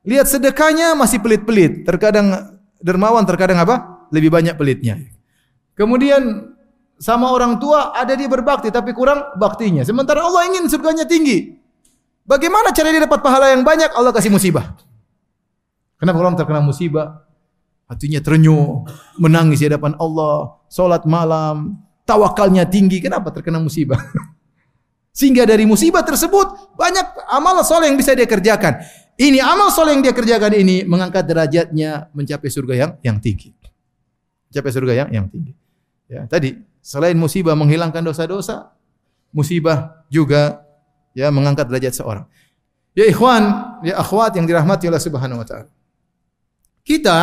Lihat 0.00 0.26
sedekahnya 0.32 0.96
masih 0.96 1.20
pelit-pelit, 1.20 1.84
terkadang 1.84 2.56
dermawan, 2.80 3.24
terkadang 3.28 3.60
apa? 3.60 4.08
Lebih 4.08 4.32
banyak 4.32 4.56
pelitnya. 4.56 4.96
Kemudian 5.76 6.52
sama 7.00 7.32
orang 7.32 7.56
tua 7.56 7.96
ada 7.96 8.12
dia 8.12 8.28
berbakti 8.28 8.68
tapi 8.68 8.92
kurang 8.92 9.36
baktinya. 9.40 9.84
Sementara 9.84 10.24
Allah 10.24 10.48
ingin 10.52 10.68
surganya 10.68 11.08
tinggi. 11.08 11.56
Bagaimana 12.28 12.70
cara 12.70 12.92
dia 12.92 13.02
dapat 13.04 13.20
pahala 13.24 13.52
yang 13.56 13.64
banyak? 13.64 13.92
Allah 13.96 14.12
kasih 14.12 14.28
musibah. 14.28 14.76
Kenapa 15.96 16.16
orang 16.20 16.36
terkena 16.36 16.60
musibah? 16.64 17.24
Hatinya 17.90 18.22
terenyuh, 18.22 18.86
menangis 19.18 19.58
di 19.58 19.66
hadapan 19.66 19.98
Allah, 19.98 20.62
salat 20.70 21.02
malam, 21.04 21.80
tawakalnya 22.06 22.64
tinggi. 22.64 23.02
Kenapa 23.02 23.34
terkena 23.34 23.58
musibah? 23.58 23.98
Sehingga 25.18 25.42
dari 25.42 25.66
musibah 25.66 26.06
tersebut 26.06 26.78
banyak 26.78 27.26
amal 27.34 27.60
soleh 27.66 27.90
yang 27.90 27.98
bisa 27.98 28.14
dia 28.14 28.30
kerjakan. 28.30 28.78
Ini 29.20 29.36
amal 29.44 29.68
soleh 29.68 29.92
yang 29.92 30.00
dia 30.00 30.16
kerjakan 30.16 30.56
ini 30.56 30.80
mengangkat 30.88 31.28
derajatnya 31.28 32.08
mencapai 32.16 32.48
surga 32.48 32.74
yang 32.74 32.90
yang 33.04 33.16
tinggi. 33.20 33.52
Mencapai 34.48 34.72
surga 34.72 34.92
yang 35.04 35.08
yang 35.12 35.26
tinggi. 35.28 35.52
Ya, 36.08 36.24
tadi 36.24 36.56
selain 36.80 37.20
musibah 37.20 37.52
menghilangkan 37.52 38.00
dosa-dosa, 38.00 38.72
musibah 39.28 40.08
juga 40.08 40.64
ya 41.12 41.28
mengangkat 41.28 41.68
derajat 41.68 42.00
seorang. 42.00 42.24
Ya 42.96 43.04
ikhwan, 43.06 43.76
ya 43.84 44.00
akhwat 44.00 44.40
yang 44.40 44.48
dirahmati 44.48 44.88
Allah 44.88 45.04
Subhanahu 45.04 45.44
wa 45.44 45.46
taala. 45.46 45.68
Kita 46.80 47.18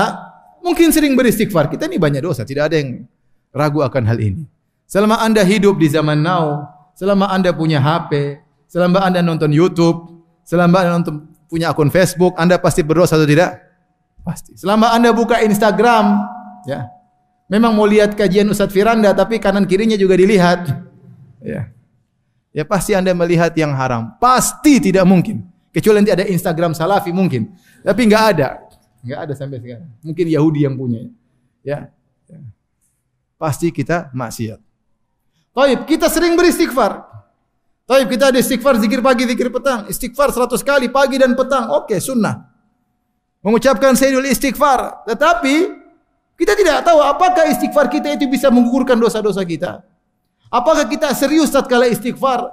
mungkin 0.62 0.94
sering 0.94 1.18
beristighfar. 1.18 1.66
Kita 1.66 1.90
ini 1.90 1.98
banyak 1.98 2.22
dosa, 2.22 2.46
tidak 2.46 2.70
ada 2.72 2.78
yang 2.78 3.10
ragu 3.50 3.82
akan 3.82 4.06
hal 4.06 4.22
ini. 4.22 4.46
Selama 4.86 5.18
Anda 5.18 5.42
hidup 5.42 5.82
di 5.82 5.90
zaman 5.90 6.22
now, 6.22 6.62
selama 6.94 7.28
Anda 7.34 7.52
punya 7.52 7.82
HP, 7.82 8.38
selama 8.70 9.02
Anda 9.02 9.26
nonton 9.26 9.52
YouTube, 9.52 10.24
selama 10.46 10.86
Anda 10.86 10.92
nonton 11.02 11.16
punya 11.48 11.72
akun 11.72 11.90
Facebook, 11.90 12.36
Anda 12.36 12.60
pasti 12.60 12.84
berdosa 12.84 13.16
atau 13.16 13.28
tidak? 13.28 13.58
Pasti. 14.22 14.56
Selama 14.60 14.92
Anda 14.92 15.16
buka 15.16 15.40
Instagram, 15.40 16.06
ya, 16.68 16.92
Memang 17.48 17.72
mau 17.72 17.88
lihat 17.88 18.12
kajian 18.12 18.52
Ustadz 18.52 18.76
Firanda 18.76 19.16
tapi 19.16 19.40
kanan 19.40 19.64
kirinya 19.64 19.96
juga 19.96 20.20
dilihat. 20.20 20.68
Ya. 21.40 21.72
Ya 22.52 22.64
pasti 22.68 22.92
Anda 22.92 23.16
melihat 23.16 23.56
yang 23.56 23.72
haram. 23.72 24.20
Pasti 24.20 24.84
tidak 24.84 25.08
mungkin. 25.08 25.48
Kecuali 25.72 26.04
nanti 26.04 26.12
ada 26.12 26.28
Instagram 26.28 26.76
Salafi 26.76 27.16
mungkin. 27.16 27.56
Tapi 27.88 28.02
enggak 28.04 28.24
ada. 28.36 28.48
Enggak 29.00 29.20
ada 29.24 29.34
sampai 29.38 29.64
sekarang. 29.64 29.88
Mungkin 30.04 30.26
Yahudi 30.28 30.68
yang 30.68 30.76
punya. 30.76 31.08
Ya. 31.64 31.88
ya. 32.28 32.40
Pasti 33.40 33.72
kita 33.72 34.12
maksiat. 34.12 34.60
Taib, 35.56 35.80
kita 35.88 36.12
sering 36.12 36.36
beristighfar. 36.36 37.17
Taib, 37.88 38.12
kita 38.12 38.36
ada 38.36 38.40
istighfar 38.44 38.76
zikir 38.84 39.00
pagi, 39.00 39.24
zikir 39.24 39.48
petang. 39.48 39.88
Istighfar 39.88 40.36
100 40.36 40.60
kali 40.60 40.92
pagi 40.92 41.16
dan 41.16 41.32
petang. 41.40 41.72
Oke, 41.72 41.96
sunnah. 42.04 42.52
Mengucapkan 43.40 43.96
sayyidul 43.96 44.28
istighfar. 44.28 45.08
Tetapi 45.08 45.56
kita 46.36 46.52
tidak 46.60 46.84
tahu 46.84 47.00
apakah 47.00 47.48
istighfar 47.48 47.88
kita 47.88 48.20
itu 48.20 48.28
bisa 48.28 48.52
menggugurkan 48.52 49.00
dosa-dosa 49.00 49.40
kita. 49.48 49.88
Apakah 50.52 50.84
kita 50.84 51.16
serius 51.16 51.48
tatkala 51.48 51.88
istighfar? 51.88 52.52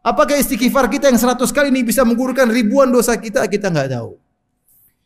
Apakah 0.00 0.40
istighfar 0.40 0.88
kita 0.88 1.12
yang 1.12 1.20
seratus 1.20 1.52
kali 1.52 1.68
ini 1.68 1.84
bisa 1.84 2.00
menggugurkan 2.08 2.48
ribuan 2.48 2.88
dosa 2.88 3.12
kita? 3.20 3.44
Kita 3.52 3.68
nggak 3.68 3.92
tahu. 3.92 4.16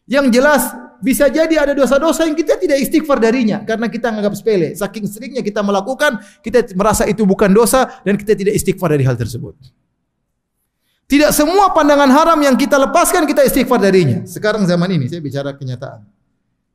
Yang 0.06 0.26
jelas 0.30 0.62
bisa 1.02 1.26
jadi 1.32 1.54
ada 1.58 1.72
dosa-dosa 1.72 2.24
yang 2.28 2.36
kita 2.36 2.56
tidak 2.60 2.78
istighfar 2.80 3.20
darinya 3.20 3.64
karena 3.64 3.86
kita 3.90 4.12
menganggap 4.12 4.34
sepele. 4.36 4.72
Saking 4.76 5.04
seringnya 5.08 5.42
kita 5.42 5.64
melakukan, 5.64 6.20
kita 6.44 6.72
merasa 6.76 7.04
itu 7.08 7.24
bukan 7.24 7.52
dosa 7.52 8.00
dan 8.04 8.14
kita 8.14 8.36
tidak 8.36 8.54
istighfar 8.56 8.92
dari 8.92 9.04
hal 9.04 9.16
tersebut. 9.16 9.56
Tidak 11.06 11.30
semua 11.30 11.70
pandangan 11.70 12.10
haram 12.10 12.38
yang 12.42 12.58
kita 12.58 12.74
lepaskan 12.82 13.30
kita 13.30 13.46
istighfar 13.46 13.78
darinya. 13.78 14.26
Sekarang 14.26 14.66
zaman 14.66 14.90
ini 14.90 15.06
saya 15.06 15.22
bicara 15.22 15.54
kenyataan. 15.54 16.02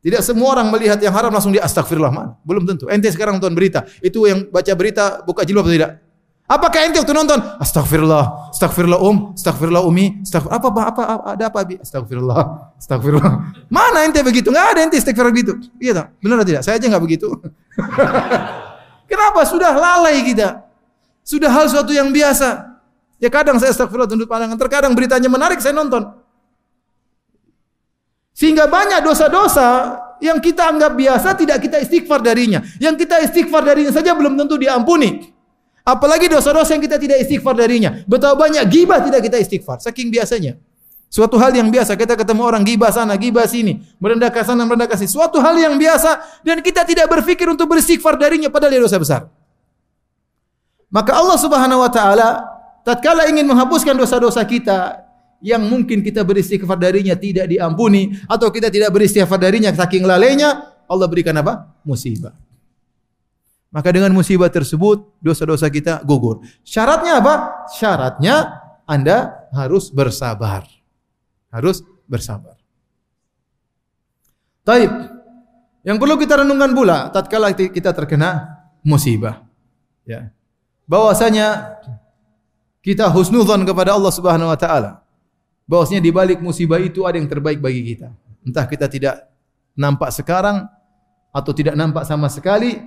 Tidak 0.02 0.22
semua 0.26 0.58
orang 0.58 0.74
melihat 0.74 0.98
yang 0.98 1.14
haram 1.14 1.30
langsung 1.30 1.54
dia 1.54 1.62
astagfirullah 1.62 2.10
mana? 2.10 2.34
Belum 2.42 2.66
tentu. 2.66 2.90
Ente 2.90 3.12
sekarang 3.14 3.38
nonton 3.38 3.54
berita, 3.54 3.86
itu 4.02 4.26
yang 4.26 4.50
baca 4.50 4.74
berita 4.74 5.22
buka 5.22 5.46
jilbab 5.46 5.70
atau 5.70 5.76
tidak? 5.78 5.92
Apakah 6.52 6.84
ente 6.84 7.00
waktu 7.00 7.16
nonton 7.16 7.40
astagfirullah, 7.64 8.52
astagfirullah 8.52 9.00
um, 9.00 9.32
astagfirullah 9.32 9.88
umi, 9.88 10.20
astagfirullah 10.20 10.60
apa 10.60 10.68
apa, 10.68 10.82
apa 10.84 11.04
ada 11.32 11.44
apa 11.48 11.60
bi? 11.64 11.80
Astagfirullah, 11.80 12.76
astagfirullah. 12.76 13.34
Mana 13.72 14.04
ente 14.04 14.20
begitu? 14.20 14.52
Enggak 14.52 14.76
ada 14.76 14.80
ente 14.84 15.00
astagfirullah 15.00 15.32
begitu. 15.32 15.56
Iya 15.80 16.04
tak? 16.04 16.08
Benar 16.20 16.44
atau 16.44 16.48
tidak? 16.52 16.64
Saya 16.68 16.76
aja 16.76 16.86
enggak 16.92 17.04
begitu. 17.08 17.32
Kenapa? 19.12 19.40
Sudah 19.48 19.72
lalai 19.72 20.20
kita. 20.28 20.68
Sudah 21.24 21.48
hal 21.48 21.72
suatu 21.72 21.96
yang 21.96 22.12
biasa. 22.12 22.68
Ya 23.24 23.32
kadang 23.32 23.56
saya 23.56 23.72
astagfirullah 23.72 24.12
tunduk 24.12 24.28
pandangan, 24.28 24.60
terkadang 24.60 24.92
beritanya 24.92 25.32
menarik 25.32 25.64
saya 25.64 25.72
nonton. 25.72 26.04
Sehingga 28.36 28.68
banyak 28.68 29.00
dosa-dosa 29.08 29.96
yang 30.20 30.44
kita 30.44 30.68
anggap 30.68 31.00
biasa 31.00 31.32
tidak 31.40 31.64
kita 31.64 31.80
istighfar 31.80 32.20
darinya. 32.20 32.60
Yang 32.76 33.08
kita 33.08 33.24
istighfar 33.24 33.64
darinya 33.64 33.96
saja 33.96 34.12
belum 34.12 34.36
tentu 34.36 34.60
diampuni. 34.60 35.32
Apalagi 35.82 36.30
dosa-dosa 36.30 36.78
yang 36.78 36.84
kita 36.86 37.02
tidak 37.02 37.18
istighfar 37.26 37.58
darinya. 37.58 38.06
Betapa 38.06 38.38
banyak 38.38 38.66
gibah 38.70 39.02
tidak 39.02 39.26
kita 39.26 39.38
istighfar. 39.42 39.82
Saking 39.82 40.14
biasanya. 40.14 40.62
Suatu 41.12 41.36
hal 41.36 41.52
yang 41.52 41.68
biasa 41.68 42.00
kita 42.00 42.16
ketemu 42.16 42.40
orang 42.48 42.64
gibah 42.64 42.88
sana, 42.88 43.20
gibah 43.20 43.44
sini, 43.44 43.84
merendahkan 44.00 44.48
sana, 44.48 44.64
merendahkan 44.64 44.96
sini. 44.96 45.12
Suatu 45.12 45.44
hal 45.44 45.60
yang 45.60 45.76
biasa 45.76 46.40
dan 46.40 46.64
kita 46.64 46.88
tidak 46.88 47.12
berpikir 47.12 47.52
untuk 47.52 47.68
beristighfar 47.68 48.16
darinya 48.16 48.48
padahal 48.48 48.72
dia 48.72 48.80
dosa 48.80 48.96
besar. 48.96 49.22
Maka 50.88 51.12
Allah 51.12 51.36
Subhanahu 51.36 51.84
wa 51.84 51.92
taala 51.92 52.30
tatkala 52.88 53.28
ingin 53.28 53.44
menghapuskan 53.44 53.92
dosa-dosa 53.92 54.40
kita 54.48 55.04
yang 55.44 55.60
mungkin 55.68 56.00
kita 56.00 56.24
beristighfar 56.24 56.80
darinya 56.80 57.18
tidak 57.20 57.52
diampuni 57.52 58.16
atau 58.32 58.48
kita 58.48 58.72
tidak 58.72 58.96
beristighfar 58.96 59.36
darinya 59.36 59.76
saking 59.76 60.08
lalainya, 60.08 60.64
Allah 60.88 61.12
berikan 61.12 61.36
apa? 61.36 61.76
Musibah. 61.84 62.32
Maka 63.72 63.90
dengan 63.96 64.12
musibah 64.12 64.52
tersebut 64.52 65.16
dosa-dosa 65.24 65.72
kita 65.72 66.04
gugur. 66.04 66.44
Syaratnya 66.68 67.24
apa? 67.24 67.36
Syaratnya 67.72 68.60
Anda 68.84 69.48
harus 69.56 69.88
bersabar 69.88 70.68
harus 71.52 71.84
bersabar. 72.08 72.56
Taib. 74.64 74.90
Yang 75.82 75.98
perlu 75.98 76.16
kita 76.18 76.42
renungkan 76.42 76.72
pula 76.72 77.12
tatkala 77.12 77.52
kita 77.54 77.92
terkena 77.92 78.64
musibah. 78.82 79.44
Ya. 80.08 80.32
Bahwasanya 80.88 81.78
kita 82.82 83.10
husnudzon 83.12 83.68
kepada 83.68 83.94
Allah 83.94 84.14
Subhanahu 84.14 84.50
wa 84.50 84.58
taala. 84.58 85.02
Bahwasanya 85.66 86.02
di 86.02 86.12
balik 86.14 86.40
musibah 86.42 86.82
itu 86.82 87.06
ada 87.06 87.18
yang 87.18 87.30
terbaik 87.30 87.62
bagi 87.62 87.82
kita. 87.94 88.14
Entah 88.46 88.66
kita 88.66 88.90
tidak 88.90 89.30
nampak 89.78 90.14
sekarang 90.14 90.66
atau 91.32 91.52
tidak 91.56 91.74
nampak 91.74 92.04
sama 92.06 92.28
sekali, 92.28 92.78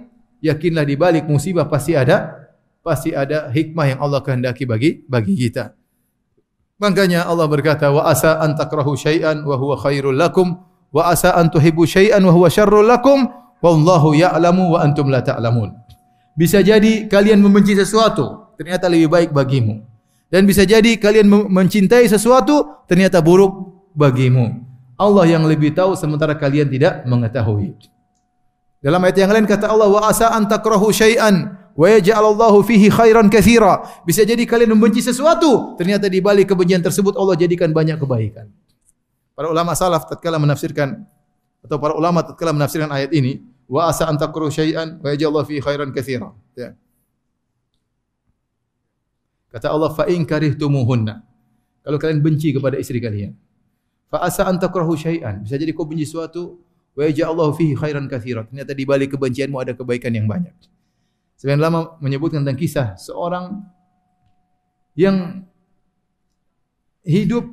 yakinlah 0.44 0.84
di 0.84 1.00
balik 1.00 1.24
musibah 1.24 1.64
pasti 1.64 1.96
ada 1.96 2.44
pasti 2.84 3.16
ada 3.16 3.48
hikmah 3.48 3.96
yang 3.96 4.00
Allah 4.04 4.20
kehendaki 4.20 4.68
bagi 4.68 5.00
bagi 5.08 5.32
kita. 5.40 5.72
Makanya 6.76 7.24
Allah 7.24 7.48
berkata, 7.48 7.88
"Wa 7.88 8.12
asa 8.12 8.36
an 8.44 8.52
takrahu 8.52 8.92
syai'an 8.92 9.40
wa 9.40 9.56
huwa 9.56 9.80
khairul 9.80 10.12
lakum 10.12 10.60
wa 10.92 11.08
asa 11.08 11.32
an 11.32 11.48
tuhibbu 11.48 11.88
syai'an 11.88 12.20
wa 12.20 12.28
huwa 12.28 12.52
syarrul 12.52 12.84
lakum 12.84 13.24
wallahu 13.64 14.12
ya'lamu 14.12 14.76
wa 14.76 14.84
antum 14.84 15.08
la 15.08 15.24
ta'lamun." 15.24 15.72
Bisa 16.36 16.60
jadi 16.60 17.06
kalian 17.06 17.40
membenci 17.40 17.78
sesuatu, 17.78 18.52
ternyata 18.58 18.90
lebih 18.90 19.08
baik 19.08 19.30
bagimu. 19.30 19.80
Dan 20.28 20.50
bisa 20.50 20.66
jadi 20.66 20.98
kalian 20.98 21.30
mencintai 21.30 22.10
sesuatu, 22.10 22.84
ternyata 22.90 23.22
buruk 23.22 23.54
bagimu. 23.94 24.66
Allah 24.98 25.30
yang 25.30 25.46
lebih 25.46 25.70
tahu 25.78 25.94
sementara 25.94 26.34
kalian 26.34 26.66
tidak 26.66 27.06
mengetahui. 27.06 27.93
Dalam 28.84 29.00
ayat 29.00 29.16
yang 29.16 29.32
lain 29.32 29.48
kata 29.48 29.72
Allah, 29.72 29.88
"Wa 29.88 30.12
asa 30.12 30.28
an 30.36 30.44
takrahu 30.44 30.92
syai'an 30.92 31.64
wa 31.74 31.86
yaj'alallahu 31.90 32.62
fihi 32.62 32.88
khairan 32.90 33.26
katsira. 33.26 33.82
Bisa 34.06 34.22
jadi 34.22 34.42
kalian 34.46 34.74
membenci 34.78 35.02
sesuatu, 35.02 35.74
ternyata 35.74 36.06
di 36.06 36.22
balik 36.22 36.54
kebencian 36.54 36.80
tersebut 36.80 37.18
Allah 37.18 37.34
jadikan 37.34 37.74
banyak 37.74 37.98
kebaikan. 37.98 38.48
Para 39.34 39.50
ulama 39.50 39.74
salaf 39.74 40.06
tatkala 40.06 40.38
menafsirkan 40.38 41.02
atau 41.66 41.76
para 41.82 41.98
ulama 41.98 42.22
tatkala 42.22 42.54
menafsirkan 42.54 42.90
ayat 42.94 43.10
ini, 43.10 43.42
wa 43.66 43.90
asa 43.90 44.06
an 44.06 44.14
takruh 44.14 44.48
syai'an 44.48 45.02
wa 45.02 45.10
yaj'alallahu 45.10 45.46
fihi 45.50 45.60
khairan 45.60 45.90
katsira. 45.90 46.30
Ya. 46.54 46.78
Kata 49.50 49.70
Allah 49.74 49.90
fa 49.90 50.06
in 50.10 50.22
karihtumuhunna. 50.22 51.22
Kalau 51.84 51.98
kalian 52.00 52.22
benci 52.22 52.54
kepada 52.54 52.78
istri 52.78 53.02
kalian, 53.02 53.34
fa 54.06 54.22
asa 54.22 54.46
an 54.46 54.62
takrahu 54.62 54.94
syai'an. 54.94 55.42
Bisa 55.42 55.58
jadi 55.58 55.74
kau 55.74 55.84
benci 55.84 56.06
sesuatu 56.06 56.62
wa 56.94 57.02
yaj'alallahu 57.06 57.52
fihi 57.58 57.74
khairan 57.74 58.06
katsira. 58.06 58.46
Ternyata 58.46 58.72
di 58.72 58.84
balik 58.86 59.14
kebencianmu 59.18 59.58
ada 59.58 59.74
kebaikan 59.74 60.14
yang 60.14 60.30
banyak. 60.30 60.54
Sebagian 61.34 61.60
lama 61.60 61.98
menyebutkan 61.98 62.46
tentang 62.46 62.58
kisah 62.58 62.94
seorang 62.96 63.60
yang 64.94 65.42
hidup 67.02 67.44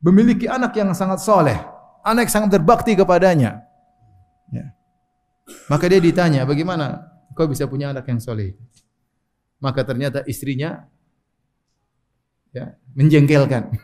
memiliki 0.00 0.48
anak 0.48 0.76
yang 0.76 0.92
sangat 0.96 1.20
soleh, 1.20 1.56
anak 2.04 2.28
yang 2.28 2.34
sangat 2.40 2.50
berbakti 2.60 2.96
kepadanya. 2.96 3.64
Ya. 4.52 4.72
Maka 5.68 5.88
dia 5.88 6.00
ditanya, 6.00 6.44
bagaimana 6.48 7.04
kau 7.36 7.48
bisa 7.48 7.68
punya 7.68 7.92
anak 7.92 8.08
yang 8.08 8.20
soleh? 8.20 8.56
Maka 9.60 9.84
ternyata 9.84 10.24
istrinya 10.28 10.84
ya, 12.52 12.76
menjengkelkan. 12.92 13.72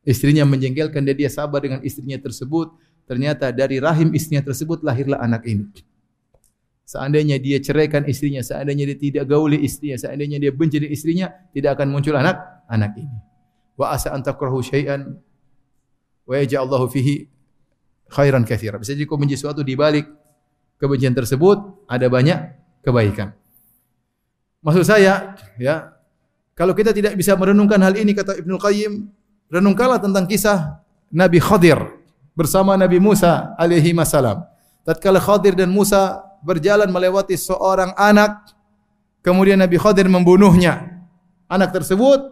Istrinya 0.00 0.48
menjengkelkan 0.48 1.04
dan 1.04 1.12
dia 1.12 1.28
sabar 1.28 1.60
dengan 1.60 1.84
istrinya 1.84 2.16
tersebut. 2.16 2.72
Ternyata 3.10 3.50
dari 3.50 3.82
rahim 3.82 4.14
istrinya 4.14 4.46
tersebut 4.46 4.86
lahirlah 4.86 5.18
anak 5.18 5.42
ini. 5.42 5.66
Seandainya 6.86 7.42
dia 7.42 7.58
ceraikan 7.58 8.06
istrinya, 8.06 8.38
seandainya 8.38 8.86
dia 8.86 8.98
tidak 9.02 9.24
gauli 9.26 9.58
istrinya, 9.66 9.98
seandainya 9.98 10.38
dia 10.38 10.54
benci 10.54 10.78
dengan 10.78 10.94
istrinya, 10.94 11.26
tidak 11.50 11.74
akan 11.74 11.90
muncul 11.90 12.14
anak 12.14 12.38
anak 12.70 12.94
ini. 12.94 13.18
Wa 13.74 13.98
asa 13.98 14.14
an 14.14 14.22
takrahu 14.22 14.62
syai'an 14.62 15.18
wa 16.22 16.34
yaj'allahu 16.38 16.86
fihi 16.86 17.26
khairan 18.14 18.46
katsira. 18.46 18.78
Bisa 18.78 18.94
jadi 18.94 19.10
kau 19.10 19.18
benci 19.18 19.34
sesuatu 19.34 19.66
di 19.66 19.74
balik 19.74 20.06
kebencian 20.78 21.10
tersebut 21.10 21.90
ada 21.90 22.06
banyak 22.06 22.38
kebaikan. 22.86 23.34
Maksud 24.62 24.86
saya, 24.86 25.34
ya, 25.58 25.98
kalau 26.54 26.78
kita 26.78 26.94
tidak 26.94 27.18
bisa 27.18 27.34
merenungkan 27.34 27.82
hal 27.82 27.98
ini 27.98 28.14
kata 28.14 28.38
Ibnu 28.38 28.54
Qayyim, 28.54 28.92
renungkanlah 29.50 29.98
tentang 29.98 30.30
kisah 30.30 30.78
Nabi 31.10 31.42
Khadir 31.42 31.99
bersama 32.34 32.78
Nabi 32.78 33.02
Musa 33.02 33.54
alaihi 33.58 33.94
wasallam. 33.94 34.46
Tatkala 34.86 35.20
Khadir 35.20 35.54
dan 35.54 35.68
Musa 35.70 36.24
berjalan 36.40 36.88
melewati 36.88 37.36
seorang 37.36 37.92
anak, 37.94 38.52
kemudian 39.20 39.60
Nabi 39.60 39.76
Khadir 39.76 40.08
membunuhnya. 40.08 41.04
Anak 41.50 41.74
tersebut 41.74 42.30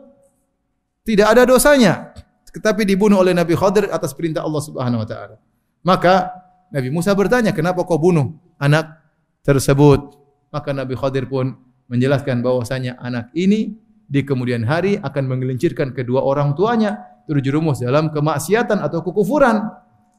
tidak 1.02 1.34
ada 1.34 1.42
dosanya, 1.44 2.14
tetapi 2.48 2.86
dibunuh 2.86 3.20
oleh 3.20 3.34
Nabi 3.34 3.58
Khadir 3.58 3.90
atas 3.90 4.14
perintah 4.14 4.46
Allah 4.46 4.62
Subhanahu 4.62 5.02
wa 5.02 5.08
taala. 5.08 5.36
Maka 5.82 6.32
Nabi 6.70 6.88
Musa 6.92 7.12
bertanya, 7.12 7.50
"Kenapa 7.50 7.82
kau 7.82 7.98
bunuh 7.98 8.36
anak 8.60 8.98
tersebut?" 9.42 10.16
Maka 10.48 10.72
Nabi 10.72 10.96
Khadir 10.96 11.28
pun 11.28 11.52
menjelaskan 11.88 12.40
bahwasanya 12.40 12.96
anak 13.00 13.32
ini 13.36 13.76
di 14.08 14.24
kemudian 14.24 14.64
hari 14.64 14.96
akan 14.96 15.24
menggelincirkan 15.28 15.92
kedua 15.92 16.24
orang 16.24 16.56
tuanya 16.56 16.96
terjerumus 17.28 17.84
dalam 17.84 18.08
kemaksiatan 18.08 18.80
atau 18.80 19.04
kekufuran. 19.04 19.68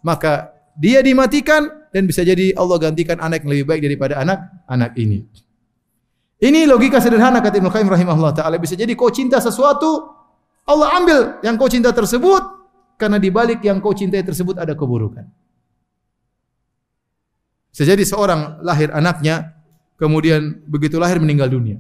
Maka 0.06 0.56
dia 0.80 1.04
dimatikan 1.04 1.68
dan 1.92 2.08
bisa 2.08 2.24
jadi 2.24 2.56
Allah 2.56 2.78
gantikan 2.80 3.20
anak 3.20 3.44
yang 3.44 3.52
lebih 3.52 3.66
baik 3.68 3.82
daripada 3.84 4.22
anak-anak 4.22 4.92
ini. 4.96 5.26
Ini 6.40 6.64
logika 6.64 7.04
sederhana 7.04 7.44
kata 7.44 7.60
Ibnu 7.60 7.68
Qayyim 7.68 7.90
rahimahullah 7.92 8.32
taala. 8.32 8.56
Bisa 8.56 8.80
jadi 8.80 8.96
kau 8.96 9.12
cinta 9.12 9.44
sesuatu, 9.44 10.08
Allah 10.64 10.96
ambil 10.96 11.20
yang 11.44 11.60
kau 11.60 11.68
cinta 11.68 11.92
tersebut 11.92 12.40
karena 12.96 13.20
di 13.20 13.28
balik 13.28 13.60
yang 13.60 13.84
kau 13.84 13.92
cintai 13.92 14.24
tersebut 14.24 14.56
ada 14.56 14.72
keburukan. 14.72 15.28
Bisa 17.76 17.84
seorang 17.88 18.60
lahir 18.60 18.92
anaknya, 18.92 19.56
kemudian 19.96 20.64
begitu 20.68 21.00
lahir 21.00 21.20
meninggal 21.20 21.48
dunia. 21.48 21.80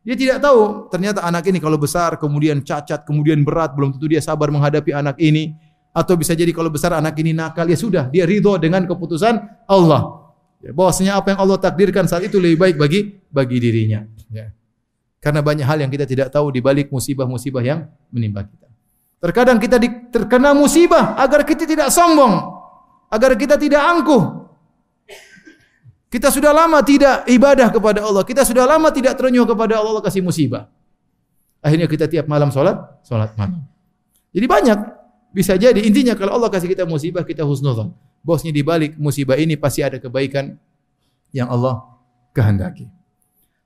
Dia 0.00 0.16
tidak 0.16 0.38
tahu 0.40 0.88
ternyata 0.88 1.20
anak 1.20 1.44
ini 1.48 1.60
kalau 1.60 1.76
besar 1.76 2.16
kemudian 2.16 2.64
cacat, 2.64 3.04
kemudian 3.04 3.44
berat, 3.44 3.76
belum 3.76 3.96
tentu 3.96 4.08
dia 4.08 4.24
sabar 4.24 4.48
menghadapi 4.48 4.96
anak 4.96 5.20
ini 5.20 5.52
atau 5.90 6.14
bisa 6.14 6.38
jadi 6.38 6.54
kalau 6.54 6.70
besar 6.70 6.94
anak 6.94 7.18
ini 7.18 7.34
nakal 7.34 7.66
ya 7.66 7.74
sudah 7.74 8.06
dia 8.08 8.22
ridho 8.22 8.54
dengan 8.58 8.86
keputusan 8.86 9.66
Allah. 9.66 10.32
Ya, 10.60 10.76
bahwasanya 10.76 11.16
apa 11.16 11.32
yang 11.34 11.40
Allah 11.40 11.56
takdirkan 11.56 12.04
saat 12.04 12.28
itu 12.28 12.36
lebih 12.36 12.60
baik 12.60 12.76
bagi 12.76 13.00
bagi 13.32 13.56
dirinya. 13.58 14.04
Ya. 14.28 14.52
Karena 15.20 15.44
banyak 15.44 15.64
hal 15.64 15.78
yang 15.84 15.90
kita 15.92 16.08
tidak 16.08 16.32
tahu 16.32 16.52
di 16.52 16.60
balik 16.64 16.88
musibah-musibah 16.88 17.60
yang 17.60 17.88
menimpa 18.08 18.44
kita. 18.44 18.68
Terkadang 19.20 19.60
kita 19.60 19.76
terkena 20.08 20.56
musibah 20.56 21.12
agar 21.20 21.44
kita 21.44 21.68
tidak 21.68 21.92
sombong, 21.92 22.40
agar 23.12 23.36
kita 23.36 23.60
tidak 23.60 23.84
angkuh. 23.84 24.48
Kita 26.10 26.32
sudah 26.32 26.50
lama 26.50 26.80
tidak 26.82 27.28
ibadah 27.28 27.68
kepada 27.70 28.00
Allah, 28.02 28.24
kita 28.24 28.42
sudah 28.42 28.64
lama 28.66 28.88
tidak 28.90 29.14
terenyuh 29.14 29.46
kepada 29.46 29.78
Allah, 29.78 30.00
Allah 30.00 30.04
kasih 30.04 30.24
musibah. 30.24 30.66
Akhirnya 31.60 31.86
kita 31.86 32.08
tiap 32.08 32.24
malam 32.24 32.48
sholat, 32.48 32.80
sholat 33.04 33.36
malam. 33.36 33.62
Jadi 34.32 34.46
banyak 34.48 34.78
bisa 35.30 35.54
jadi 35.54 35.78
intinya 35.78 36.18
kalau 36.18 36.34
Allah 36.34 36.50
kasih 36.50 36.66
kita 36.66 36.82
musibah 36.86 37.22
kita 37.22 37.46
husnudzon. 37.46 37.94
Bosnya 38.20 38.52
di 38.52 38.60
balik 38.60 38.98
musibah 39.00 39.38
ini 39.38 39.56
pasti 39.56 39.80
ada 39.80 39.96
kebaikan 39.96 40.58
yang 41.32 41.48
Allah 41.48 41.80
kehendaki. 42.36 42.90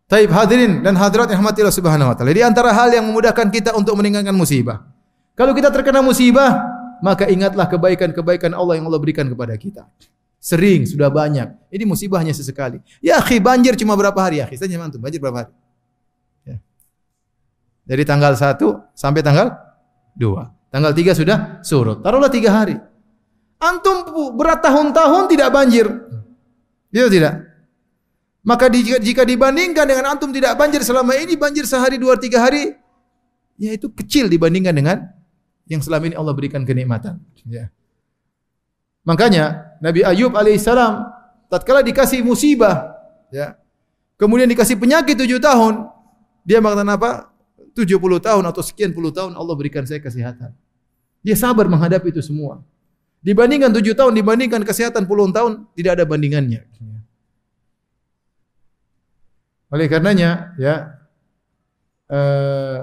Taib 0.04 0.30
hadirin 0.30 0.84
dan 0.84 0.94
hadirat 0.94 1.32
yang 1.32 1.40
rahmatillah 1.40 1.72
subhanahu 1.72 2.12
wa 2.12 2.14
ta'ala. 2.14 2.30
Di 2.30 2.44
antara 2.44 2.70
hal 2.70 2.92
yang 2.92 3.08
memudahkan 3.08 3.48
kita 3.48 3.72
untuk 3.72 3.96
meninggalkan 3.96 4.36
musibah. 4.36 4.84
Kalau 5.34 5.56
kita 5.56 5.72
terkena 5.72 6.04
musibah, 6.04 6.60
maka 7.02 7.26
ingatlah 7.26 7.66
kebaikan-kebaikan 7.66 8.54
Allah 8.54 8.78
yang 8.78 8.86
Allah 8.86 9.00
berikan 9.00 9.26
kepada 9.26 9.56
kita. 9.58 9.88
Sering, 10.38 10.84
sudah 10.84 11.08
banyak. 11.08 11.56
Ini 11.72 11.88
musibah 11.88 12.20
hanya 12.20 12.36
sesekali. 12.36 12.78
Ya 13.00 13.16
akhi, 13.16 13.40
banjir 13.40 13.74
cuma 13.80 13.96
berapa 13.96 14.16
hari 14.20 14.38
ya 14.38 14.46
akhi? 14.46 14.60
Saya 14.60 14.76
banjir 14.76 15.16
berapa 15.18 15.48
hari? 15.48 15.52
Ya. 16.44 16.56
Dari 17.88 18.04
tanggal 18.04 18.36
1 18.36 18.60
sampai 18.92 19.24
tanggal 19.24 19.56
2. 20.20 20.53
Tanggal 20.74 20.90
3 20.90 21.14
sudah 21.14 21.38
surut. 21.62 22.02
Taruhlah 22.02 22.34
3 22.34 22.50
hari. 22.50 22.74
Antum 23.62 24.10
berat 24.34 24.58
tahun-tahun 24.58 25.30
tidak 25.30 25.48
banjir. 25.54 25.86
Iya 26.90 27.06
tidak? 27.06 27.34
Maka 28.44 28.68
jika, 28.68 28.98
jika 29.00 29.22
dibandingkan 29.24 29.86
dengan 29.88 30.04
antum 30.14 30.34
tidak 30.34 30.58
banjir 30.58 30.84
selama 30.84 31.16
ini 31.16 31.32
banjir 31.32 31.64
sehari 31.64 31.96
dua 31.96 32.20
tiga 32.20 32.44
hari, 32.44 32.76
ya 33.56 33.72
itu 33.72 33.88
kecil 33.88 34.28
dibandingkan 34.28 34.74
dengan 34.76 34.98
yang 35.64 35.80
selama 35.80 36.12
ini 36.12 36.16
Allah 36.18 36.36
berikan 36.36 36.60
kenikmatan. 36.60 37.24
Ya. 37.48 37.72
Makanya 39.08 39.78
Nabi 39.80 40.04
Ayub 40.04 40.36
alaihissalam 40.36 41.08
tatkala 41.48 41.80
dikasih 41.80 42.20
musibah, 42.20 42.92
ya, 43.32 43.56
kemudian 44.20 44.44
dikasih 44.44 44.76
penyakit 44.76 45.16
tujuh 45.16 45.40
tahun, 45.40 45.88
dia 46.44 46.60
mengatakan 46.60 47.00
apa? 47.00 47.10
70 47.74 47.96
tahun 48.22 48.44
atau 48.46 48.62
sekian 48.62 48.94
puluh 48.94 49.10
tahun 49.10 49.34
Allah 49.34 49.54
berikan 49.58 49.82
saya 49.82 49.98
kesehatan. 49.98 50.54
Dia 51.24 51.34
sabar 51.34 51.64
menghadapi 51.66 52.12
itu 52.12 52.20
semua. 52.20 52.60
Dibandingkan 53.24 53.72
tujuh 53.72 53.96
tahun, 53.96 54.12
dibandingkan 54.12 54.60
kesehatan 54.60 55.08
puluhan 55.08 55.32
tahun, 55.32 55.64
tidak 55.72 55.96
ada 55.96 56.04
bandingannya. 56.04 56.68
Oleh 59.72 59.88
karenanya, 59.88 60.52
ya, 60.60 61.00
eh, 62.12 62.80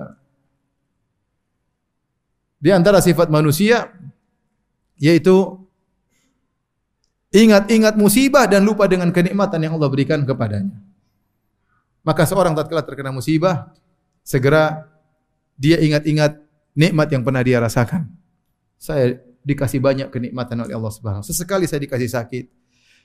di 2.62 2.70
antara 2.74 3.02
sifat 3.02 3.30
manusia 3.30 3.90
yaitu 5.02 5.58
ingat-ingat 7.34 7.98
musibah 7.98 8.46
dan 8.46 8.62
lupa 8.62 8.86
dengan 8.86 9.10
kenikmatan 9.10 9.66
yang 9.66 9.74
Allah 9.82 9.90
berikan 9.90 10.22
kepadanya. 10.22 10.78
Maka 12.06 12.26
seorang 12.30 12.54
tatkala 12.54 12.86
terkena 12.86 13.10
musibah, 13.10 13.74
segera 14.22 14.90
dia 15.58 15.82
ingat-ingat 15.82 16.38
nikmat 16.78 17.08
yang 17.10 17.26
pernah 17.26 17.42
dia 17.42 17.58
rasakan. 17.58 18.21
Saya 18.82 19.22
dikasih 19.46 19.78
banyak 19.78 20.10
kenikmatan 20.10 20.58
oleh 20.66 20.74
Allah 20.74 20.90
Subhanahu 20.90 21.22
Sesekali 21.22 21.70
saya 21.70 21.86
dikasih 21.86 22.10
sakit, 22.10 22.46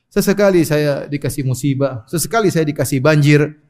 sesekali 0.09 0.65
saya 0.65 1.05
dikasih 1.05 1.45
musibah, 1.45 2.01
sesekali 2.09 2.49
saya 2.49 2.65
dikasih 2.65 2.97
banjir. 3.05 3.61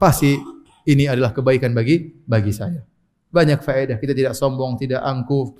Pasti 0.00 0.40
ini 0.88 1.04
adalah 1.04 1.36
kebaikan 1.36 1.76
bagi 1.76 2.16
bagi 2.24 2.56
saya. 2.56 2.80
Banyak 3.28 3.60
faedah, 3.60 4.00
kita 4.00 4.16
tidak 4.16 4.32
sombong, 4.32 4.80
tidak 4.80 5.04
angkuh. 5.04 5.52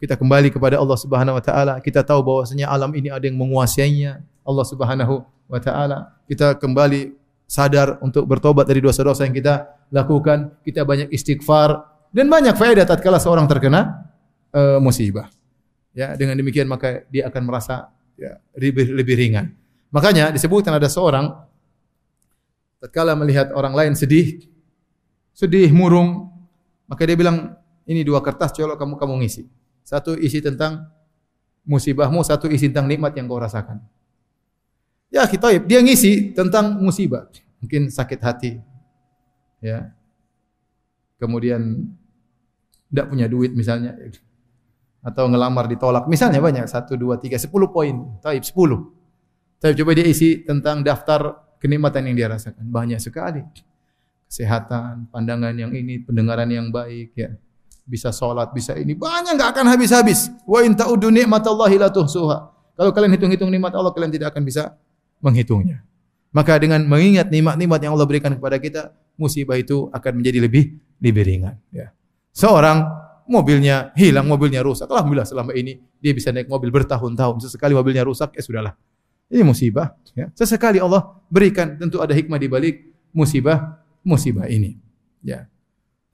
Kita 0.00 0.16
kembali 0.16 0.48
kepada 0.48 0.80
Allah 0.80 0.96
Subhanahu 0.96 1.36
wa 1.36 1.44
taala, 1.44 1.74
kita 1.84 2.00
tahu 2.00 2.24
bahwasanya 2.24 2.72
alam 2.72 2.96
ini 2.96 3.12
ada 3.12 3.28
yang 3.28 3.36
menguasainya, 3.36 4.24
Allah 4.40 4.64
Subhanahu 4.64 5.20
wa 5.52 5.60
taala. 5.60 6.16
Kita 6.24 6.56
kembali 6.56 7.12
sadar 7.44 8.00
untuk 8.00 8.24
bertobat 8.24 8.64
dari 8.64 8.80
dosa-dosa 8.80 9.28
yang 9.28 9.36
kita 9.36 9.68
lakukan, 9.92 10.56
kita 10.64 10.80
banyak 10.88 11.12
istighfar 11.12 11.84
dan 12.08 12.32
banyak 12.32 12.56
faedah 12.56 12.88
tatkala 12.88 13.20
seorang 13.20 13.44
terkena 13.44 14.08
uh, 14.52 14.78
musibah. 14.78 15.30
Ya, 15.96 16.12
dengan 16.12 16.36
demikian 16.36 16.68
maka 16.68 17.08
dia 17.08 17.24
akan 17.32 17.42
merasa 17.48 17.88
ya, 18.20 18.36
lebih 18.52 18.92
lebih 18.92 19.16
ringan. 19.16 19.56
Makanya 19.88 20.28
disebutkan 20.28 20.76
ada 20.76 20.92
seorang 20.92 21.32
tatkala 22.82 23.16
melihat 23.16 23.48
orang 23.56 23.72
lain 23.72 23.92
sedih, 23.96 24.44
sedih 25.32 25.72
murung, 25.72 26.28
maka 26.84 27.08
dia 27.08 27.16
bilang, 27.16 27.56
ini 27.88 28.04
dua 28.04 28.20
kertas 28.20 28.52
colok 28.52 28.76
kamu 28.76 28.94
kamu 29.00 29.14
ngisi. 29.24 29.48
Satu 29.86 30.18
isi 30.20 30.44
tentang 30.44 30.84
musibahmu, 31.64 32.20
satu 32.20 32.50
isi 32.52 32.68
tentang 32.68 32.92
nikmat 32.92 33.16
yang 33.16 33.24
kau 33.24 33.40
rasakan. 33.40 33.80
Ya, 35.08 35.24
kita 35.24 35.64
dia 35.64 35.80
ngisi 35.80 36.36
tentang 36.36 36.76
musibah, 36.82 37.30
mungkin 37.62 37.88
sakit 37.88 38.20
hati. 38.20 38.60
Ya. 39.64 39.96
Kemudian 41.16 41.88
tidak 42.92 43.06
punya 43.08 43.26
duit 43.26 43.56
misalnya 43.56 43.96
atau 45.06 45.30
ngelamar 45.30 45.70
ditolak. 45.70 46.10
Misalnya 46.10 46.42
banyak, 46.42 46.66
satu, 46.66 46.98
dua, 46.98 47.22
tiga, 47.22 47.38
sepuluh 47.38 47.70
poin. 47.70 47.94
Taib, 48.18 48.42
sepuluh. 48.42 48.90
Tapi 49.62 49.78
coba 49.78 49.94
dia 49.94 50.10
isi 50.10 50.42
tentang 50.42 50.82
daftar 50.82 51.46
kenikmatan 51.62 52.10
yang 52.10 52.16
dia 52.18 52.26
rasakan. 52.34 52.66
Banyak 52.66 52.98
sekali. 52.98 53.46
Kesehatan, 54.26 55.06
pandangan 55.14 55.54
yang 55.54 55.70
ini, 55.70 56.02
pendengaran 56.02 56.50
yang 56.50 56.74
baik, 56.74 57.14
ya 57.14 57.30
bisa 57.86 58.10
sholat, 58.10 58.50
bisa 58.50 58.74
ini. 58.74 58.98
Banyak 58.98 59.38
nggak 59.38 59.50
akan 59.54 59.66
habis-habis. 59.70 60.34
Wa 60.42 60.66
in 60.66 60.74
ta'udu 60.74 61.06
ni'matallahi 61.14 61.78
la 61.78 61.88
tuhsuha. 61.88 62.38
Kalau 62.74 62.90
kalian 62.90 63.14
hitung-hitung 63.14 63.48
nikmat 63.48 63.72
Allah, 63.78 63.94
kalian 63.94 64.10
tidak 64.10 64.34
akan 64.34 64.42
bisa 64.42 64.74
menghitungnya. 65.22 65.86
Maka 66.34 66.58
dengan 66.60 66.84
mengingat 66.84 67.30
nikmat-nikmat 67.32 67.80
yang 67.80 67.96
Allah 67.96 68.04
berikan 68.04 68.34
kepada 68.34 68.58
kita, 68.60 68.92
musibah 69.16 69.56
itu 69.56 69.88
akan 69.94 70.20
menjadi 70.20 70.44
lebih 70.44 70.76
lebih 71.00 71.22
ringan. 71.24 71.56
Ya. 71.72 71.94
Seorang 72.36 72.84
mobilnya 73.26 73.92
hilang, 73.98 74.26
mobilnya 74.26 74.62
rusak. 74.62 74.90
Alhamdulillah 74.90 75.28
selama 75.28 75.52
ini 75.52 75.78
dia 75.98 76.14
bisa 76.14 76.30
naik 76.30 76.46
mobil 76.50 76.70
bertahun-tahun. 76.70 77.42
Sesekali 77.42 77.74
mobilnya 77.74 78.06
rusak, 78.06 78.34
ya 78.34 78.42
sudahlah. 78.42 78.74
Ini 79.26 79.42
musibah. 79.42 79.98
Ya. 80.14 80.30
Sesekali 80.32 80.78
Allah 80.78 81.18
berikan, 81.26 81.74
tentu 81.76 81.98
ada 81.98 82.14
hikmah 82.14 82.38
di 82.38 82.48
balik 82.48 82.74
musibah 83.10 83.82
musibah 84.06 84.46
ini. 84.46 84.78
Ya. 85.26 85.50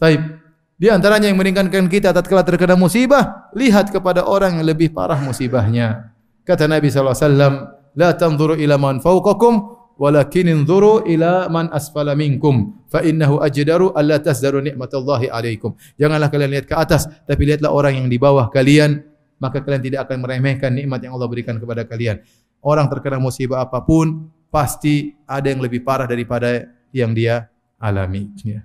Taib. 0.01 0.41
Di 0.81 0.91
antaranya 0.91 1.31
yang 1.31 1.39
meringankan 1.39 1.87
kita 1.87 2.11
tatkala 2.11 2.43
terkena 2.43 2.75
musibah, 2.75 3.53
lihat 3.55 3.95
kepada 3.95 4.27
orang 4.27 4.59
yang 4.59 4.67
lebih 4.67 4.91
parah 4.91 5.21
musibahnya. 5.21 6.11
Kata 6.43 6.67
Nabi 6.67 6.91
sallallahu 6.91 7.15
alaihi 7.15 7.27
wasallam, 7.29 7.55
"La 7.95 8.11
tanzuru 8.19 8.59
ila 8.59 8.75
man 8.83 8.99
fawqakum, 8.99 9.82
walakin 10.01 10.49
inzuru 10.51 11.05
ila 11.09 11.49
man 11.49 11.69
asfala 11.73 12.13
minkum, 12.17 12.85
fa 12.89 13.01
innahu 13.01 13.41
ajdaru 13.41 13.93
alla 13.97 14.19
tasdaru 14.19 14.61
nikmatallahi 14.61 15.29
alaikum." 15.33 15.75
Janganlah 15.97 16.29
kalian 16.29 16.51
lihat 16.53 16.67
ke 16.69 16.75
atas, 16.77 17.09
tapi 17.25 17.49
lihatlah 17.49 17.73
orang 17.73 17.99
yang 18.01 18.09
di 18.09 18.17
bawah 18.17 18.49
kalian, 18.53 19.03
maka 19.43 19.61
kalian 19.65 19.83
tidak 19.83 20.07
akan 20.07 20.23
meremehkan 20.23 20.71
nikmat 20.71 21.03
yang 21.03 21.19
Allah 21.19 21.29
berikan 21.29 21.59
kepada 21.59 21.83
kalian. 21.83 22.23
Orang 22.63 22.87
terkena 22.87 23.19
musibah 23.19 23.67
apa 23.67 23.83
pun, 23.83 24.31
pasti 24.53 25.17
ada 25.27 25.51
yang 25.51 25.59
lebih 25.59 25.83
parah 25.83 26.07
daripada 26.07 26.69
yang 26.95 27.11
dia 27.11 27.51
alami. 27.81 28.31
Ya. 28.47 28.63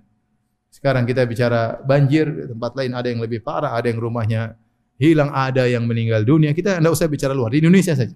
Sekarang 0.69 1.09
kita 1.09 1.25
bicara 1.25 1.82
banjir, 1.82 2.30
tempat 2.53 2.78
lain 2.78 2.93
ada 2.93 3.09
yang 3.09 3.17
lebih 3.17 3.41
parah, 3.41 3.73
ada 3.73 3.89
yang 3.89 3.97
rumahnya 3.97 4.53
hilang, 5.01 5.34
ada 5.34 5.65
yang 5.65 5.89
meninggal 5.89 6.21
dunia. 6.21 6.53
Kita 6.53 6.78
tidak 6.78 6.93
usah 6.93 7.09
bicara 7.09 7.34
luar, 7.34 7.49
di 7.49 7.65
Indonesia 7.65 7.97
saja. 7.97 8.13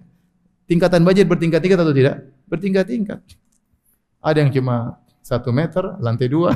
Tingkatan 0.66 1.02
banjir 1.02 1.26
bertingkat-tingkat 1.26 1.78
atau 1.78 1.94
tidak? 1.94 2.26
Bertingkat-tingkat. 2.46 3.20
Ada 4.22 4.38
yang 4.46 4.50
cuma 4.54 5.02
satu 5.22 5.50
meter, 5.50 5.98
lantai 5.98 6.30
dua. 6.30 6.54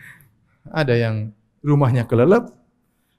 ada 0.80 0.94
yang 0.94 1.32
rumahnya 1.64 2.04
kelelep. 2.04 2.52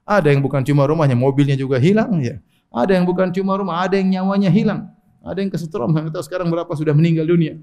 Ada 0.05 0.33
yang 0.33 0.41
bukan 0.41 0.65
cuma 0.65 0.89
rumahnya, 0.89 1.13
mobilnya 1.13 1.53
juga 1.53 1.77
hilang. 1.77 2.17
Ya. 2.21 2.41
Ada 2.73 2.97
yang 2.97 3.05
bukan 3.05 3.29
cuma 3.33 3.57
rumah, 3.57 3.85
ada 3.85 3.97
yang 3.97 4.09
nyawanya 4.09 4.49
hilang. 4.49 4.89
Ada 5.21 5.41
yang 5.45 5.51
kesetrum, 5.53 5.93
yang 5.93 6.09
tahu 6.09 6.23
sekarang 6.25 6.49
berapa 6.49 6.69
sudah 6.73 6.93
meninggal 6.93 7.27
dunia. 7.29 7.57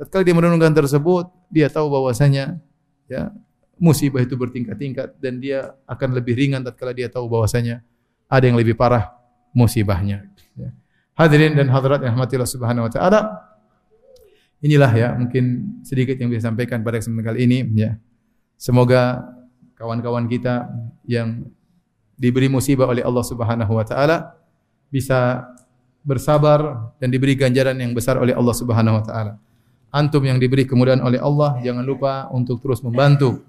Tatkala 0.00 0.26
dia 0.26 0.34
merenungkan 0.34 0.74
tersebut, 0.74 1.30
dia 1.52 1.70
tahu 1.70 1.86
bahwasanya 1.92 2.58
ya 3.06 3.30
musibah 3.78 4.22
itu 4.24 4.34
bertingkat-tingkat 4.38 5.18
dan 5.18 5.38
dia 5.38 5.74
akan 5.86 6.16
lebih 6.16 6.38
ringan 6.38 6.62
tatkala 6.62 6.94
dia 6.94 7.10
tahu 7.10 7.28
bahwasanya 7.28 7.82
ada 8.26 8.44
yang 8.48 8.56
lebih 8.56 8.74
parah 8.74 9.12
musibahnya. 9.52 10.26
Ya. 10.56 10.70
Hadirin 11.12 11.52
dan 11.54 11.68
hadirat 11.68 12.00
yang 12.00 12.16
rahmatillah 12.16 12.48
subhanahu 12.48 12.88
wa 12.88 12.92
ta'ala. 12.92 13.20
Inilah 14.62 14.92
ya 14.94 15.08
mungkin 15.18 15.76
sedikit 15.82 16.14
yang 16.16 16.30
bisa 16.30 16.48
sampaikan 16.48 16.80
pada 16.86 17.02
kesempatan 17.02 17.34
kali 17.34 17.38
ini 17.44 17.58
ya. 17.74 17.98
Semoga 18.54 19.26
kawan-kawan 19.74 20.30
kita 20.30 20.70
yang 21.02 21.42
diberi 22.14 22.46
musibah 22.46 22.86
oleh 22.86 23.02
Allah 23.02 23.26
Subhanahu 23.26 23.74
wa 23.74 23.82
taala 23.82 24.38
bisa 24.86 25.42
bersabar 26.06 26.94
dan 27.02 27.10
diberi 27.10 27.34
ganjaran 27.34 27.74
yang 27.74 27.90
besar 27.90 28.22
oleh 28.22 28.38
Allah 28.38 28.54
Subhanahu 28.54 29.02
wa 29.02 29.04
taala. 29.04 29.32
Antum 29.90 30.22
yang 30.22 30.38
diberi 30.38 30.62
kemudahan 30.62 31.02
oleh 31.02 31.18
Allah 31.18 31.58
jangan 31.58 31.82
lupa 31.82 32.30
untuk 32.30 32.62
terus 32.62 32.86
membantu 32.86 33.42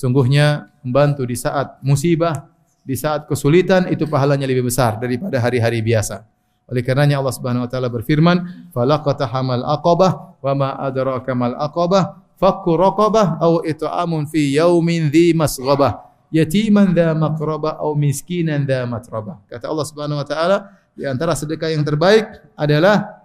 Sungguhnya 0.00 0.70
membantu 0.86 1.26
di 1.26 1.36
saat 1.36 1.82
musibah, 1.82 2.48
di 2.86 2.96
saat 2.96 3.26
kesulitan 3.26 3.90
itu 3.90 4.06
pahalanya 4.06 4.46
lebih 4.46 4.70
besar 4.70 4.96
daripada 4.96 5.36
hari-hari 5.42 5.82
biasa. 5.82 6.24
Oleh 6.70 6.86
karenanya 6.86 7.18
Allah 7.18 7.34
Subhanahu 7.34 7.66
wa 7.66 7.70
taala 7.70 7.90
berfirman, 7.90 8.70
"Falaqata 8.70 9.26
hamal 9.26 9.66
aqabah 9.66 10.38
wa 10.38 10.52
ma 10.54 10.68
adraka 10.78 11.34
mal 11.34 11.58
aqabah, 11.58 12.22
fakku 12.38 12.78
raqabah 12.78 13.42
aw 13.42 13.66
it'amun 13.66 14.30
fi 14.30 14.54
yaumin 14.54 15.10
dhi 15.10 15.34
masghabah, 15.34 15.98
yatiman 16.30 16.94
dha 16.94 17.10
maqrabah 17.10 17.82
aw 17.82 17.90
miskinan 17.98 18.62
dha 18.62 18.86
matrabah." 18.86 19.42
Kata 19.50 19.66
Allah 19.66 19.86
Subhanahu 19.90 20.22
wa 20.22 20.26
taala, 20.26 20.56
di 20.94 21.02
antara 21.02 21.34
sedekah 21.34 21.74
yang 21.74 21.82
terbaik 21.82 22.54
adalah 22.54 23.18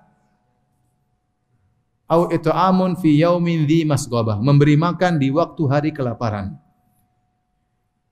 au 2.10 2.34
it'amun 2.34 2.98
fi 2.98 3.14
yaumin 3.14 3.70
dhi 3.70 3.86
masghabah, 3.86 4.42
memberi 4.42 4.74
makan 4.74 5.22
di 5.22 5.30
waktu 5.30 5.64
hari 5.70 5.90
kelaparan. 5.94 6.58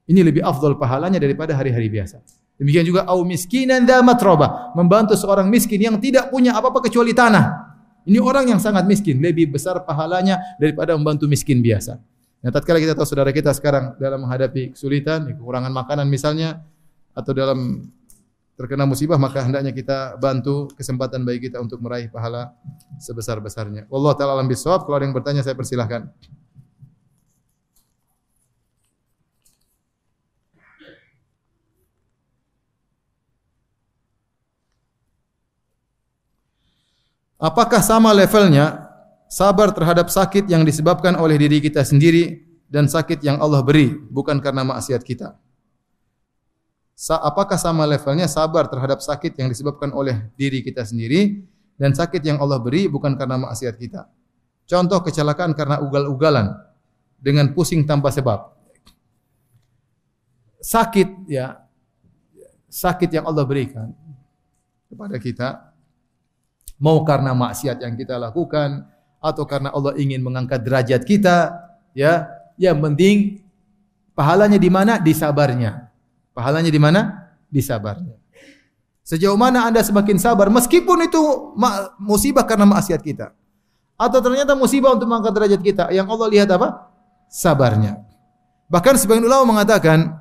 Ini 0.06 0.22
lebih 0.22 0.46
afdal 0.46 0.78
pahalanya 0.78 1.18
daripada 1.18 1.58
hari-hari 1.58 1.90
biasa. 1.90 2.43
Demikian 2.58 2.86
juga 2.86 3.02
au 3.10 3.26
miskinan 3.26 3.82
dza 3.84 4.00
matroba, 4.06 4.72
membantu 4.78 5.18
seorang 5.18 5.50
miskin 5.50 5.82
yang 5.82 5.98
tidak 5.98 6.30
punya 6.30 6.54
apa-apa 6.54 6.86
kecuali 6.86 7.12
tanah. 7.12 7.74
Ini 8.04 8.20
orang 8.20 8.52
yang 8.52 8.60
sangat 8.60 8.84
miskin, 8.86 9.24
lebih 9.24 9.50
besar 9.50 9.82
pahalanya 9.88 10.58
daripada 10.60 10.94
membantu 10.94 11.26
miskin 11.26 11.64
biasa. 11.64 11.98
Ya, 12.44 12.52
tatkala 12.52 12.78
kita 12.84 12.94
tahu 12.94 13.08
saudara 13.08 13.32
kita 13.32 13.56
sekarang 13.56 13.96
dalam 13.96 14.28
menghadapi 14.28 14.76
kesulitan, 14.76 15.32
kekurangan 15.32 15.72
makanan 15.72 16.06
misalnya, 16.12 16.60
atau 17.16 17.32
dalam 17.32 17.88
terkena 18.54 18.86
musibah, 18.86 19.18
maka 19.18 19.42
hendaknya 19.42 19.74
kita 19.74 20.20
bantu 20.22 20.70
kesempatan 20.78 21.26
bagi 21.26 21.50
kita 21.50 21.58
untuk 21.58 21.82
meraih 21.82 22.12
pahala 22.12 22.54
sebesar-besarnya. 23.02 23.90
Wallahu 23.90 24.14
taala 24.14 24.38
alam 24.38 24.46
bisawab. 24.52 24.86
Kalau 24.86 24.96
ada 25.00 25.06
yang 25.08 25.16
bertanya 25.16 25.42
saya 25.42 25.58
persilahkan. 25.58 26.12
Apakah 37.42 37.82
sama 37.82 38.14
levelnya 38.14 38.90
sabar 39.30 39.74
terhadap 39.74 40.08
sakit 40.14 40.46
yang 40.46 40.62
disebabkan 40.62 41.18
oleh 41.18 41.36
diri 41.36 41.58
kita 41.58 41.82
sendiri 41.82 42.46
dan 42.70 42.86
sakit 42.86 43.22
yang 43.26 43.42
Allah 43.42 43.66
beri 43.66 43.94
bukan 43.94 44.38
karena 44.38 44.62
maksiat 44.62 45.02
kita? 45.02 45.38
Sa 46.94 47.18
apakah 47.18 47.58
sama 47.58 47.90
levelnya 47.90 48.30
sabar 48.30 48.70
terhadap 48.70 49.02
sakit 49.02 49.34
yang 49.42 49.50
disebabkan 49.50 49.90
oleh 49.92 50.30
diri 50.38 50.62
kita 50.62 50.86
sendiri 50.86 51.42
dan 51.74 51.98
sakit 51.98 52.22
yang 52.22 52.38
Allah 52.38 52.62
beri 52.62 52.86
bukan 52.86 53.18
karena 53.18 53.42
maksiat 53.42 53.76
kita? 53.82 54.08
Contoh 54.70 55.02
kecelakaan 55.04 55.58
karena 55.58 55.82
ugal-ugalan 55.82 56.54
dengan 57.18 57.52
pusing 57.52 57.84
tanpa 57.84 58.14
sebab. 58.14 58.56
Sakit 60.64 61.28
ya, 61.28 61.60
sakit 62.72 63.10
yang 63.12 63.28
Allah 63.28 63.44
berikan 63.44 63.92
kepada 64.88 65.18
kita 65.20 65.73
Mau 66.84 67.08
karena 67.08 67.32
maksiat 67.32 67.80
yang 67.80 67.96
kita 67.96 68.20
lakukan 68.20 68.84
atau 69.24 69.48
karena 69.48 69.72
Allah 69.72 69.96
ingin 69.96 70.20
mengangkat 70.20 70.60
derajat 70.68 71.08
kita, 71.08 71.56
ya. 71.96 72.28
Yang 72.60 72.78
penting 72.84 73.16
pahalanya 74.12 74.60
di 74.60 74.68
mana? 74.68 75.00
Di 75.00 75.16
sabarnya. 75.16 75.88
Pahalanya 76.36 76.68
di 76.68 76.82
mana? 76.84 77.32
Di 77.48 77.64
sabarnya. 77.64 78.20
Sejauh 79.04 79.40
mana 79.40 79.64
Anda 79.68 79.80
semakin 79.80 80.20
sabar 80.20 80.52
meskipun 80.52 81.08
itu 81.08 81.20
musibah 82.04 82.44
karena 82.44 82.68
maksiat 82.68 83.00
kita. 83.00 83.32
Atau 83.96 84.20
ternyata 84.20 84.54
musibah 84.54 84.92
untuk 84.92 85.08
mengangkat 85.08 85.34
derajat 85.34 85.62
kita. 85.64 85.84
Yang 85.96 86.08
Allah 86.12 86.28
lihat 86.28 86.50
apa? 86.52 86.92
Sabarnya. 87.32 88.04
Bahkan 88.68 89.00
sebagian 89.00 89.24
ulama 89.24 89.56
mengatakan 89.56 90.14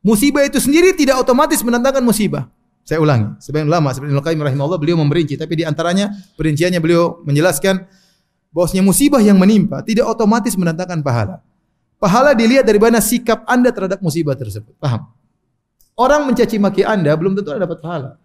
musibah 0.00 0.42
itu 0.48 0.58
sendiri 0.58 0.96
tidak 0.96 1.20
otomatis 1.20 1.60
mendatangkan 1.60 2.02
musibah. 2.02 2.48
Saya 2.86 3.02
ulangi, 3.02 3.34
sebagian 3.42 3.66
ulama 3.66 3.90
seperti 3.90 4.14
Ibnu 4.14 4.22
Qayyim 4.22 4.40
rahimahullah 4.46 4.78
beliau 4.78 4.94
memberinci, 5.02 5.34
tapi 5.34 5.58
di 5.58 5.66
antaranya 5.66 6.14
perinciannya 6.38 6.78
beliau 6.78 7.18
menjelaskan 7.26 7.82
bahwasanya 8.54 8.86
musibah 8.86 9.18
yang 9.18 9.34
menimpa 9.42 9.82
tidak 9.82 10.06
otomatis 10.06 10.54
mendatangkan 10.54 11.02
pahala. 11.02 11.42
Pahala 11.98 12.30
dilihat 12.38 12.62
dari 12.62 12.78
mana 12.78 13.02
sikap 13.02 13.42
Anda 13.50 13.74
terhadap 13.74 13.98
musibah 13.98 14.38
tersebut. 14.38 14.78
Paham? 14.78 15.10
Orang 15.98 16.30
mencaci 16.30 16.62
maki 16.62 16.86
Anda 16.86 17.18
belum 17.18 17.34
tentu 17.34 17.50
Anda 17.50 17.66
dapat 17.66 17.82
pahala. 17.82 18.22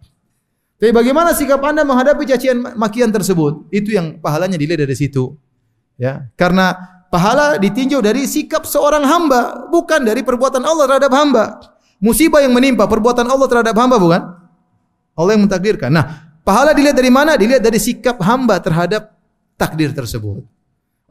Tapi 0.78 0.94
bagaimana 0.94 1.34
sikap 1.34 1.58
Anda 1.66 1.82
menghadapi 1.82 2.22
cacian 2.22 2.62
makian 2.78 3.10
tersebut? 3.10 3.66
Itu 3.74 3.90
yang 3.90 4.22
pahalanya 4.22 4.54
dilihat 4.54 4.86
dari 4.86 4.94
situ. 4.94 5.34
Ya, 5.98 6.30
karena 6.38 6.78
pahala 7.10 7.58
ditinjau 7.58 7.98
dari 7.98 8.30
sikap 8.30 8.62
seorang 8.62 9.02
hamba, 9.10 9.66
bukan 9.74 10.06
dari 10.06 10.22
perbuatan 10.22 10.62
Allah 10.62 10.86
terhadap 10.86 11.10
hamba. 11.18 11.58
Musibah 11.98 12.38
yang 12.38 12.54
menimpa 12.54 12.86
perbuatan 12.86 13.26
Allah 13.26 13.50
terhadap 13.50 13.74
hamba 13.74 13.98
bukan? 13.98 14.41
Allah 15.16 15.32
yang 15.36 15.44
mentakdirkan. 15.44 15.90
Nah, 15.92 16.04
pahala 16.42 16.72
dilihat 16.72 16.96
dari 16.96 17.12
mana? 17.12 17.36
Dilihat 17.36 17.60
dari 17.60 17.76
sikap 17.76 18.20
hamba 18.24 18.58
terhadap 18.60 19.12
takdir 19.60 19.92
tersebut. 19.92 20.42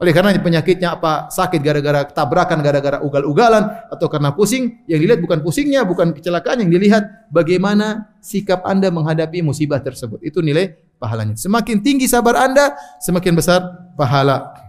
Oleh 0.02 0.10
karena 0.10 0.34
penyakitnya 0.34 0.98
apa? 0.98 1.30
Sakit 1.30 1.62
gara-gara 1.62 2.02
tabrakan, 2.10 2.58
gara-gara 2.58 2.98
ugal-ugalan 3.06 3.86
atau 3.86 4.10
karena 4.10 4.34
pusing, 4.34 4.82
yang 4.90 4.98
dilihat 4.98 5.22
bukan 5.22 5.38
pusingnya, 5.46 5.86
bukan 5.86 6.10
kecelakaan, 6.10 6.58
yang 6.58 6.74
dilihat 6.74 7.30
bagaimana 7.30 8.10
sikap 8.18 8.66
Anda 8.66 8.90
menghadapi 8.90 9.46
musibah 9.46 9.78
tersebut. 9.78 10.18
Itu 10.26 10.42
nilai 10.42 10.74
pahalanya. 10.98 11.38
Semakin 11.38 11.86
tinggi 11.86 12.10
sabar 12.10 12.34
Anda, 12.34 12.74
semakin 12.98 13.32
besar 13.38 13.62
pahala. 13.94 14.61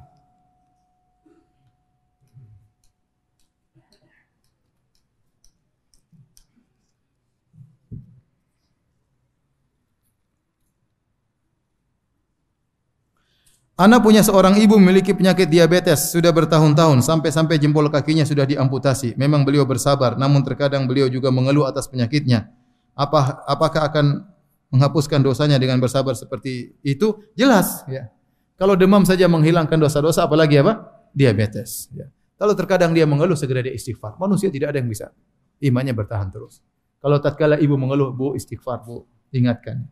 Anak 13.74 14.06
punya 14.06 14.22
seorang 14.22 14.62
ibu 14.62 14.78
memiliki 14.78 15.18
penyakit 15.18 15.50
diabetes 15.50 16.14
sudah 16.14 16.30
bertahun-tahun 16.30 17.02
sampai-sampai 17.02 17.58
jempol 17.58 17.90
kakinya 17.90 18.22
sudah 18.22 18.46
diamputasi. 18.46 19.18
Memang 19.18 19.42
beliau 19.42 19.66
bersabar, 19.66 20.14
namun 20.14 20.46
terkadang 20.46 20.86
beliau 20.86 21.10
juga 21.10 21.34
mengeluh 21.34 21.66
atas 21.66 21.90
penyakitnya. 21.90 22.54
Apa 22.94 23.42
apakah 23.50 23.90
akan 23.90 24.30
menghapuskan 24.70 25.26
dosanya 25.26 25.58
dengan 25.58 25.82
bersabar 25.82 26.14
seperti 26.14 26.78
itu? 26.86 27.18
Jelas, 27.34 27.82
ya. 27.90 28.14
Kalau 28.62 28.78
demam 28.78 29.02
saja 29.10 29.26
menghilangkan 29.26 29.82
dosa-dosa, 29.82 30.30
apalagi 30.30 30.62
apa? 30.62 30.94
Diabetes. 31.10 31.90
Ya. 31.98 32.14
Kalau 32.38 32.54
terkadang 32.54 32.94
dia 32.94 33.10
mengeluh, 33.10 33.34
segera 33.34 33.66
dia 33.66 33.74
istighfar. 33.74 34.22
Manusia 34.22 34.54
tidak 34.54 34.70
ada 34.70 34.86
yang 34.86 34.90
bisa. 34.94 35.10
Imannya 35.58 35.98
bertahan 35.98 36.30
terus. 36.30 36.62
Kalau 37.02 37.18
tatkala 37.18 37.58
ibu 37.58 37.74
mengeluh, 37.74 38.14
bu 38.14 38.38
istighfar, 38.38 38.86
bu 38.86 39.10
ingatkan. 39.34 39.90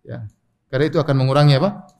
Ya. 0.00 0.24
Karena 0.72 0.84
itu 0.88 0.96
akan 0.96 1.12
mengurangi 1.12 1.60
apa? 1.60 1.97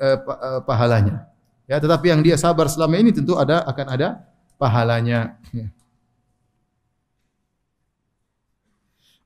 Eh, 0.00 0.16
eh, 0.16 0.60
pahalanya. 0.64 1.28
Ya, 1.68 1.76
tetapi 1.76 2.08
yang 2.08 2.24
dia 2.24 2.40
sabar 2.40 2.72
selama 2.72 2.96
ini 2.96 3.12
tentu 3.12 3.36
ada 3.36 3.60
akan 3.68 3.86
ada 3.92 4.24
pahalanya. 4.56 5.36
Ya. 5.52 5.68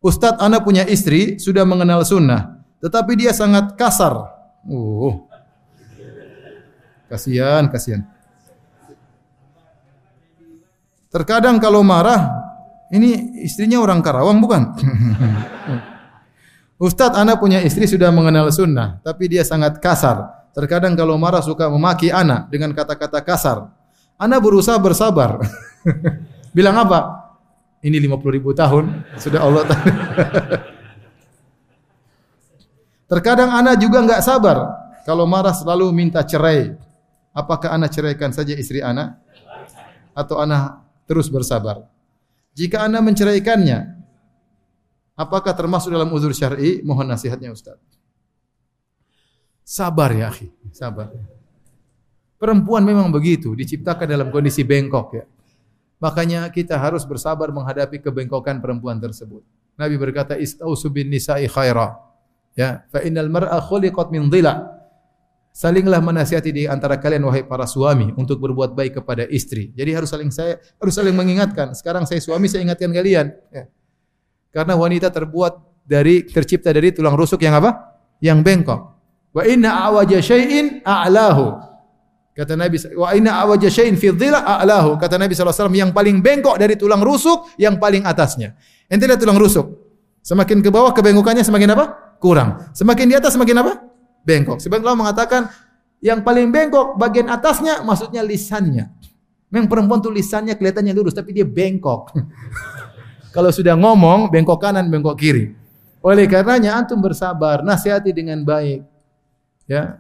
Ustadz, 0.03 0.43
anak 0.43 0.67
punya 0.67 0.83
istri 0.85 1.39
sudah 1.39 1.63
mengenal 1.63 2.03
sunnah, 2.03 2.61
tetapi 2.83 3.15
dia 3.17 3.31
sangat 3.33 3.79
kasar. 3.79 4.35
Uh, 4.67 5.25
kasihan, 7.09 7.71
kasihan. 7.71 8.03
Terkadang 11.09 11.63
kalau 11.63 11.87
marah, 11.87 12.35
ini 12.91 13.41
istrinya 13.47 13.79
orang 13.79 14.03
Karawang 14.03 14.43
bukan? 14.43 14.75
Ustadz, 16.85 17.17
anak 17.17 17.39
punya 17.39 17.63
istri 17.63 17.87
sudah 17.87 18.11
mengenal 18.11 18.51
sunnah, 18.51 19.01
tapi 19.07 19.31
dia 19.31 19.47
sangat 19.47 19.79
kasar. 19.79 20.44
Terkadang 20.55 20.95
kalau 20.95 21.19
marah 21.19 21.43
suka 21.43 21.67
memaki 21.67 22.15
anak 22.15 22.47
dengan 22.47 22.71
kata-kata 22.71 23.19
kasar. 23.27 23.75
Anak 24.15 24.39
berusaha 24.39 24.79
bersabar. 24.79 25.43
Bilang 26.57 26.79
apa? 26.79 27.27
Ini 27.83 27.99
50 27.99 28.37
ribu 28.39 28.55
tahun 28.55 29.03
sudah 29.19 29.41
Allah 29.43 29.67
Terkadang 33.11 33.51
anak 33.51 33.83
juga 33.83 34.01
enggak 34.01 34.23
sabar. 34.23 34.73
Kalau 35.03 35.27
marah 35.29 35.53
selalu 35.53 35.91
minta 35.91 36.25
cerai. 36.25 36.73
Apakah 37.35 37.75
anak 37.75 37.91
ceraikan 37.91 38.31
saja 38.31 38.55
istri 38.55 38.79
anak? 38.79 39.19
Atau 40.15 40.39
anak 40.39 40.87
terus 41.05 41.27
bersabar? 41.27 41.83
Jika 42.55 42.87
anak 42.87 43.03
menceraikannya, 43.03 43.91
apakah 45.19 45.51
termasuk 45.59 45.91
dalam 45.91 46.15
uzur 46.15 46.31
syar'i? 46.31 46.79
Mohon 46.87 47.19
nasihatnya 47.19 47.51
Ustaz. 47.51 47.83
Sabar 49.65 50.13
ya 50.13 50.29
akhi, 50.29 50.53
sabar. 50.77 51.09
Perempuan 52.37 52.85
memang 52.85 53.09
begitu, 53.09 53.57
diciptakan 53.57 54.05
dalam 54.05 54.29
kondisi 54.29 54.61
bengkok 54.61 55.09
ya. 55.17 55.25
Makanya 56.05 56.53
kita 56.53 56.77
harus 56.77 57.09
bersabar 57.09 57.49
menghadapi 57.49 57.97
kebengkokan 58.05 58.61
perempuan 58.61 59.01
tersebut. 59.01 59.41
Nabi 59.81 59.97
berkata, 59.97 60.37
"Istausu 60.37 60.93
bin 60.93 61.09
nisa'i 61.09 61.49
khaira." 61.49 61.97
Ya, 62.53 62.85
fa 62.93 63.01
innal 63.01 63.33
mar'a 63.33 63.57
khuliqat 63.57 64.13
min 64.13 64.29
dhila. 64.29 64.69
Salinglah 65.55 66.05
menasihati 66.05 66.51
di 66.51 66.63
antara 66.69 66.99
kalian 67.01 67.25
wahai 67.25 67.47
para 67.47 67.65
suami 67.65 68.11
untuk 68.19 68.43
berbuat 68.43 68.77
baik 68.77 69.01
kepada 69.01 69.25
istri. 69.33 69.73
Jadi 69.73 69.91
harus 69.97 70.11
saling 70.11 70.29
saya 70.29 70.61
harus 70.77 70.93
saling 70.93 71.15
mengingatkan. 71.17 71.73
Sekarang 71.73 72.05
saya 72.05 72.21
suami 72.21 72.51
saya 72.51 72.69
ingatkan 72.69 72.91
kalian. 72.93 73.33
Ya. 73.49 73.71
Karena 74.53 74.77
wanita 74.77 75.09
terbuat 75.09 75.57
dari 75.87 76.27
tercipta 76.27 76.69
dari 76.75 76.91
tulang 76.91 77.15
rusuk 77.17 77.41
yang 77.41 77.57
apa? 77.57 77.71
Yang 78.19 78.39
bengkok. 78.45 78.94
Wa 79.35 79.43
inna 79.43 79.91
awaja 79.91 80.23
syai'in 80.23 80.81
a'lahu. 80.87 81.59
Kata 82.35 82.55
Nabi, 82.55 82.79
wa 82.95 83.11
inna 83.11 83.43
awaja 83.43 83.67
syai'in 83.67 83.99
fi 83.99 84.15
dhila 84.15 84.47
a'lahu. 84.47 84.95
Kata 84.95 85.19
Nabi 85.19 85.35
SAW, 85.35 85.75
yang 85.75 85.91
paling 85.91 86.23
bengkok 86.23 86.55
dari 86.55 86.79
tulang 86.79 87.03
rusuk, 87.03 87.51
yang 87.59 87.83
paling 87.83 88.07
atasnya. 88.07 88.55
Ente 88.87 89.11
lihat 89.11 89.19
tulang 89.19 89.39
rusuk. 89.39 89.75
Semakin 90.23 90.63
ke 90.63 90.71
bawah 90.71 90.95
kebengkokannya 90.95 91.43
semakin 91.43 91.75
apa? 91.75 91.85
Kurang. 92.23 92.71
Semakin 92.73 93.11
di 93.11 93.15
atas 93.19 93.35
semakin 93.35 93.61
apa? 93.61 93.73
Bengkok. 94.23 94.63
Sebagian 94.63 94.87
ulama 94.87 95.11
mengatakan, 95.11 95.51
yang 95.99 96.23
paling 96.23 96.49
bengkok 96.55 96.95
bagian 96.97 97.27
atasnya 97.27 97.83
maksudnya 97.83 98.23
lisannya. 98.23 98.89
Memang 99.51 99.69
perempuan 99.69 99.99
tuh 100.01 100.15
lisannya 100.15 100.55
kelihatannya 100.57 100.93
lurus 100.95 101.13
tapi 101.13 101.35
dia 101.35 101.45
bengkok. 101.45 102.15
Kalau 103.35 103.51
sudah 103.51 103.75
ngomong 103.75 104.31
bengkok 104.31 104.63
kanan, 104.63 104.87
bengkok 104.87 105.19
kiri. 105.19 105.51
Oleh 106.05 106.29
karenanya 106.29 106.79
antum 106.79 107.01
bersabar, 107.03 107.65
nasihati 107.65 108.15
dengan 108.15 108.45
baik. 108.47 108.94
Ya. 109.65 109.99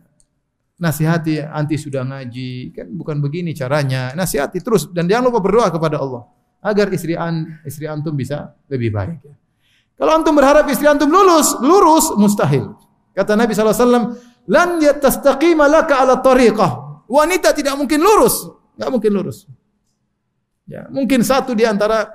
nasihati 0.74 1.40
anti 1.40 1.80
sudah 1.80 2.04
ngaji 2.04 2.74
kan 2.74 2.86
bukan 2.92 3.16
begini 3.22 3.56
caranya. 3.56 4.12
Nasihati 4.12 4.60
terus 4.60 4.90
dan 4.92 5.08
jangan 5.08 5.30
lupa 5.32 5.40
berdoa 5.40 5.72
kepada 5.72 6.02
Allah 6.02 6.28
agar 6.60 6.92
istri 6.92 7.16
an, 7.16 7.60
istri 7.64 7.88
antum 7.88 8.12
bisa 8.12 8.52
lebih 8.68 8.92
baik 8.92 9.20
kalau 9.94 10.12
antum 10.18 10.34
berharap 10.34 10.66
istri 10.66 10.90
antum 10.90 11.06
lulus 11.06 11.54
lurus 11.62 12.10
mustahil. 12.18 12.74
Kata 13.14 13.38
Nabi 13.38 13.54
SAW 13.54 14.18
lan 14.50 14.82
laka 15.70 15.94
ala 16.02 16.18
tariqah. 16.18 17.06
Wanita 17.06 17.54
tidak 17.54 17.78
mungkin 17.78 18.02
lurus 18.02 18.50
nggak 18.74 18.90
mungkin 18.90 19.10
lurus. 19.14 19.46
Ya 20.66 20.90
mungkin 20.90 21.22
satu 21.22 21.54
di 21.54 21.62
antara 21.62 22.10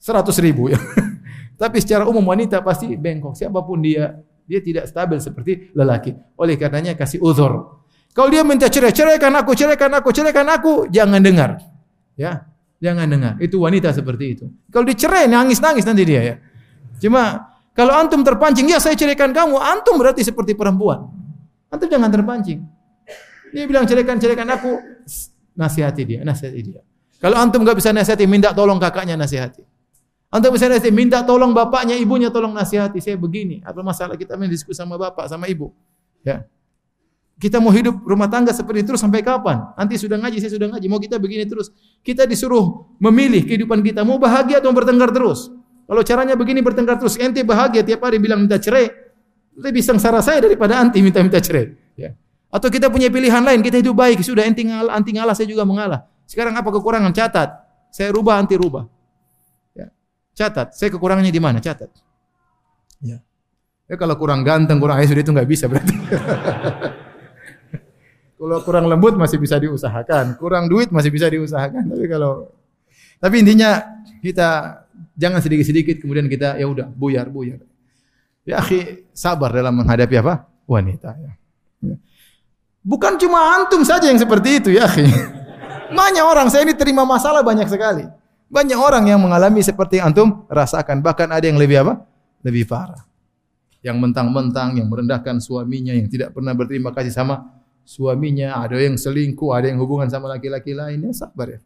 seratus 0.00 0.40
ribu 0.40 0.72
ya. 0.72 0.80
Tapi 1.60 1.78
secara 1.84 2.08
umum 2.08 2.24
wanita 2.24 2.64
pasti 2.64 2.96
bengkok 2.96 3.36
siapa 3.36 3.60
pun 3.60 3.84
dia 3.84 4.16
dia 4.46 4.60
tidak 4.60 4.90
stabil 4.90 5.18
seperti 5.18 5.52
lelaki 5.74 6.14
oleh 6.38 6.54
karenanya 6.58 6.96
kasih 6.98 7.22
uzur 7.22 7.82
kalau 8.12 8.28
dia 8.28 8.44
minta 8.44 8.68
cerai, 8.68 8.92
ceraikan 8.92 9.32
aku, 9.32 9.56
ceraikan 9.56 9.88
aku, 9.96 10.08
ceraikan 10.12 10.44
aku, 10.52 10.72
jangan 10.92 11.24
dengar. 11.24 11.56
Ya, 12.12 12.44
jangan 12.76 13.08
dengar. 13.08 13.40
Itu 13.40 13.64
wanita 13.64 13.88
seperti 13.88 14.36
itu. 14.36 14.44
Kalau 14.68 14.84
dicerai 14.84 15.24
nangis-nangis 15.32 15.88
nanti 15.88 16.04
dia 16.04 16.20
ya. 16.20 16.34
Cuma 17.00 17.48
kalau 17.72 17.96
antum 17.96 18.20
terpancing, 18.20 18.68
ya 18.68 18.76
saya 18.76 18.92
ceraikan 18.92 19.32
kamu, 19.32 19.56
antum 19.56 19.96
berarti 19.96 20.20
seperti 20.20 20.52
perempuan. 20.52 21.08
Antum 21.72 21.88
jangan 21.88 22.12
terpancing. 22.12 22.60
Dia 23.48 23.64
bilang 23.64 23.88
ceraikan, 23.88 24.20
ceraikan 24.20 24.48
aku, 24.52 24.76
nasihati 25.56 26.02
dia, 26.04 26.20
nasihati 26.20 26.60
dia. 26.60 26.84
Kalau 27.16 27.40
antum 27.40 27.64
nggak 27.64 27.80
bisa 27.80 27.96
nasihati, 27.96 28.28
minta 28.28 28.52
tolong 28.52 28.76
kakaknya 28.76 29.16
nasihati. 29.16 29.64
Antum 30.32 30.48
bisa 30.56 30.64
nasihati, 30.64 30.88
minta 30.88 31.20
tolong 31.20 31.52
bapaknya, 31.52 31.92
ibunya 32.00 32.32
tolong 32.32 32.56
nasihati. 32.56 33.04
Saya 33.04 33.20
begini, 33.20 33.60
apa 33.60 33.84
masalah 33.84 34.16
kita 34.16 34.32
main 34.40 34.48
diskusi 34.48 34.80
sama 34.80 34.96
bapak, 34.96 35.28
sama 35.28 35.44
ibu. 35.44 35.68
Ya. 36.24 36.48
Kita 37.36 37.60
mau 37.60 37.68
hidup 37.68 38.00
rumah 38.08 38.32
tangga 38.32 38.48
seperti 38.56 38.80
itu 38.80 38.96
sampai 38.96 39.20
kapan? 39.20 39.76
Nanti 39.76 40.00
sudah 40.00 40.16
ngaji, 40.16 40.40
saya 40.40 40.56
sudah 40.56 40.72
ngaji, 40.72 40.86
mau 40.88 40.96
kita 40.96 41.20
begini 41.20 41.44
terus. 41.44 41.68
Kita 42.00 42.24
disuruh 42.24 42.96
memilih 42.96 43.44
kehidupan 43.44 43.84
kita, 43.84 44.08
mau 44.08 44.16
bahagia 44.16 44.64
atau 44.64 44.72
bertengkar 44.72 45.12
terus. 45.12 45.52
Kalau 45.84 46.00
caranya 46.00 46.32
begini 46.32 46.64
bertengkar 46.64 46.96
terus, 46.96 47.20
ente 47.20 47.44
bahagia 47.44 47.84
tiap 47.84 48.00
hari 48.00 48.16
bilang 48.16 48.40
minta 48.40 48.56
cerai, 48.56 48.88
lebih 49.52 49.84
sengsara 49.84 50.24
saya 50.24 50.40
daripada 50.40 50.80
anti 50.80 51.04
minta-minta 51.04 51.44
cerai. 51.44 51.76
Ya. 51.92 52.16
Atau 52.48 52.72
kita 52.72 52.88
punya 52.88 53.12
pilihan 53.12 53.44
lain, 53.44 53.60
kita 53.60 53.84
hidup 53.84 54.00
baik, 54.00 54.24
sudah 54.24 54.48
ente 54.48 54.64
ngalah, 54.64 54.96
anti 54.96 55.12
ngalah, 55.12 55.36
saya 55.36 55.44
juga 55.44 55.68
mengalah. 55.68 56.08
Sekarang 56.24 56.56
apa 56.56 56.72
kekurangan? 56.72 57.12
Catat. 57.12 57.52
Saya 57.92 58.08
rubah, 58.16 58.40
anti 58.40 58.56
rubah. 58.56 59.01
Catat. 60.32 60.72
Saya 60.76 60.88
kekurangannya 60.88 61.32
di 61.32 61.42
mana? 61.42 61.60
Catat. 61.60 61.92
Ya. 63.04 63.20
Ya 63.90 63.96
kalau 64.00 64.16
kurang 64.16 64.40
ganteng, 64.46 64.80
kurang 64.80 64.96
ayah 65.02 65.08
sudah 65.12 65.22
itu 65.22 65.32
nggak 65.32 65.48
bisa 65.48 65.68
berarti. 65.68 65.94
Kalau 68.42 68.58
kurang 68.66 68.90
lembut 68.90 69.14
masih 69.14 69.38
bisa 69.38 69.54
diusahakan, 69.54 70.34
kurang 70.34 70.66
duit 70.66 70.90
masih 70.90 71.14
bisa 71.14 71.30
diusahakan. 71.30 71.94
Tapi 71.94 72.10
kalau 72.10 72.50
tapi 73.22 73.38
intinya 73.38 73.86
kita 74.18 74.82
jangan 75.14 75.38
sedikit-sedikit 75.38 76.02
kemudian 76.02 76.26
kita 76.26 76.58
ya 76.58 76.66
udah 76.66 76.90
buyar 76.90 77.30
buyar. 77.30 77.62
Ya 78.42 78.58
akhi 78.58 79.06
sabar 79.14 79.54
dalam 79.54 79.78
menghadapi 79.78 80.18
apa 80.18 80.50
wanita. 80.66 81.14
Ya. 81.14 81.32
ya. 81.86 81.96
Bukan 82.82 83.14
cuma 83.22 83.62
antum 83.62 83.86
saja 83.86 84.10
yang 84.10 84.18
seperti 84.18 84.58
itu 84.58 84.74
ya 84.74 84.90
akhi. 84.90 85.06
Banyak 85.94 86.24
orang 86.26 86.50
saya 86.50 86.66
ini 86.66 86.74
terima 86.74 87.06
masalah 87.06 87.46
banyak 87.46 87.70
sekali. 87.70 88.08
Banyak 88.52 88.76
orang 88.76 89.08
yang 89.08 89.16
mengalami 89.16 89.64
seperti 89.64 89.96
yang 89.96 90.12
antum 90.12 90.44
rasakan. 90.52 91.00
Bahkan 91.00 91.32
ada 91.32 91.40
yang 91.48 91.56
lebih 91.56 91.88
apa? 91.88 92.04
Lebih 92.44 92.68
parah. 92.68 93.00
Yang 93.80 93.96
mentang-mentang, 93.96 94.76
yang 94.76 94.92
merendahkan 94.92 95.40
suaminya, 95.40 95.96
yang 95.96 96.04
tidak 96.12 96.36
pernah 96.36 96.52
berterima 96.52 96.92
kasih 96.92 97.16
sama 97.16 97.48
suaminya, 97.88 98.60
ada 98.60 98.76
yang 98.76 99.00
selingkuh, 99.00 99.56
ada 99.56 99.72
yang 99.72 99.80
hubungan 99.80 100.06
sama 100.12 100.28
laki-laki 100.28 100.76
lainnya, 100.76 101.16
sabar 101.16 101.56
ya. 101.56 101.60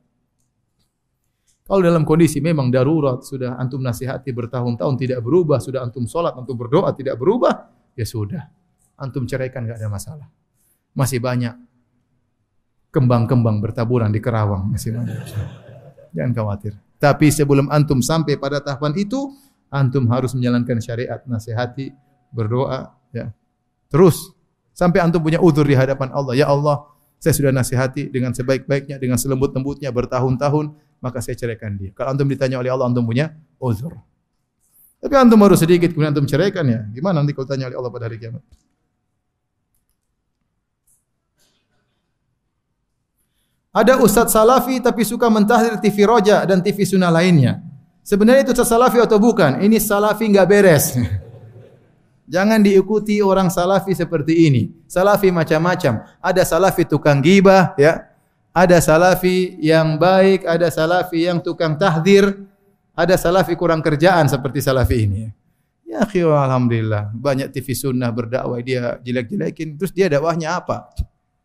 Kalau 1.67 1.83
dalam 1.83 2.07
kondisi 2.07 2.39
memang 2.39 2.71
darurat, 2.71 3.27
sudah 3.27 3.59
antum 3.59 3.83
nasihati 3.83 4.31
bertahun-tahun 4.31 4.95
tidak 4.95 5.19
berubah, 5.27 5.59
sudah 5.59 5.83
antum 5.83 6.07
sholat, 6.07 6.39
antum 6.39 6.55
berdoa 6.55 6.95
tidak 6.95 7.19
berubah, 7.19 7.67
ya 7.99 8.07
sudah. 8.07 8.47
Antum 8.95 9.27
ceraikan 9.27 9.67
nggak 9.67 9.83
ada 9.83 9.91
masalah. 9.91 10.31
Masih 10.95 11.19
banyak 11.19 11.59
kembang-kembang 12.95 13.59
bertaburan 13.59 14.15
di 14.15 14.23
Kerawang. 14.23 14.71
Masih 14.71 14.95
banyak. 14.95 15.66
Jangan 16.15 16.33
khawatir. 16.35 16.73
Tapi 16.97 17.29
sebelum 17.33 17.71
antum 17.73 18.01
sampai 18.05 18.37
pada 18.37 18.61
tahapan 18.63 18.95
itu, 18.99 19.33
antum 19.73 20.07
harus 20.11 20.33
menjalankan 20.33 20.79
syariat, 20.81 21.21
nasihati, 21.27 21.93
berdoa, 22.33 22.93
ya. 23.13 23.31
Terus 23.87 24.37
Sampai 24.77 25.01
antum 25.01 25.25
punya 25.25 25.41
udur 25.41 25.65
di 25.65 25.73
hadapan 25.73 26.13
Allah. 26.13 26.37
Ya 26.37 26.53
Allah, 26.53 26.85
saya 27.17 27.33
sudah 27.33 27.49
nasihati 27.49 28.13
dengan 28.13 28.37
sebaik-baiknya, 28.37 29.01
dengan 29.01 29.17
selembut-lembutnya 29.17 29.89
bertahun-tahun, 29.89 30.77
maka 31.01 31.25
saya 31.25 31.33
ceraikan 31.33 31.81
dia. 31.81 31.97
Kalau 31.97 32.13
antum 32.13 32.29
ditanya 32.29 32.61
oleh 32.61 32.69
Allah, 32.69 32.93
antum 32.93 33.09
punya 33.09 33.33
uzur. 33.57 33.97
Tapi 35.01 35.17
antum 35.17 35.41
baru 35.41 35.57
sedikit, 35.57 35.97
kemudian 35.97 36.13
antum 36.13 36.29
ceraikan 36.29 36.69
ya. 36.69 36.85
Gimana 36.93 37.25
nanti 37.25 37.33
kalau 37.33 37.49
tanya 37.49 37.73
oleh 37.73 37.81
Allah 37.81 37.89
pada 37.89 38.05
hari 38.05 38.21
kiamat? 38.21 38.45
Ada 43.77 44.01
ustadz 44.01 44.33
salafi 44.33 44.81
tapi 44.81 45.05
suka 45.05 45.29
mentahdir 45.29 45.77
TV 45.85 46.09
roja 46.09 46.49
dan 46.49 46.65
TV 46.65 46.89
sunnah 46.89 47.13
lainnya. 47.13 47.61
Sebenarnya 48.01 48.49
itu 48.49 48.57
ustadz 48.57 48.73
salafi 48.73 48.97
atau 49.05 49.21
bukan? 49.21 49.61
Ini 49.61 49.77
salafi 49.77 50.33
nggak 50.33 50.49
beres. 50.49 50.97
Jangan 52.35 52.65
diikuti 52.65 53.21
orang 53.21 53.53
salafi 53.53 53.93
seperti 53.93 54.49
ini. 54.49 54.73
Salafi 54.89 55.29
macam-macam. 55.29 56.09
Ada 56.25 56.43
salafi 56.49 56.89
tukang 56.89 57.21
gibah, 57.21 57.77
ya. 57.77 58.09
Ada 58.57 58.81
salafi 58.81 59.61
yang 59.61 60.01
baik, 60.01 60.49
ada 60.49 60.73
salafi 60.73 61.29
yang 61.29 61.45
tukang 61.45 61.77
tahdir, 61.77 62.33
ada 62.97 63.15
salafi 63.21 63.53
kurang 63.53 63.85
kerjaan 63.85 64.27
seperti 64.33 64.65
salafi 64.65 64.97
ini. 65.05 65.29
Ya, 65.85 66.03
ya 66.09 66.33
alhamdulillah, 66.33 67.13
banyak 67.13 67.53
TV 67.53 67.77
sunnah 67.77 68.09
berdakwah 68.09 68.59
dia 68.65 68.97
jelek-jelekin, 69.05 69.77
terus 69.77 69.93
dia 69.93 70.09
dakwahnya 70.09 70.57
apa? 70.57 70.89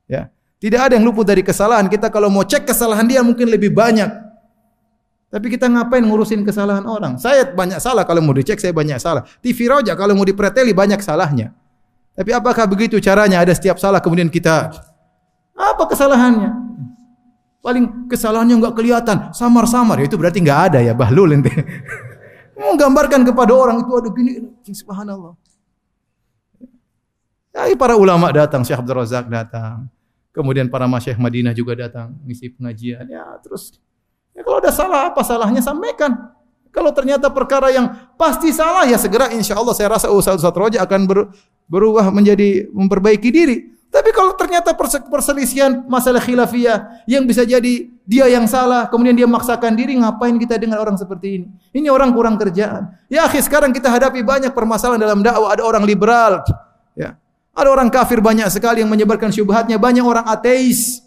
Ya. 0.08 0.32
Tidak 0.62 0.78
ada 0.78 0.94
yang 0.94 1.10
luput 1.10 1.26
dari 1.26 1.42
kesalahan. 1.42 1.90
Kita 1.90 2.14
kalau 2.14 2.30
mau 2.30 2.46
cek 2.46 2.70
kesalahan 2.70 3.10
dia 3.10 3.26
mungkin 3.26 3.50
lebih 3.50 3.74
banyak. 3.74 4.30
Tapi 5.32 5.48
kita 5.50 5.66
ngapain 5.66 6.06
ngurusin 6.06 6.46
kesalahan 6.46 6.86
orang? 6.86 7.18
Saya 7.18 7.50
banyak 7.50 7.82
salah 7.82 8.06
kalau 8.06 8.22
mau 8.22 8.36
dicek 8.36 8.62
saya 8.62 8.70
banyak 8.70 9.02
salah. 9.02 9.26
TV 9.42 9.66
Roja 9.66 9.98
kalau 9.98 10.14
mau 10.14 10.28
dipreteli 10.28 10.70
banyak 10.70 11.02
salahnya. 11.02 11.56
Tapi 12.14 12.30
apakah 12.36 12.70
begitu 12.70 13.02
caranya? 13.02 13.42
Ada 13.42 13.58
setiap 13.58 13.82
salah 13.82 14.04
kemudian 14.04 14.30
kita 14.30 14.70
apa 15.56 15.84
kesalahannya? 15.90 16.52
Paling 17.64 18.12
kesalahannya 18.12 18.60
enggak 18.60 18.76
kelihatan, 18.76 19.18
samar-samar. 19.32 20.04
Ya 20.04 20.06
itu 20.12 20.20
berarti 20.20 20.44
enggak 20.44 20.62
ada 20.74 20.80
ya 20.84 20.92
bahlul 20.92 21.32
ente. 21.32 21.50
Menggambarkan 22.62 23.26
kepada 23.26 23.54
orang 23.56 23.82
itu 23.82 23.92
ada 23.98 24.10
gini, 24.14 24.32
subhanallah. 24.70 25.34
Ya, 27.56 27.68
para 27.80 27.96
ulama 27.98 28.30
datang, 28.30 28.62
Syekh 28.68 28.84
Abdul 28.84 29.02
Razak 29.02 29.26
datang. 29.32 29.90
Kemudian 30.32 30.72
para 30.72 30.88
masyayikh 30.88 31.20
Madinah 31.20 31.52
juga 31.52 31.76
datang 31.76 32.16
ngisi 32.24 32.56
pengajian. 32.56 33.04
Ya, 33.04 33.36
terus 33.44 33.80
Ya, 34.32 34.42
kalau 34.48 34.64
ada 34.64 34.72
salah, 34.72 35.12
apa 35.12 35.22
salahnya 35.28 35.60
sampaikan. 35.60 36.32
Kalau 36.72 36.96
ternyata 36.96 37.28
perkara 37.28 37.68
yang 37.68 37.92
pasti 38.16 38.56
salah, 38.56 38.88
ya 38.88 38.96
segera 38.96 39.28
insya 39.36 39.60
Allah 39.60 39.76
saya 39.76 39.92
rasa 39.92 40.08
Ustaz 40.08 40.40
Ustaz 40.40 40.56
Roja 40.56 40.80
akan 40.88 41.04
ber, 41.04 41.28
berubah 41.68 42.08
menjadi 42.16 42.72
memperbaiki 42.72 43.28
diri. 43.28 43.76
Tapi 43.92 44.16
kalau 44.16 44.32
ternyata 44.40 44.72
perselisihan 45.12 45.84
masalah 45.84 46.24
khilafiyah 46.24 47.04
yang 47.12 47.28
bisa 47.28 47.44
jadi 47.44 47.92
dia 48.08 48.26
yang 48.32 48.48
salah, 48.48 48.88
kemudian 48.88 49.12
dia 49.12 49.28
memaksakan 49.28 49.76
diri, 49.76 50.00
ngapain 50.00 50.32
kita 50.40 50.56
dengan 50.56 50.80
orang 50.80 50.96
seperti 50.96 51.44
ini? 51.44 51.48
Ini 51.76 51.92
orang 51.92 52.16
kurang 52.16 52.40
kerjaan. 52.40 52.88
Ya 53.12 53.28
akhir 53.28 53.44
sekarang 53.44 53.76
kita 53.76 53.92
hadapi 53.92 54.24
banyak 54.24 54.56
permasalahan 54.56 54.96
dalam 54.96 55.20
dakwah. 55.20 55.52
Ada 55.52 55.68
orang 55.68 55.84
liberal, 55.84 56.40
ya. 56.96 57.20
Ada 57.52 57.68
orang 57.68 57.92
kafir 57.92 58.24
banyak 58.24 58.48
sekali 58.48 58.80
yang 58.80 58.92
menyebarkan 58.92 59.30
syubhatnya, 59.30 59.76
banyak 59.76 60.04
orang 60.04 60.24
ateis. 60.24 61.04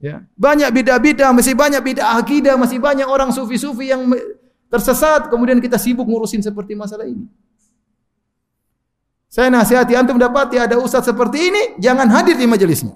Ya. 0.00 0.24
Banyak 0.38 0.70
bid'ah-bid'ah, 0.70 1.34
masih 1.34 1.58
banyak 1.58 1.82
bid'ah 1.82 2.16
akidah, 2.16 2.54
masih 2.54 2.78
banyak 2.78 3.04
orang 3.04 3.34
sufi-sufi 3.34 3.90
yang 3.90 4.08
tersesat, 4.70 5.28
kemudian 5.28 5.58
kita 5.58 5.76
sibuk 5.76 6.06
ngurusin 6.06 6.40
seperti 6.40 6.78
masalah 6.78 7.04
ini. 7.04 7.26
Saya 9.30 9.50
nasihati 9.50 9.94
antum 9.94 10.18
dapati 10.18 10.58
ada 10.58 10.78
ustaz 10.78 11.06
seperti 11.06 11.38
ini, 11.50 11.62
jangan 11.78 12.06
hadir 12.10 12.34
di 12.38 12.46
majelisnya. 12.46 12.94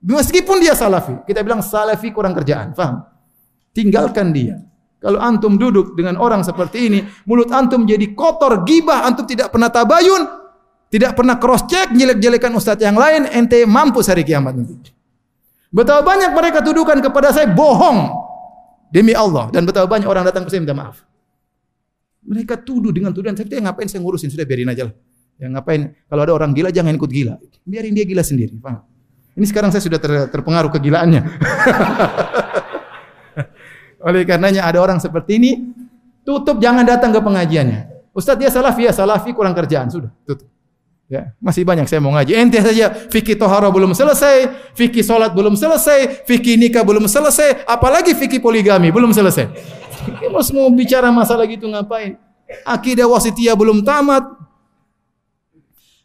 Meskipun 0.00 0.62
dia 0.62 0.76
salafi, 0.76 1.24
kita 1.24 1.40
bilang 1.42 1.64
salafi 1.64 2.12
kurang 2.12 2.36
kerjaan, 2.36 2.76
faham? 2.76 3.02
Tinggalkan 3.72 4.30
dia. 4.30 4.60
Kalau 5.02 5.20
antum 5.20 5.60
duduk 5.60 5.92
dengan 5.92 6.16
orang 6.16 6.40
seperti 6.40 6.88
ini, 6.88 7.00
mulut 7.28 7.52
antum 7.52 7.84
jadi 7.84 8.16
kotor, 8.16 8.64
gibah, 8.64 9.04
antum 9.04 9.28
tidak 9.28 9.52
pernah 9.52 9.68
tabayun, 9.68 10.45
tidak 10.96 11.12
pernah 11.12 11.36
cross 11.36 11.68
check, 11.68 11.92
jelek-jelekan 11.92 12.48
ustaz 12.56 12.80
yang 12.80 12.96
lain, 12.96 13.28
ente 13.28 13.68
mampus 13.68 14.08
hari 14.08 14.24
kiamat 14.24 14.56
nanti. 14.56 14.96
Betapa 15.68 16.00
banyak 16.00 16.32
mereka 16.32 16.64
tuduhkan 16.64 17.04
kepada 17.04 17.36
saya 17.36 17.52
bohong 17.52 18.16
demi 18.88 19.12
Allah 19.12 19.52
dan 19.52 19.68
betapa 19.68 19.84
banyak 19.84 20.08
orang 20.08 20.24
datang 20.24 20.48
ke 20.48 20.56
saya 20.56 20.64
minta 20.64 20.72
maaf. 20.72 21.04
Mereka 22.24 22.64
tuduh 22.64 22.96
dengan 22.96 23.12
tuduhan 23.12 23.36
saya 23.36 23.60
ngapain 23.60 23.92
saya 23.92 24.00
ngurusin 24.00 24.32
sudah 24.32 24.48
biarin 24.48 24.72
aja 24.72 24.88
lah. 24.88 24.96
Yang 25.36 25.50
ngapain? 25.52 25.80
Kalau 26.08 26.22
ada 26.24 26.32
orang 26.32 26.56
gila 26.56 26.72
jangan 26.72 26.96
ikut 26.96 27.10
gila. 27.12 27.36
Biarin 27.68 27.92
dia 27.92 28.08
gila 28.08 28.24
sendiri, 28.24 28.56
paham? 28.56 28.80
Ini 29.36 29.44
sekarang 29.44 29.68
saya 29.68 29.84
sudah 29.84 30.00
ter, 30.00 30.32
terpengaruh 30.32 30.72
kegilaannya. 30.72 31.20
Oleh 34.08 34.24
karenanya 34.24 34.64
ada 34.64 34.80
orang 34.80 34.96
seperti 34.96 35.36
ini, 35.36 35.76
tutup 36.24 36.56
jangan 36.56 36.88
datang 36.88 37.12
ke 37.12 37.20
pengajiannya. 37.20 37.92
Ustaz 38.16 38.40
dia 38.40 38.48
salafi 38.48 38.88
ya 38.88 38.96
salafi 38.96 39.36
kurang 39.36 39.52
kerjaan 39.52 39.92
sudah 39.92 40.08
tutup. 40.24 40.55
Ya, 41.06 41.30
masih 41.38 41.62
banyak 41.62 41.86
saya 41.86 42.02
mau 42.02 42.10
ngaji. 42.10 42.34
Ente 42.34 42.58
saja 42.58 42.90
fikih 42.90 43.38
tohara 43.38 43.70
belum 43.70 43.94
selesai, 43.94 44.50
fikih 44.74 45.06
solat 45.06 45.30
belum 45.30 45.54
selesai, 45.54 46.26
fikih 46.26 46.58
nikah 46.58 46.82
belum 46.82 47.06
selesai, 47.06 47.62
apalagi 47.62 48.10
fikih 48.10 48.42
poligami 48.42 48.90
belum 48.90 49.14
selesai. 49.14 49.46
Mas 50.34 50.50
mau 50.50 50.66
bicara 50.74 51.14
masalah 51.14 51.46
gitu 51.46 51.70
ngapain? 51.70 52.18
Akidah 52.66 53.06
wasitiyah 53.06 53.54
belum 53.54 53.86
tamat. 53.86 54.26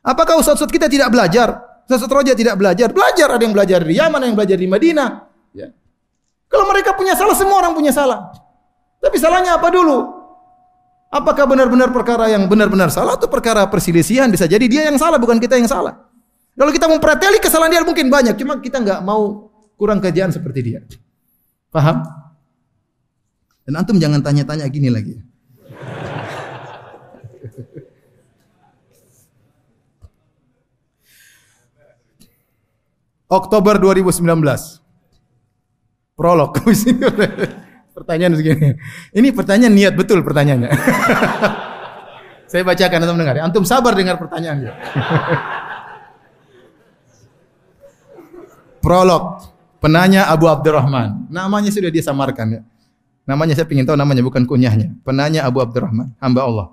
Apakah 0.06 0.38
ustaz-ustaz 0.38 0.70
kita 0.70 0.86
tidak 0.86 1.10
belajar? 1.10 1.72
Ustaz 1.86 2.08
Roja 2.08 2.32
tidak 2.32 2.56
belajar. 2.56 2.88
Belajar 2.94 3.28
ada 3.36 3.44
yang 3.44 3.52
belajar 3.52 3.84
di 3.84 4.00
Yaman, 4.00 4.20
ada 4.24 4.28
yang 4.32 4.38
belajar 4.38 4.58
di 4.58 4.68
Madinah. 4.70 5.10
Ya. 5.52 5.68
Kalau 6.48 6.66
mereka 6.72 6.96
punya 6.96 7.20
salah, 7.20 7.36
semua 7.36 7.60
orang 7.60 7.76
punya 7.76 7.92
salah. 7.92 8.32
Tapi 9.02 9.18
salahnya 9.20 9.60
apa 9.60 9.68
dulu? 9.68 10.21
Apakah 11.12 11.44
benar-benar 11.44 11.92
perkara 11.92 12.32
yang 12.32 12.48
benar-benar 12.48 12.88
salah 12.88 13.20
atau 13.20 13.28
perkara 13.28 13.68
perselisihan? 13.68 14.32
Bisa 14.32 14.48
jadi 14.48 14.64
dia 14.64 14.88
yang 14.88 14.96
salah, 14.96 15.20
bukan 15.20 15.44
kita 15.44 15.60
yang 15.60 15.68
salah. 15.68 16.08
Kalau 16.56 16.72
kita 16.72 16.88
mempreteli 16.88 17.36
kesalahan 17.44 17.68
dia 17.68 17.84
mungkin 17.84 18.08
banyak, 18.08 18.40
cuma 18.40 18.56
kita 18.64 18.80
nggak 18.80 19.04
mau 19.04 19.52
kurang 19.76 20.00
kerjaan 20.00 20.32
seperti 20.32 20.60
dia. 20.64 20.80
Paham? 21.68 22.00
Dan 23.68 23.76
antum 23.76 24.00
jangan 24.00 24.24
tanya-tanya 24.24 24.64
gini 24.72 24.88
lagi. 24.88 25.20
Oktober 33.28 33.80
2019. 33.84 34.28
Prolog. 36.16 36.52
Pertanyaan 38.02 38.34
segini. 38.34 38.74
Ini 39.14 39.30
pertanyaan 39.30 39.78
niat 39.78 39.94
betul 39.94 40.26
pertanyaannya. 40.26 40.74
Saya 42.52 42.66
bacakan 42.66 43.06
antum 43.06 43.18
dengar. 43.22 43.38
Antum 43.38 43.62
sabar 43.62 43.94
dengar 43.94 44.18
pertanyaannya. 44.18 44.74
Prolog. 48.84 49.46
Penanya 49.78 50.34
Abu 50.34 50.50
Abdurrahman. 50.50 51.30
Namanya 51.30 51.70
sudah 51.70 51.94
dia 51.94 52.02
samarkan 52.02 52.58
ya. 52.58 52.62
Namanya 53.30 53.54
saya 53.54 53.70
ingin 53.70 53.86
tahu 53.86 53.96
namanya 53.96 54.26
bukan 54.26 54.50
kunyahnya. 54.50 54.98
Penanya 55.06 55.46
Abu 55.46 55.62
Abdurrahman, 55.62 56.18
hamba 56.18 56.42
Allah. 56.42 56.68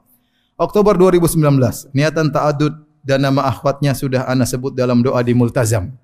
Oktober 0.59 0.97
2019, 0.97 1.93
niatan 1.93 2.33
ta'adud 2.33 2.73
dan 3.05 3.23
nama 3.23 3.47
akhwatnya 3.47 3.95
sudah 3.95 4.27
ana 4.27 4.43
sebut 4.43 4.75
dalam 4.75 5.05
doa 5.05 5.23
di 5.23 5.37
Multazam 5.37 5.95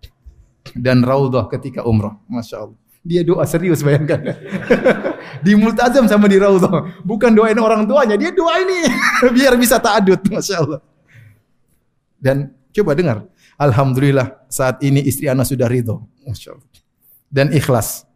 dan 0.77 1.03
Raudhah 1.03 1.51
ketika 1.51 1.83
umrah. 1.83 2.15
Masya 2.31 2.69
Allah. 2.69 2.79
Dia 3.05 3.27
doa 3.27 3.45
serius 3.45 3.85
bayangkan. 3.85 4.21
di 5.41 5.57
multazam 5.57 6.05
sama 6.07 6.31
di 6.31 6.39
raudhah. 6.39 7.03
Bukan 7.03 7.35
doain 7.35 7.59
orang 7.59 7.89
tuanya, 7.89 8.15
dia 8.15 8.31
doa 8.31 8.61
ini 8.61 8.87
biar 9.37 9.57
bisa 9.59 9.81
ta'adud. 9.81 10.21
Masya 10.31 10.57
Allah. 10.61 10.81
Dan 12.21 12.53
coba 12.71 12.93
dengar. 12.95 13.19
Alhamdulillah 13.55 14.45
saat 14.51 14.83
ini 14.83 15.03
istri 15.03 15.31
anak 15.31 15.49
sudah 15.49 15.67
ridho. 15.67 16.05
Masya 16.27 16.55
Allah. 16.55 16.69
Dan 17.33 17.51
ikhlas. 17.51 18.07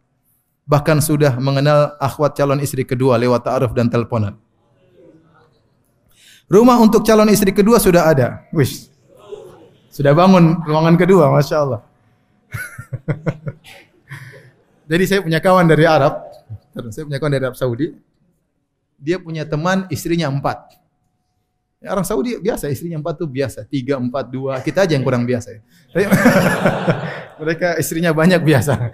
Bahkan 0.69 1.01
sudah 1.01 1.33
mengenal 1.41 1.97
akhwat 1.97 2.37
calon 2.37 2.61
istri 2.61 2.85
kedua 2.85 3.17
lewat 3.17 3.49
ta'aruf 3.49 3.73
dan 3.73 3.89
teleponan. 3.89 4.37
Rumah 6.49 6.77
untuk 6.81 7.05
calon 7.05 7.29
istri 7.29 7.53
kedua 7.53 7.81
sudah 7.81 8.09
ada. 8.09 8.45
Wish. 8.53 8.89
Sudah 9.89 10.13
bangun 10.13 10.61
ruangan 10.65 10.97
kedua, 10.97 11.29
Masya 11.33 11.57
Allah. 11.57 11.81
Jadi 14.89 15.03
saya 15.05 15.21
punya 15.21 15.39
kawan 15.41 15.69
dari 15.69 15.85
Arab, 15.85 16.28
saya 16.91 17.03
punya 17.05 17.17
kawan 17.17 17.31
dari 17.33 17.45
Arab 17.45 17.57
Saudi. 17.57 17.93
Dia 18.99 19.17
punya 19.17 19.47
teman 19.47 19.87
istrinya 19.87 20.27
empat. 20.27 20.75
Ya, 21.79 21.95
orang 21.95 22.03
Saudi 22.03 22.35
biasa 22.35 22.67
istrinya 22.67 22.99
empat 22.99 23.23
tuh 23.23 23.29
biasa, 23.31 23.63
tiga, 23.63 23.95
empat, 23.95 24.27
dua. 24.27 24.59
Kita 24.59 24.83
aja 24.83 24.93
yang 24.99 25.05
kurang 25.07 25.23
biasa. 25.23 25.55
Ya. 25.55 25.61
mereka 27.41 27.79
istrinya 27.79 28.11
banyak 28.11 28.43
biasa. 28.43 28.91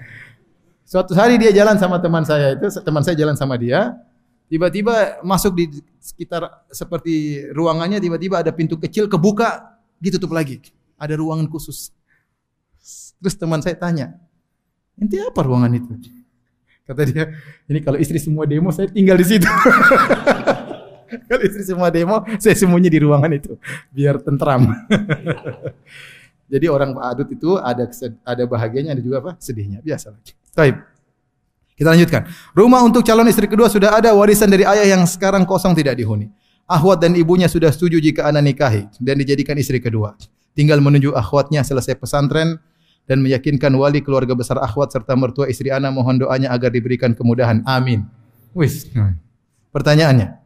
Suatu 0.85 1.17
hari 1.17 1.41
dia 1.41 1.49
jalan 1.49 1.81
sama 1.81 1.97
teman 1.97 2.21
saya 2.21 2.53
itu, 2.53 2.69
teman 2.85 3.01
saya 3.01 3.17
jalan 3.17 3.33
sama 3.33 3.57
dia. 3.57 3.97
Tiba-tiba 4.45 5.25
masuk 5.25 5.57
di 5.57 5.81
sekitar 5.97 6.45
seperti 6.69 7.49
ruangannya, 7.49 7.97
tiba-tiba 7.97 8.45
ada 8.45 8.53
pintu 8.53 8.77
kecil 8.77 9.09
kebuka, 9.09 9.81
ditutup 9.97 10.29
lagi. 10.29 10.61
Ada 11.01 11.17
ruangan 11.17 11.49
khusus. 11.49 11.89
Terus 13.17 13.33
teman 13.33 13.65
saya 13.65 13.73
tanya, 13.73 14.13
Ente 14.95 15.19
apa 15.19 15.41
ruangan 15.43 15.73
itu? 15.75 15.91
Kata 16.85 17.01
dia, 17.01 17.33
ini 17.65 17.81
kalau 17.81 17.97
istri 17.97 18.21
semua 18.21 18.45
demo 18.45 18.69
saya 18.69 18.85
tinggal 18.85 19.17
di 19.17 19.25
situ. 19.25 19.49
kalau 21.29 21.41
istri 21.41 21.65
semua 21.65 21.89
demo, 21.89 22.21
saya 22.37 22.53
semuanya 22.53 22.93
di 22.93 23.01
ruangan 23.01 23.33
itu 23.33 23.57
biar 23.89 24.21
tentram. 24.21 24.69
Jadi 26.53 26.69
orang 26.69 26.93
adut 27.01 27.25
itu 27.33 27.57
ada 27.57 27.89
ada 28.21 28.43
bahagianya, 28.45 28.93
ada 28.93 29.01
juga 29.01 29.17
apa? 29.25 29.31
sedihnya. 29.41 29.81
Biasa. 29.81 30.13
Baik. 30.53 30.77
Kita 31.73 31.89
lanjutkan. 31.89 32.29
Rumah 32.53 32.85
untuk 32.85 33.01
calon 33.01 33.27
istri 33.33 33.49
kedua 33.49 33.65
sudah 33.65 33.97
ada, 33.97 34.13
warisan 34.13 34.47
dari 34.47 34.63
ayah 34.63 34.95
yang 34.95 35.03
sekarang 35.09 35.43
kosong 35.43 35.73
tidak 35.73 35.97
dihuni. 35.97 36.29
Ahwat 36.69 37.01
dan 37.01 37.17
ibunya 37.17 37.49
sudah 37.49 37.73
setuju 37.73 37.97
jika 37.97 38.29
anak 38.29 38.45
nikahi 38.53 38.85
dan 39.01 39.17
dijadikan 39.17 39.57
istri 39.57 39.81
kedua. 39.81 40.13
Tinggal 40.53 40.79
menuju 40.79 41.17
ahwatnya 41.17 41.65
selesai 41.65 41.97
pesantren, 41.97 42.61
dan 43.05 43.21
meyakinkan 43.21 43.69
wali 43.77 44.01
keluarga 44.01 44.33
besar 44.33 44.57
akhwat 44.57 44.93
serta 44.93 45.13
mertua 45.13 45.45
istri 45.45 45.69
ana 45.69 45.93
mohon 45.93 46.17
doanya 46.17 46.49
agar 46.49 46.73
diberikan 46.73 47.13
kemudahan. 47.13 47.61
Amin. 47.65 48.05
Wis. 48.57 48.89
Pertanyaannya. 49.69 50.41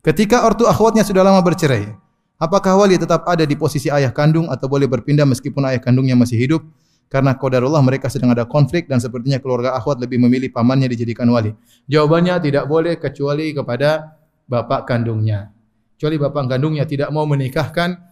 Ketika 0.00 0.48
ortu 0.48 0.64
akhwatnya 0.64 1.04
sudah 1.04 1.20
lama 1.20 1.44
bercerai, 1.44 1.92
apakah 2.40 2.72
wali 2.78 2.96
tetap 2.96 3.28
ada 3.28 3.44
di 3.44 3.52
posisi 3.52 3.92
ayah 3.92 4.14
kandung 4.14 4.48
atau 4.48 4.64
boleh 4.64 4.88
berpindah 4.88 5.28
meskipun 5.28 5.60
ayah 5.68 5.82
kandungnya 5.82 6.16
masih 6.16 6.40
hidup? 6.40 6.62
Karena 7.10 7.34
qadarullah 7.34 7.82
mereka 7.82 8.06
sedang 8.06 8.30
ada 8.30 8.46
konflik 8.46 8.86
dan 8.86 9.02
sepertinya 9.02 9.42
keluarga 9.42 9.74
akhwat 9.74 9.98
lebih 9.98 10.22
memilih 10.22 10.54
pamannya 10.54 10.86
dijadikan 10.86 11.26
wali. 11.26 11.50
Jawabannya 11.90 12.38
tidak 12.38 12.64
boleh 12.70 12.94
kecuali 13.02 13.50
kepada 13.50 14.14
bapak 14.46 14.86
kandungnya. 14.86 15.50
Kecuali 15.98 16.16
bapak 16.22 16.54
kandungnya 16.54 16.86
tidak 16.86 17.10
mau 17.10 17.26
menikahkan 17.26 18.09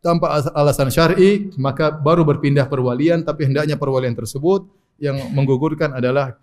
tanpa 0.00 0.40
alasan 0.56 0.88
syar'i 0.88 1.52
maka 1.60 1.92
baru 1.92 2.24
berpindah 2.24 2.66
perwalian 2.66 3.20
tapi 3.20 3.48
hendaknya 3.48 3.76
perwalian 3.76 4.16
tersebut 4.16 4.64
yang 5.00 5.16
menggugurkan 5.32 5.96
adalah 5.96 6.36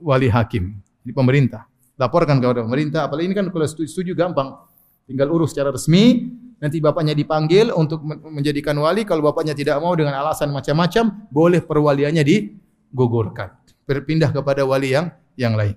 wali 0.00 0.28
hakim 0.28 0.80
di 1.04 1.12
pemerintah. 1.12 1.68
Laporkan 1.96 2.40
kepada 2.42 2.64
pemerintah 2.64 3.06
apalagi 3.06 3.32
ini 3.32 3.36
kan 3.36 3.46
kalau 3.52 3.64
setuju, 3.68 3.88
setuju 3.88 4.12
gampang. 4.16 4.56
Tinggal 5.04 5.28
urus 5.28 5.52
secara 5.52 5.68
resmi 5.68 6.32
nanti 6.56 6.80
bapaknya 6.80 7.12
dipanggil 7.12 7.68
untuk 7.76 8.00
menjadikan 8.04 8.76
wali. 8.80 9.04
Kalau 9.04 9.20
bapaknya 9.20 9.52
tidak 9.52 9.76
mau 9.84 9.92
dengan 9.92 10.16
alasan 10.16 10.48
macam-macam 10.48 11.28
boleh 11.28 11.60
perwaliannya 11.60 12.24
digugurkan. 12.24 13.52
Berpindah 13.84 14.32
kepada 14.32 14.64
wali 14.64 14.96
yang 14.96 15.12
yang 15.36 15.52
lain. 15.52 15.76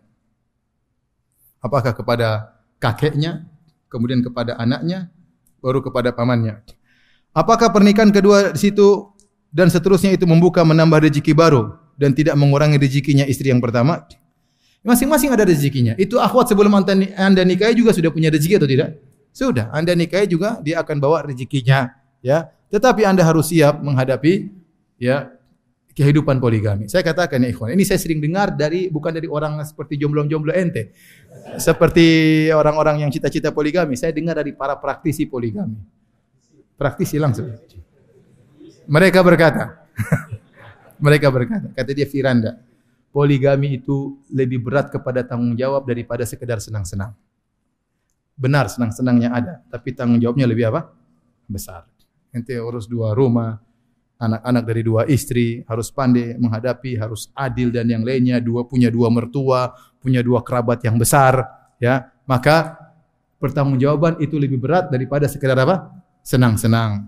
Apakah 1.59 1.91
kepada 1.91 2.55
kakeknya 2.79 3.43
kemudian 3.91 4.23
kepada 4.23 4.55
anaknya 4.55 5.11
baru 5.59 5.83
kepada 5.83 6.15
pamannya 6.15 6.63
Apakah 7.37 7.69
pernikahan 7.69 8.09
kedua 8.09 8.57
di 8.57 8.57
situ 8.57 9.13
dan 9.53 9.69
seterusnya 9.69 10.17
itu 10.17 10.25
membuka 10.25 10.65
menambah 10.65 11.05
rezeki 11.05 11.37
baru 11.37 11.77
dan 11.93 12.17
tidak 12.17 12.33
mengurangi 12.33 12.81
rezekinya 12.81 13.29
istri 13.29 13.53
yang 13.53 13.61
pertama? 13.61 14.09
Masing-masing 14.81 15.29
ada 15.29 15.45
rezekinya. 15.45 15.93
Itu 16.01 16.17
akhwat 16.17 16.49
sebelum 16.49 16.73
anda 16.73 17.43
nikahi 17.45 17.77
juga 17.77 17.93
sudah 17.93 18.09
punya 18.09 18.33
rezeki 18.33 18.57
atau 18.57 18.65
tidak? 18.65 18.89
Sudah. 19.29 19.69
Anda 19.69 19.93
nikahi 19.93 20.25
juga 20.25 20.57
dia 20.65 20.81
akan 20.81 20.97
bawa 20.97 21.29
rezekinya, 21.29 21.93
ya. 22.25 22.49
Tetapi 22.73 23.05
anda 23.05 23.21
harus 23.21 23.53
siap 23.53 23.85
menghadapi 23.85 24.49
ya 24.97 25.29
kehidupan 25.93 26.41
poligami. 26.41 26.89
Saya 26.89 27.05
katakan 27.05 27.45
ya 27.45 27.53
ikhwan, 27.53 27.69
ini 27.69 27.85
saya 27.85 28.01
sering 28.01 28.17
dengar 28.17 28.57
dari 28.57 28.89
bukan 28.89 29.13
dari 29.13 29.29
orang 29.29 29.61
seperti 29.61 30.01
jomblo-jomblo 30.01 30.57
ente. 30.57 30.89
Seperti 31.61 32.49
orang-orang 32.49 33.05
yang 33.05 33.13
cita-cita 33.13 33.53
poligami, 33.53 33.93
saya 33.93 34.09
dengar 34.09 34.41
dari 34.41 34.57
para 34.57 34.73
praktisi 34.73 35.29
poligami. 35.29 35.77
Praktisi 36.77 37.17
langsung. 37.17 37.49
Mereka 38.87 39.19
berkata, 39.25 39.83
mereka 41.05 41.33
berkata, 41.33 41.73
kata 41.73 41.91
dia 41.91 42.05
Firanda, 42.05 42.61
poligami 43.09 43.81
itu 43.81 44.21
lebih 44.29 44.61
berat 44.61 44.93
kepada 44.93 45.25
tanggung 45.25 45.57
jawab 45.57 45.89
daripada 45.89 46.21
sekedar 46.21 46.61
senang-senang. 46.61 47.17
Benar 48.37 48.69
senang-senangnya 48.69 49.33
ada, 49.33 49.53
tapi 49.73 49.97
tanggung 49.97 50.21
jawabnya 50.21 50.45
lebih 50.45 50.69
apa? 50.69 50.93
Besar. 51.49 51.89
Ente 52.29 52.53
urus 52.61 52.85
dua 52.85 53.17
rumah, 53.17 53.57
anak-anak 54.21 54.63
dari 54.69 54.81
dua 54.85 55.09
istri, 55.09 55.65
harus 55.65 55.89
pandai 55.89 56.37
menghadapi, 56.37 56.93
harus 56.93 57.33
adil 57.33 57.73
dan 57.73 57.89
yang 57.89 58.05
lainnya, 58.05 58.37
dua 58.37 58.69
punya 58.69 58.93
dua 58.93 59.09
mertua, 59.09 59.73
punya 59.97 60.21
dua 60.21 60.45
kerabat 60.45 60.85
yang 60.85 61.01
besar, 61.01 61.41
ya. 61.81 62.13
Maka 62.29 62.77
pertanggungjawaban 63.41 64.21
itu 64.21 64.37
lebih 64.37 64.61
berat 64.61 64.93
daripada 64.93 65.25
sekedar 65.25 65.57
apa? 65.57 65.96
Senang-senang. 66.27 67.07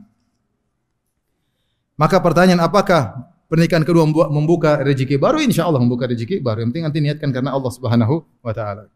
Maka 2.00 2.24
pertanyaan 2.24 2.64
apakah 2.64 3.28
pernikahan 3.52 3.84
kedua 3.84 4.08
membuka 4.08 4.80
rezeki 4.80 5.20
baru? 5.20 5.44
Insya 5.44 5.68
Allah 5.68 5.84
membuka 5.84 6.08
rezeki 6.08 6.40
baru. 6.40 6.64
Yang 6.64 6.70
penting 6.72 6.86
nanti 6.88 7.00
niatkan 7.04 7.30
karena 7.36 7.52
Allah 7.52 7.68
Subhanahu 7.76 8.24
wa 8.40 8.56
taala. 8.56 8.88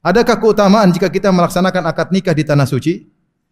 Adakah 0.00 0.40
keutamaan 0.40 0.88
jika 0.96 1.12
kita 1.12 1.28
melaksanakan 1.28 1.84
akad 1.84 2.08
nikah 2.08 2.32
di 2.32 2.48
tanah 2.48 2.64
suci? 2.64 3.04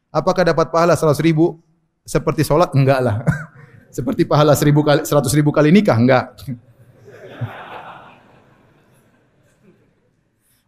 Apakah 0.09 0.49
dapat 0.49 0.73
pahala 0.73 0.97
100 0.97 1.21
ribu 1.21 1.61
seperti 2.09 2.41
sholat? 2.47 2.73
Enggak 2.73 3.03
lah. 3.05 3.21
Seperti 3.95 4.27
pahala 4.27 4.59
1000 4.59 4.75
kali 4.75 5.01
100 5.07 5.39
ribu 5.39 5.51
kali 5.55 5.71
nikah? 5.75 5.95
Enggak. 5.99 6.35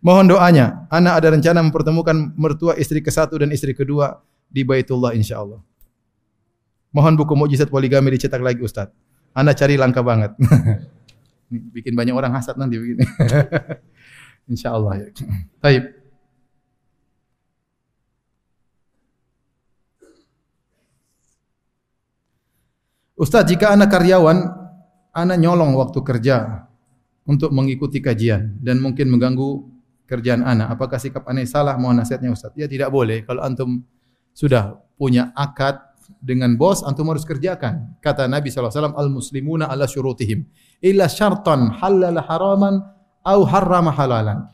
Mohon 0.02 0.38
doanya. 0.38 0.86
Anak 0.90 1.22
ada 1.22 1.28
rencana 1.34 1.58
mempertemukan 1.62 2.34
mertua 2.38 2.78
istri 2.78 3.02
ke 3.02 3.10
satu 3.10 3.38
dan 3.38 3.50
istri 3.50 3.74
kedua 3.74 4.18
di 4.46 4.62
Baitullah 4.62 5.12
insya 5.12 5.42
Allah. 5.42 5.60
Mohon 6.94 7.14
buku 7.20 7.34
mujizat 7.36 7.68
poligami 7.68 8.14
dicetak 8.14 8.40
lagi 8.40 8.64
Ustaz. 8.64 8.88
Anda 9.36 9.52
cari 9.52 9.76
langka 9.76 10.00
banget. 10.00 10.32
Bikin 11.76 11.92
banyak 11.92 12.16
orang 12.16 12.32
hasad 12.32 12.56
nanti 12.56 12.80
begini. 12.80 13.04
insya 14.50 14.72
Allah 14.72 15.04
ya. 15.04 15.08
Baik. 15.60 15.84
Ustaz, 23.16 23.48
jika 23.48 23.72
anak 23.72 23.88
karyawan, 23.92 24.44
anak 25.16 25.36
nyolong 25.40 25.72
waktu 25.72 26.04
kerja 26.04 26.68
untuk 27.24 27.48
mengikuti 27.48 28.04
kajian 28.04 28.60
dan 28.60 28.76
mungkin 28.80 29.08
mengganggu 29.08 29.64
kerjaan 30.04 30.44
anak. 30.44 30.76
Apakah 30.76 31.00
sikap 31.00 31.24
anak 31.24 31.48
salah? 31.48 31.80
Mohon 31.80 32.04
nasihatnya 32.04 32.28
Ustaz. 32.32 32.52
Ya 32.54 32.68
tidak 32.68 32.92
boleh. 32.92 33.24
Kalau 33.24 33.40
antum 33.40 33.82
sudah 34.36 34.76
punya 35.00 35.32
akad 35.32 35.80
dengan 36.20 36.60
bos, 36.60 36.84
antum 36.84 37.08
harus 37.08 37.24
kerjakan. 37.24 37.96
Kata 38.04 38.28
Nabi 38.28 38.52
SAW, 38.52 38.92
Al-muslimuna 38.92 39.72
ala 39.72 39.88
syurutihim. 39.88 40.44
Illa 40.84 41.08
syartan 41.08 41.72
halala 41.80 42.20
haraman 42.20 42.84
au 43.24 43.48
harrama 43.48 43.88
halalan. 43.96 44.44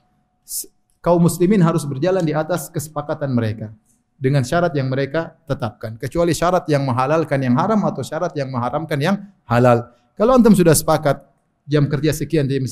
Kaum 1.02 1.26
muslimin 1.26 1.58
harus 1.58 1.82
berjalan 1.82 2.22
di 2.22 2.30
atas 2.30 2.70
kesepakatan 2.70 3.34
mereka 3.34 3.74
dengan 4.22 4.46
syarat 4.46 4.70
yang 4.78 4.86
mereka 4.86 5.34
tetapkan. 5.50 5.98
Kecuali 5.98 6.30
syarat 6.30 6.62
yang 6.70 6.86
menghalalkan 6.86 7.42
yang 7.42 7.58
haram 7.58 7.82
atau 7.82 8.06
syarat 8.06 8.30
yang 8.38 8.54
mengharamkan 8.54 8.98
yang 9.02 9.18
halal. 9.50 9.90
Kalau 10.14 10.38
antum 10.38 10.54
sudah 10.54 10.78
sepakat 10.78 11.26
jam 11.66 11.90
kerja 11.90 12.14
sekian, 12.14 12.46
jam 12.46 12.62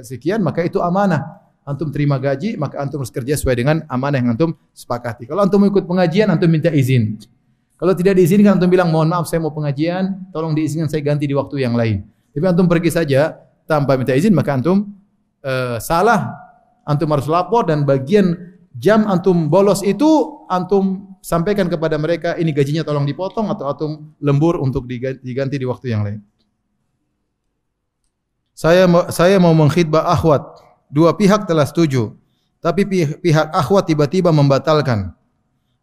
sekian, 0.00 0.40
maka 0.40 0.64
itu 0.64 0.80
amanah 0.80 1.47
antum 1.68 1.92
terima 1.92 2.16
gaji, 2.16 2.56
maka 2.56 2.80
antum 2.80 3.04
harus 3.04 3.12
kerja 3.12 3.36
sesuai 3.36 3.56
dengan 3.60 3.76
amanah 3.92 4.16
yang 4.16 4.32
antum 4.32 4.56
sepakati. 4.72 5.28
Kalau 5.28 5.44
antum 5.44 5.60
ikut 5.68 5.84
pengajian, 5.84 6.32
antum 6.32 6.48
minta 6.48 6.72
izin. 6.72 7.20
Kalau 7.76 7.92
tidak 7.92 8.16
diizinkan, 8.16 8.56
antum 8.56 8.72
bilang, 8.72 8.88
mohon 8.88 9.12
maaf 9.12 9.28
saya 9.28 9.44
mau 9.44 9.52
pengajian, 9.52 10.32
tolong 10.32 10.56
diizinkan 10.56 10.88
saya 10.88 11.04
ganti 11.04 11.28
di 11.28 11.36
waktu 11.36 11.60
yang 11.60 11.76
lain. 11.76 12.08
Tapi 12.32 12.44
antum 12.48 12.64
pergi 12.64 12.88
saja 12.88 13.36
tanpa 13.68 14.00
minta 14.00 14.16
izin, 14.16 14.32
maka 14.32 14.56
antum 14.56 14.88
uh, 15.44 15.76
salah. 15.78 16.32
Antum 16.88 17.12
harus 17.12 17.28
lapor 17.28 17.68
dan 17.68 17.84
bagian 17.84 18.32
jam 18.72 19.04
antum 19.04 19.52
bolos 19.52 19.84
itu 19.84 20.40
antum 20.48 21.04
sampaikan 21.20 21.68
kepada 21.68 22.00
mereka 22.00 22.32
ini 22.40 22.48
gajinya 22.48 22.80
tolong 22.80 23.04
dipotong 23.04 23.52
atau 23.52 23.68
antum 23.68 23.90
lembur 24.24 24.56
untuk 24.56 24.88
diganti 25.20 25.60
di 25.60 25.68
waktu 25.68 25.92
yang 25.92 26.00
lain. 26.00 26.24
Saya 28.56 28.88
saya 29.12 29.36
mau 29.36 29.52
mengkhidbah 29.52 30.08
akhwat 30.08 30.67
Dua 30.88 31.12
pihak 31.12 31.44
telah 31.44 31.68
setuju, 31.68 32.16
tapi 32.64 32.88
pihak 33.20 33.52
akhwat 33.52 33.86
tiba-tiba 33.86 34.32
membatalkan. 34.32 35.12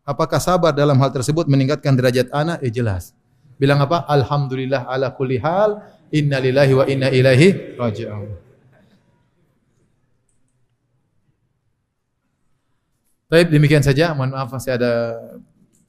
Apakah 0.06 0.38
sabar 0.38 0.70
dalam 0.74 0.98
hal 1.02 1.10
tersebut 1.10 1.50
meningkatkan 1.50 1.98
derajat 1.98 2.30
anak? 2.30 2.62
Eh 2.62 2.70
jelas. 2.70 3.14
Bilang 3.58 3.82
apa? 3.82 4.06
Alhamdulillah 4.06 4.86
ala 4.86 5.10
kulli 5.14 5.42
hal. 5.42 5.82
Inna 6.14 6.38
lillahi 6.38 6.74
wa 6.78 6.86
inna 6.86 7.10
ilaihi 7.10 7.78
raji'un. 7.78 8.30
Baik, 13.26 13.50
demikian 13.50 13.82
saja. 13.82 14.14
Mohon 14.14 14.38
maaf 14.38 14.54
masih 14.54 14.78
ada 14.78 15.18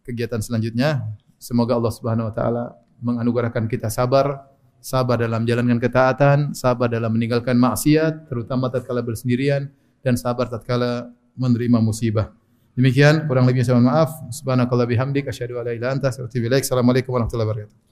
kegiatan 0.00 0.40
selanjutnya. 0.40 1.04
Semoga 1.36 1.76
Allah 1.76 1.92
Subhanahu 1.92 2.32
wa 2.32 2.34
taala 2.34 2.64
menganugerahkan 3.04 3.68
kita 3.68 3.92
sabar 3.92 4.48
sabar 4.80 5.20
dalam 5.20 5.42
menjalankan 5.42 5.78
ketaatan, 5.82 6.38
sabar 6.54 6.86
dalam 6.86 7.12
meninggalkan 7.12 7.58
maksiat, 7.58 8.30
terutama 8.30 8.70
tatkala 8.70 9.02
bersendirian 9.02 9.68
dan 10.02 10.14
sabar 10.14 10.46
tatkala 10.46 11.10
menerima 11.36 11.78
musibah. 11.82 12.32
Demikian 12.76 13.24
kurang 13.24 13.48
lebihnya 13.48 13.64
saya 13.64 13.80
mohon 13.80 13.88
maaf. 13.88 14.10
Subhanakallah 14.28 14.84
bihamdik 14.84 15.26
asyhadu 15.32 15.56
an 15.56 15.64
la 15.64 15.72
ilaha 15.72 15.76
illa 15.76 15.88
anta 15.96 16.06
astaghfiruka 16.12 16.52
wa 16.52 16.56
atubu. 16.60 16.64
Assalamualaikum 16.68 17.10
warahmatullahi 17.16 17.48
wabarakatuh. 17.48 17.85